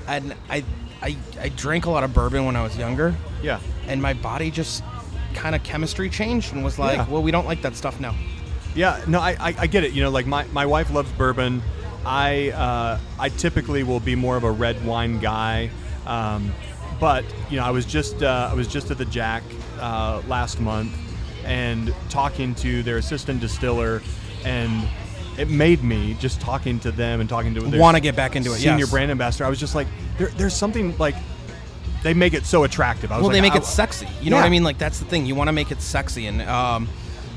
And 0.06 0.34
I, 0.48 0.64
I, 1.02 1.16
I 1.40 1.48
drank 1.50 1.86
a 1.86 1.90
lot 1.90 2.04
of 2.04 2.12
bourbon 2.12 2.44
when 2.44 2.56
I 2.56 2.62
was 2.62 2.76
younger, 2.76 3.14
Yeah. 3.42 3.60
and 3.86 4.02
my 4.02 4.12
body 4.14 4.50
just 4.50 4.82
kind 5.34 5.54
of 5.54 5.62
chemistry 5.62 6.10
changed 6.10 6.52
and 6.52 6.62
was 6.64 6.78
like, 6.78 6.96
Yeah. 6.98 7.08
"Well, 7.08 7.22
we 7.22 7.30
don't 7.30 7.46
like 7.46 7.62
that 7.62 7.76
stuff 7.76 7.98
now." 8.00 8.14
Yeah, 8.74 9.02
no, 9.08 9.18
I, 9.20 9.30
I, 9.40 9.54
I 9.60 9.66
get 9.66 9.82
it. 9.84 9.92
You 9.92 10.02
know, 10.02 10.10
like 10.10 10.26
my, 10.26 10.44
my 10.52 10.66
wife 10.66 10.92
loves 10.92 11.10
bourbon. 11.12 11.62
I 12.06 12.50
uh, 12.50 12.98
I 13.18 13.28
typically 13.30 13.82
will 13.82 14.00
be 14.00 14.14
more 14.14 14.36
of 14.36 14.44
a 14.44 14.50
red 14.50 14.84
wine 14.86 15.18
guy, 15.18 15.70
um, 16.06 16.52
but 17.00 17.24
you 17.50 17.56
know, 17.58 17.64
I 17.64 17.70
was 17.70 17.84
just 17.84 18.22
uh, 18.22 18.48
I 18.50 18.54
was 18.54 18.68
just 18.68 18.90
at 18.90 18.98
the 18.98 19.04
Jack 19.06 19.42
uh, 19.80 20.22
last 20.28 20.60
month 20.60 20.92
and 21.44 21.94
talking 22.08 22.54
to 22.56 22.82
their 22.82 22.98
assistant 22.98 23.40
distiller, 23.40 24.02
and 24.44 24.88
it 25.38 25.48
made 25.48 25.82
me 25.82 26.14
just 26.20 26.40
talking 26.40 26.78
to 26.80 26.90
them 26.90 27.20
and 27.20 27.28
talking 27.28 27.54
to 27.54 27.60
their 27.60 27.80
Wanna 27.80 28.00
get 28.00 28.16
back 28.16 28.36
into 28.36 28.52
it, 28.52 28.56
Senior 28.56 28.80
yes. 28.80 28.90
brand 28.90 29.10
ambassador. 29.10 29.44
I 29.44 29.48
was 29.48 29.60
just 29.60 29.74
like, 29.74 29.86
there, 30.18 30.28
there's 30.28 30.54
something 30.54 30.96
like 30.98 31.14
they 32.02 32.14
make 32.14 32.34
it 32.34 32.46
so 32.46 32.64
attractive. 32.64 33.12
I 33.12 33.16
was 33.16 33.22
well, 33.22 33.28
like, 33.28 33.36
they 33.36 33.40
make 33.40 33.52
I- 33.54 33.58
it 33.58 33.64
sexy. 33.64 34.08
You 34.20 34.30
know 34.30 34.36
what 34.36 34.44
I 34.44 34.48
mean? 34.50 34.64
Like 34.64 34.78
that's 34.78 34.98
the 34.98 35.04
thing. 35.04 35.26
You 35.26 35.34
want 35.34 35.48
to 35.48 35.52
make 35.52 35.70
it 35.70 35.80
sexy, 35.82 36.26
and 36.26 36.42
um, 36.42 36.88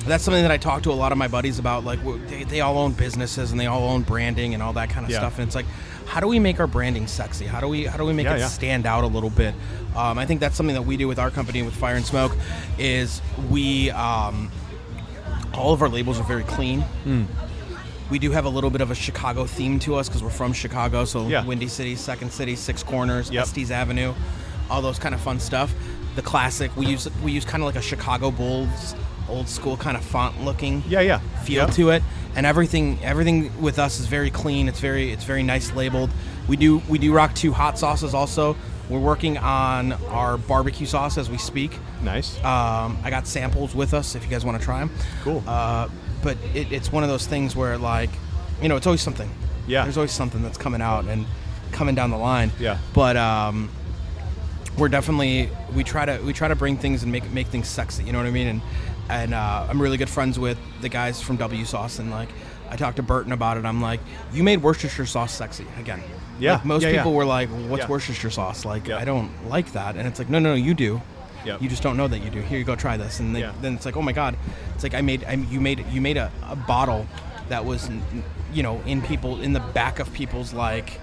that's 0.05 0.23
something 0.23 0.41
that 0.41 0.51
I 0.51 0.57
talk 0.57 0.83
to 0.83 0.91
a 0.91 0.93
lot 0.93 1.11
of 1.11 1.17
my 1.17 1.27
buddies 1.27 1.59
about. 1.59 1.83
Like 1.85 1.99
they, 2.27 2.43
they 2.43 2.61
all 2.61 2.77
own 2.77 2.93
businesses 2.93 3.51
and 3.51 3.59
they 3.59 3.67
all 3.67 3.87
own 3.89 4.01
branding 4.01 4.53
and 4.53 4.61
all 4.63 4.73
that 4.73 4.89
kind 4.89 5.05
of 5.05 5.11
Yeah. 5.11 5.19
stuff. 5.19 5.37
And 5.39 5.47
it's 5.47 5.55
like, 5.55 5.65
how 6.05 6.19
do 6.19 6.27
we 6.27 6.39
make 6.39 6.59
our 6.59 6.67
branding 6.67 7.07
sexy? 7.07 7.45
How 7.45 7.59
do 7.59 7.67
we 7.67 7.85
how 7.85 7.97
do 7.97 8.05
we 8.05 8.13
make 8.13 8.25
Yeah, 8.25 8.35
it 8.35 8.39
yeah. 8.39 8.47
stand 8.47 8.85
out 8.85 9.03
a 9.03 9.07
little 9.07 9.29
bit? 9.29 9.53
Um, 9.95 10.17
I 10.17 10.25
think 10.25 10.39
that's 10.39 10.55
something 10.55 10.75
that 10.75 10.81
we 10.83 10.97
do 10.97 11.07
with 11.07 11.19
our 11.19 11.29
company 11.31 11.61
with 11.63 11.75
Fire 11.75 11.95
and 11.95 12.05
Smoke. 12.05 12.35
Is 12.77 13.21
we 13.49 13.91
um, 13.91 14.51
all 15.53 15.73
of 15.73 15.81
our 15.81 15.89
labels 15.89 16.19
are 16.19 16.23
very 16.23 16.43
clean. 16.43 16.81
Hmm. 16.81 17.23
We 18.09 18.19
do 18.19 18.31
have 18.31 18.45
a 18.45 18.49
little 18.49 18.69
bit 18.69 18.81
of 18.81 18.91
a 18.91 18.95
Chicago 18.95 19.45
theme 19.45 19.79
to 19.79 19.95
us 19.95 20.07
because 20.09 20.21
we're 20.21 20.29
from 20.29 20.53
Chicago. 20.53 21.05
So 21.05 21.27
Yeah. 21.27 21.45
Windy 21.45 21.67
City, 21.67 21.95
Second 21.95 22.31
City, 22.31 22.55
Six 22.55 22.83
Corners, 22.83 23.31
Yep. 23.31 23.43
Estes 23.43 23.71
Avenue, 23.71 24.13
all 24.69 24.81
those 24.81 24.99
kind 24.99 25.15
of 25.15 25.21
fun 25.21 25.39
stuff. 25.39 25.73
The 26.15 26.21
classic. 26.21 26.75
We 26.77 26.85
use 26.87 27.07
we 27.23 27.31
use 27.31 27.45
kind 27.45 27.63
of 27.63 27.67
like 27.67 27.75
a 27.77 27.81
Chicago 27.81 28.29
Bulls 28.29 28.93
old 29.29 29.47
school 29.47 29.77
kind 29.77 29.95
of 29.97 30.03
font 30.03 30.43
looking 30.43 30.83
Yeah, 30.87 31.01
yeah. 31.01 31.19
feel 31.43 31.67
to 31.69 31.89
it 31.91 32.03
and 32.35 32.45
everything 32.45 32.97
everything 33.03 33.61
with 33.61 33.77
us 33.79 33.99
is 33.99 34.07
very 34.07 34.29
clean 34.31 34.67
it's 34.67 34.79
very 34.79 35.11
it's 35.11 35.23
very 35.23 35.43
nice 35.43 35.71
labeled 35.73 36.09
we 36.47 36.57
do 36.57 36.79
we 36.89 36.97
do 36.97 37.13
rock 37.13 37.33
two 37.35 37.51
hot 37.53 37.77
sauces 37.77 38.13
also 38.13 38.55
we're 38.89 38.99
working 38.99 39.37
on 39.37 39.93
our 40.09 40.37
barbecue 40.37 40.85
sauce 40.85 41.17
as 41.17 41.29
we 41.29 41.37
speak 41.37 41.77
Nice. 42.01 42.37
um, 42.43 42.97
i 43.03 43.09
got 43.09 43.27
samples 43.27 43.73
with 43.75 43.93
us 43.93 44.15
if 44.15 44.23
you 44.23 44.29
guys 44.29 44.43
want 44.43 44.57
to 44.59 44.63
try 44.63 44.79
them 44.79 44.89
Cool. 45.23 45.43
uh, 45.47 45.87
but 46.23 46.37
it, 46.53 46.71
it's 46.71 46.91
one 46.91 47.03
of 47.03 47.09
those 47.09 47.27
things 47.27 47.55
where 47.55 47.77
like 47.77 48.09
you 48.61 48.67
know 48.69 48.75
it's 48.77 48.87
always 48.87 49.01
something 49.01 49.29
Yeah. 49.67 49.83
there's 49.83 49.97
always 49.97 50.11
something 50.11 50.41
that's 50.41 50.57
coming 50.57 50.81
out 50.81 51.05
and 51.05 51.25
coming 51.71 51.95
down 51.95 52.09
the 52.11 52.17
line 52.17 52.51
Yeah. 52.59 52.77
but 52.93 53.15
um, 53.15 53.69
we're 54.77 54.89
definitely 54.89 55.49
we 55.75 55.83
try 55.83 56.05
to 56.05 56.17
we 56.23 56.33
try 56.33 56.47
to 56.47 56.55
bring 56.55 56.77
things 56.77 57.03
and 57.03 57.11
make 57.11 57.29
make 57.31 57.45
things 57.47 57.67
sexy. 57.67 58.03
You 58.03 58.11
know 58.11 58.17
what 58.17 58.25
I 58.27 58.31
mean? 58.31 58.47
And 58.47 58.61
and 59.21 59.33
uh, 59.33 59.67
I'm 59.69 59.81
really 59.81 59.97
good 59.97 60.09
friends 60.09 60.39
with 60.39 60.57
the 60.81 60.89
guys 60.89 61.21
from 61.21 61.37
W 61.37 61.65
Sauce, 61.65 61.99
and 61.99 62.09
like 62.11 62.29
I 62.69 62.75
talked 62.75 62.97
to 62.97 63.03
Burton 63.03 63.31
about 63.31 63.57
it. 63.57 63.65
I'm 63.65 63.81
like, 63.81 63.99
you 64.33 64.43
made 64.43 64.61
Worcestershire 64.63 65.05
sauce 65.05 65.31
sexy 65.33 65.65
again. 65.79 66.01
Yeah, 66.39 66.53
Like, 66.55 66.65
most 66.65 66.81
yeah, 66.83 66.89
yeah. 66.89 66.97
people 66.97 67.13
were 67.13 67.25
like, 67.25 67.49
what's 67.49 67.83
Yeah. 67.83 67.89
Worcestershire 67.89 68.31
sauce? 68.31 68.65
Like 68.65 68.87
Yeah. 68.87 68.97
I 68.97 69.05
don't 69.05 69.31
like 69.47 69.71
that, 69.73 69.95
and 69.95 70.07
it's 70.07 70.17
like, 70.19 70.29
no, 70.29 70.39
no, 70.39 70.49
no, 70.49 70.55
you 70.55 70.73
do. 70.73 71.01
Yep. 71.45 71.61
You 71.61 71.69
just 71.69 71.83
don't 71.83 71.97
know 71.97 72.07
that 72.07 72.19
you 72.19 72.29
do. 72.29 72.39
Here 72.41 72.57
you 72.57 72.63
go, 72.63 72.75
try 72.75 72.95
this, 72.97 73.19
and 73.19 73.35
they, 73.35 73.41
Yeah. 73.41 73.51
then 73.61 73.75
it's 73.75 73.85
like, 73.85 73.97
oh 73.97 74.01
my 74.01 74.13
god, 74.13 74.35
it's 74.73 74.83
like 74.83 74.93
I 74.95 75.01
made 75.01 75.23
I, 75.25 75.33
you 75.33 75.61
made 75.61 75.85
you 75.91 76.01
made 76.01 76.17
a, 76.17 76.31
a 76.49 76.55
bottle 76.55 77.05
that 77.49 77.63
was, 77.65 77.89
you 78.53 78.63
know, 78.63 78.81
in 78.85 79.01
people 79.01 79.41
in 79.41 79.53
the 79.53 79.59
back 79.59 79.99
of 79.99 80.11
people's 80.13 80.53
like 80.53 80.99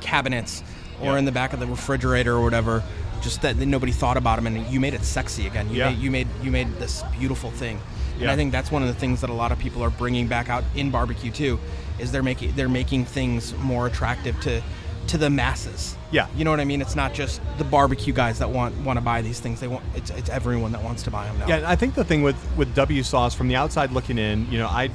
cabinets 0.00 0.62
or 1.00 1.06
Yeah. 1.12 1.18
in 1.18 1.24
the 1.24 1.32
back 1.32 1.52
of 1.52 1.60
the 1.60 1.66
refrigerator 1.66 2.34
or 2.34 2.42
whatever. 2.42 2.82
Just 3.22 3.42
that 3.42 3.56
nobody 3.56 3.92
thought 3.92 4.16
about 4.16 4.36
them, 4.36 4.46
and 4.46 4.66
you 4.68 4.80
made 4.80 4.94
it 4.94 5.04
sexy 5.04 5.46
again. 5.46 5.68
You, 5.70 5.76
Yeah. 5.78 5.90
made, 5.90 5.98
you 5.98 6.10
made 6.10 6.28
you 6.42 6.50
made 6.50 6.78
this 6.78 7.02
beautiful 7.18 7.50
thing, 7.50 7.78
and 8.14 8.22
Yeah. 8.22 8.32
I 8.32 8.36
think 8.36 8.52
that's 8.52 8.70
one 8.70 8.82
of 8.82 8.88
the 8.88 8.94
things 8.94 9.20
that 9.20 9.30
a 9.30 9.34
lot 9.34 9.52
of 9.52 9.58
people 9.58 9.82
are 9.84 9.90
bringing 9.90 10.26
back 10.26 10.48
out 10.48 10.64
in 10.74 10.90
barbecue 10.90 11.30
too, 11.30 11.58
is 11.98 12.12
they're 12.12 12.22
making 12.22 12.52
they're 12.56 12.68
making 12.68 13.04
things 13.04 13.54
more 13.58 13.86
attractive 13.86 14.40
to 14.40 14.62
to 15.08 15.18
the 15.18 15.28
masses. 15.30 15.96
Yeah. 16.12 16.26
you 16.36 16.44
know 16.44 16.50
what 16.50 16.60
I 16.60 16.64
mean. 16.64 16.80
It's 16.80 16.94
not 16.96 17.14
just 17.14 17.40
the 17.58 17.64
barbecue 17.64 18.12
guys 18.12 18.38
that 18.38 18.50
want 18.50 18.76
want 18.84 18.96
to 18.96 19.00
buy 19.00 19.22
these 19.22 19.40
things. 19.40 19.60
They 19.60 19.68
want 19.68 19.84
it's 19.94 20.10
it's 20.10 20.30
everyone 20.30 20.72
that 20.72 20.82
wants 20.82 21.02
to 21.04 21.10
buy 21.10 21.24
them 21.26 21.38
now. 21.40 21.46
Yeah, 21.48 21.62
I 21.68 21.76
think 21.76 21.94
the 21.94 22.04
thing 22.04 22.22
with 22.22 22.36
with 22.56 22.74
W 22.74 23.02
Sauce 23.02 23.34
from 23.34 23.48
the 23.48 23.56
outside 23.56 23.92
looking 23.92 24.18
in, 24.18 24.50
you 24.50 24.58
know, 24.58 24.66
I, 24.68 24.90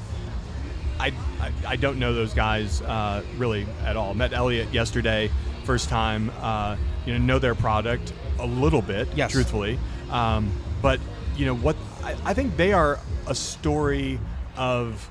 I, 1.00 1.12
I, 1.42 1.52
I 1.68 1.76
don't 1.76 2.00
know 2.00 2.14
those 2.14 2.34
guys 2.34 2.82
uh, 2.82 3.22
really 3.38 3.66
at 3.86 3.98
all. 3.98 4.14
Met 4.14 4.32
Elliot 4.34 4.74
yesterday, 4.74 5.30
first 5.66 5.90
time. 5.90 6.32
Uh, 6.42 6.76
you 7.06 7.14
know, 7.14 7.20
know 7.20 7.40
their 7.40 7.56
product 7.56 8.14
a 8.40 8.46
little 8.46 8.82
bit, 8.82 9.08
Yes. 9.16 9.32
truthfully. 9.32 9.80
Um, 10.12 10.52
but 10.82 11.00
you 11.36 11.46
know 11.46 11.56
what? 11.56 11.76
I, 12.04 12.16
I 12.26 12.34
think 12.34 12.58
they 12.58 12.74
are 12.74 13.00
a 13.28 13.36
story 13.36 14.20
of 14.58 15.08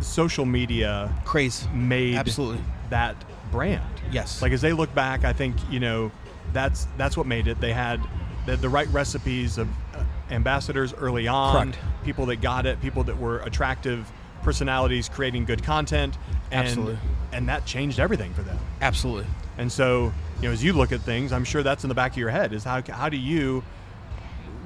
social 0.00 0.44
media 0.44 1.12
Craze 1.24 1.66
made 1.72 2.14
Absolutely. 2.16 2.62
that 2.90 3.16
brand. 3.50 3.82
Yes. 4.10 4.42
Like 4.42 4.52
as 4.52 4.60
they 4.60 4.72
look 4.72 4.94
back, 4.94 5.24
I 5.24 5.32
think 5.32 5.56
you 5.70 5.80
know 5.80 6.10
that's 6.52 6.86
that's 6.96 7.16
what 7.16 7.26
made 7.26 7.46
it. 7.48 7.60
They 7.60 7.72
had 7.72 8.00
the, 8.46 8.56
the 8.56 8.68
right 8.68 8.88
recipes 8.88 9.58
of 9.58 9.68
uh, 9.94 10.04
ambassadors 10.30 10.94
early 10.94 11.26
on, 11.26 11.72
Correct. 11.72 11.78
people 12.04 12.26
that 12.26 12.36
got 12.36 12.66
it, 12.66 12.80
people 12.80 13.02
that 13.04 13.18
were 13.18 13.38
attractive 13.40 14.10
personalities 14.42 15.08
creating 15.08 15.44
good 15.44 15.62
content, 15.64 16.16
and 16.52 16.66
Absolutely. 16.68 16.98
and 17.32 17.48
that 17.48 17.64
changed 17.66 17.98
everything 17.98 18.32
for 18.34 18.42
them. 18.42 18.58
Absolutely. 18.80 19.26
And 19.58 19.70
so 19.72 20.12
you 20.40 20.48
know, 20.48 20.52
as 20.52 20.62
you 20.62 20.72
look 20.72 20.92
at 20.92 21.00
things, 21.00 21.32
I'm 21.32 21.44
sure 21.44 21.62
that's 21.62 21.84
in 21.84 21.88
the 21.88 21.94
back 21.94 22.12
of 22.12 22.18
your 22.18 22.30
head 22.30 22.52
is 22.52 22.64
how 22.64 22.82
how 22.90 23.08
do 23.08 23.16
you 23.16 23.62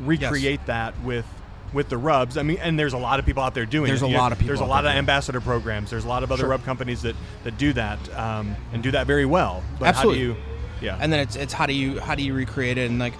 recreate 0.01 0.65
that 0.67 0.99
with 1.03 1.27
with 1.73 1.89
the 1.89 1.97
rubs. 1.99 2.37
I 2.37 2.43
mean, 2.43 2.59
and 2.61 2.77
there's 2.79 2.95
a 2.95 2.99
lot 2.99 3.21
of 3.21 3.27
people 3.27 3.43
out 3.45 3.55
there 3.55 3.65
doing. 3.67 3.87
There's 3.89 4.03
it. 4.03 4.07
a 4.07 4.09
You 4.09 4.15
know, 4.15 4.21
lot 4.23 4.33
of 4.33 4.39
people 4.39 4.49
There's 4.49 4.61
a 4.61 4.65
lot 4.65 4.83
there 4.83 4.91
of 4.93 4.99
ambassador 4.99 5.41
programs. 5.41 5.91
There's 5.91 6.05
a 6.05 6.09
lot 6.09 6.25
of 6.25 6.33
other 6.33 6.41
Sure. 6.41 6.49
rub 6.51 6.65
companies 6.65 7.03
that 7.03 7.15
that 7.45 7.59
do 7.59 7.73
that 7.75 7.99
um, 8.19 8.57
and 8.73 8.83
do 8.83 8.91
that 8.91 9.07
very 9.07 9.27
well. 9.27 9.63
But 9.79 9.89
Absolutely. 9.89 10.19
how 10.29 10.35
do 10.35 10.41
you? 10.41 10.45
Yeah. 10.83 10.97
and 10.99 11.13
then 11.13 11.21
it's 11.21 11.37
it's 11.37 11.53
how 11.53 11.67
do 11.67 11.75
you 11.75 12.01
how 12.01 12.15
do 12.15 12.23
you 12.23 12.33
recreate 12.33 12.79
it 12.79 12.89
and 12.91 12.99
like 12.99 13.13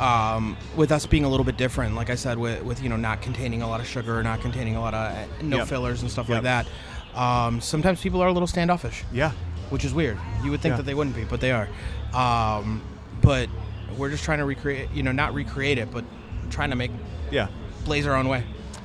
um, 0.00 0.56
with 0.74 0.90
us 0.92 1.06
being 1.06 1.24
a 1.24 1.28
little 1.28 1.44
bit 1.44 1.56
different 1.56 1.94
like 1.94 2.10
i 2.10 2.16
said 2.16 2.36
with, 2.36 2.62
with 2.64 2.82
you 2.82 2.88
know 2.88 2.96
not 2.96 3.22
containing 3.22 3.62
a 3.62 3.68
lot 3.68 3.78
of 3.78 3.86
sugar 3.86 4.20
not 4.24 4.40
containing 4.40 4.74
a 4.74 4.80
lot 4.80 4.92
of 4.92 5.12
uh, 5.16 5.24
no 5.40 5.58
Yep. 5.58 5.68
fillers 5.68 6.02
and 6.02 6.10
stuff 6.10 6.28
Yep. 6.28 6.42
like 6.42 6.66
that 7.14 7.18
um, 7.18 7.60
sometimes 7.60 8.00
people 8.02 8.20
are 8.20 8.26
a 8.26 8.32
little 8.32 8.48
standoffish 8.48 9.04
yeah. 9.12 9.30
Which 9.70 9.84
is 9.84 9.92
weird 9.94 10.18
you 10.44 10.50
would 10.50 10.60
think 10.60 10.72
Yeah. 10.72 10.76
that 10.78 10.86
they 10.86 10.94
wouldn't 10.94 11.16
be 11.16 11.24
but 11.24 11.40
they 11.40 11.52
are 11.52 11.68
um, 12.14 12.82
but 13.22 13.48
we're 13.96 14.10
just 14.10 14.24
trying 14.24 14.38
to 14.38 14.44
recreate 14.44 14.88
you 14.94 15.02
know 15.02 15.12
not 15.12 15.32
recreate 15.34 15.78
it 15.78 15.90
but 15.90 16.04
trying 16.50 16.70
to 16.70 16.76
make 16.76 16.90
Yeah. 17.30 17.48
blaze 17.84 18.06
our 18.06 18.14
own 18.16 18.28
way 18.28 18.44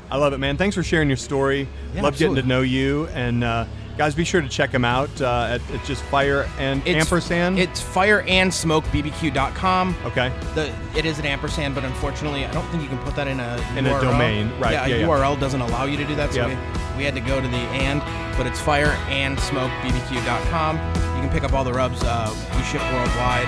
I 0.09 0.17
love 0.17 0.33
it, 0.33 0.39
man. 0.39 0.57
Thanks 0.57 0.75
for 0.75 0.83
sharing 0.83 1.07
your 1.07 1.15
story. 1.15 1.69
Yeah, 1.95 2.01
love 2.01 2.13
absolutely. 2.15 2.41
getting 2.41 2.49
to 2.49 2.55
know 2.55 2.61
you. 2.63 3.07
And 3.13 3.45
uh, 3.45 3.63
guys, 3.97 4.13
be 4.13 4.25
sure 4.25 4.41
to 4.41 4.49
check 4.49 4.69
him 4.69 4.83
out 4.83 5.09
uh, 5.21 5.47
at, 5.57 5.61
at 5.71 5.85
just 5.85 6.01
fire 6.03 6.49
and 6.59 6.81
it's, 6.85 7.05
ampersand. 7.05 7.57
it's 7.57 7.81
fireandsmokebbq.com 7.81 9.95
okay. 10.05 10.29
the 10.53 10.69
it 10.97 11.05
is 11.05 11.17
an 11.19 11.25
ampersand, 11.25 11.75
but 11.75 11.85
unfortunately, 11.85 12.43
I 12.45 12.51
don't 12.51 12.65
think 12.67 12.83
you 12.83 12.89
can 12.89 12.97
put 12.99 13.15
that 13.15 13.27
in 13.29 13.39
a 13.39 13.55
In 13.77 13.85
a 13.85 14.01
domain, 14.01 14.51
right, 14.59 14.73
Yeah, 14.73 14.85
yeah, 14.87 14.95
a 14.95 14.99
yeah. 14.99 15.07
URL 15.07 15.39
doesn't 15.39 15.61
allow 15.61 15.85
you 15.85 15.95
to 15.95 16.03
do 16.05 16.13
that, 16.15 16.33
so 16.33 16.45
Yep. 16.45 16.49
we, 16.49 16.55
we 16.97 17.03
had 17.03 17.13
to 17.15 17.21
go 17.21 17.41
to 17.41 17.47
the 17.47 17.57
and, 17.57 18.01
but 18.37 18.45
it's 18.47 18.59
fireandsmokebbq.com. 18.61 20.77
You 21.15 21.21
can 21.21 21.29
pick 21.29 21.43
up 21.43 21.53
all 21.53 21.63
the 21.63 21.73
rubs. 21.73 22.01
Uh, 22.03 22.29
we 22.55 22.63
ship 22.63 22.81
worldwide, 22.93 23.47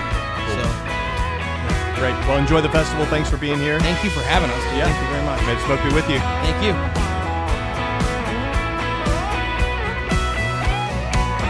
so 0.54 0.62
Great. 1.94 2.14
Well, 2.26 2.38
enjoy 2.38 2.60
the 2.60 2.68
festival. 2.68 3.06
Thanks 3.06 3.30
for 3.30 3.36
being 3.36 3.58
here. 3.58 3.78
thank 3.80 4.02
you 4.02 4.10
for 4.10 4.20
having 4.20 4.50
us. 4.50 4.62
dude. 4.64 4.78
Yeah. 4.78 4.84
Thank 4.84 5.00
you 5.00 5.08
very 5.14 5.24
much. 5.24 5.40
May 5.46 5.54
the 5.54 5.60
smoke 5.64 5.80
be 5.82 5.92
with 5.94 6.08
you. 6.10 6.18
Thank 6.18 6.62
you. 6.64 6.74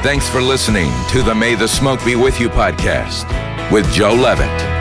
Thanks 0.03 0.29
for 0.29 0.43
listening 0.43 0.93
to 1.09 1.23
the 1.23 1.35
May 1.35 1.55
the 1.55 1.67
Smoke 1.67 2.05
Be 2.05 2.15
With 2.15 2.39
You 2.39 2.51
podcast 2.51 3.25
with 3.73 3.91
Joe 3.91 4.13
Levitt. 4.13 4.74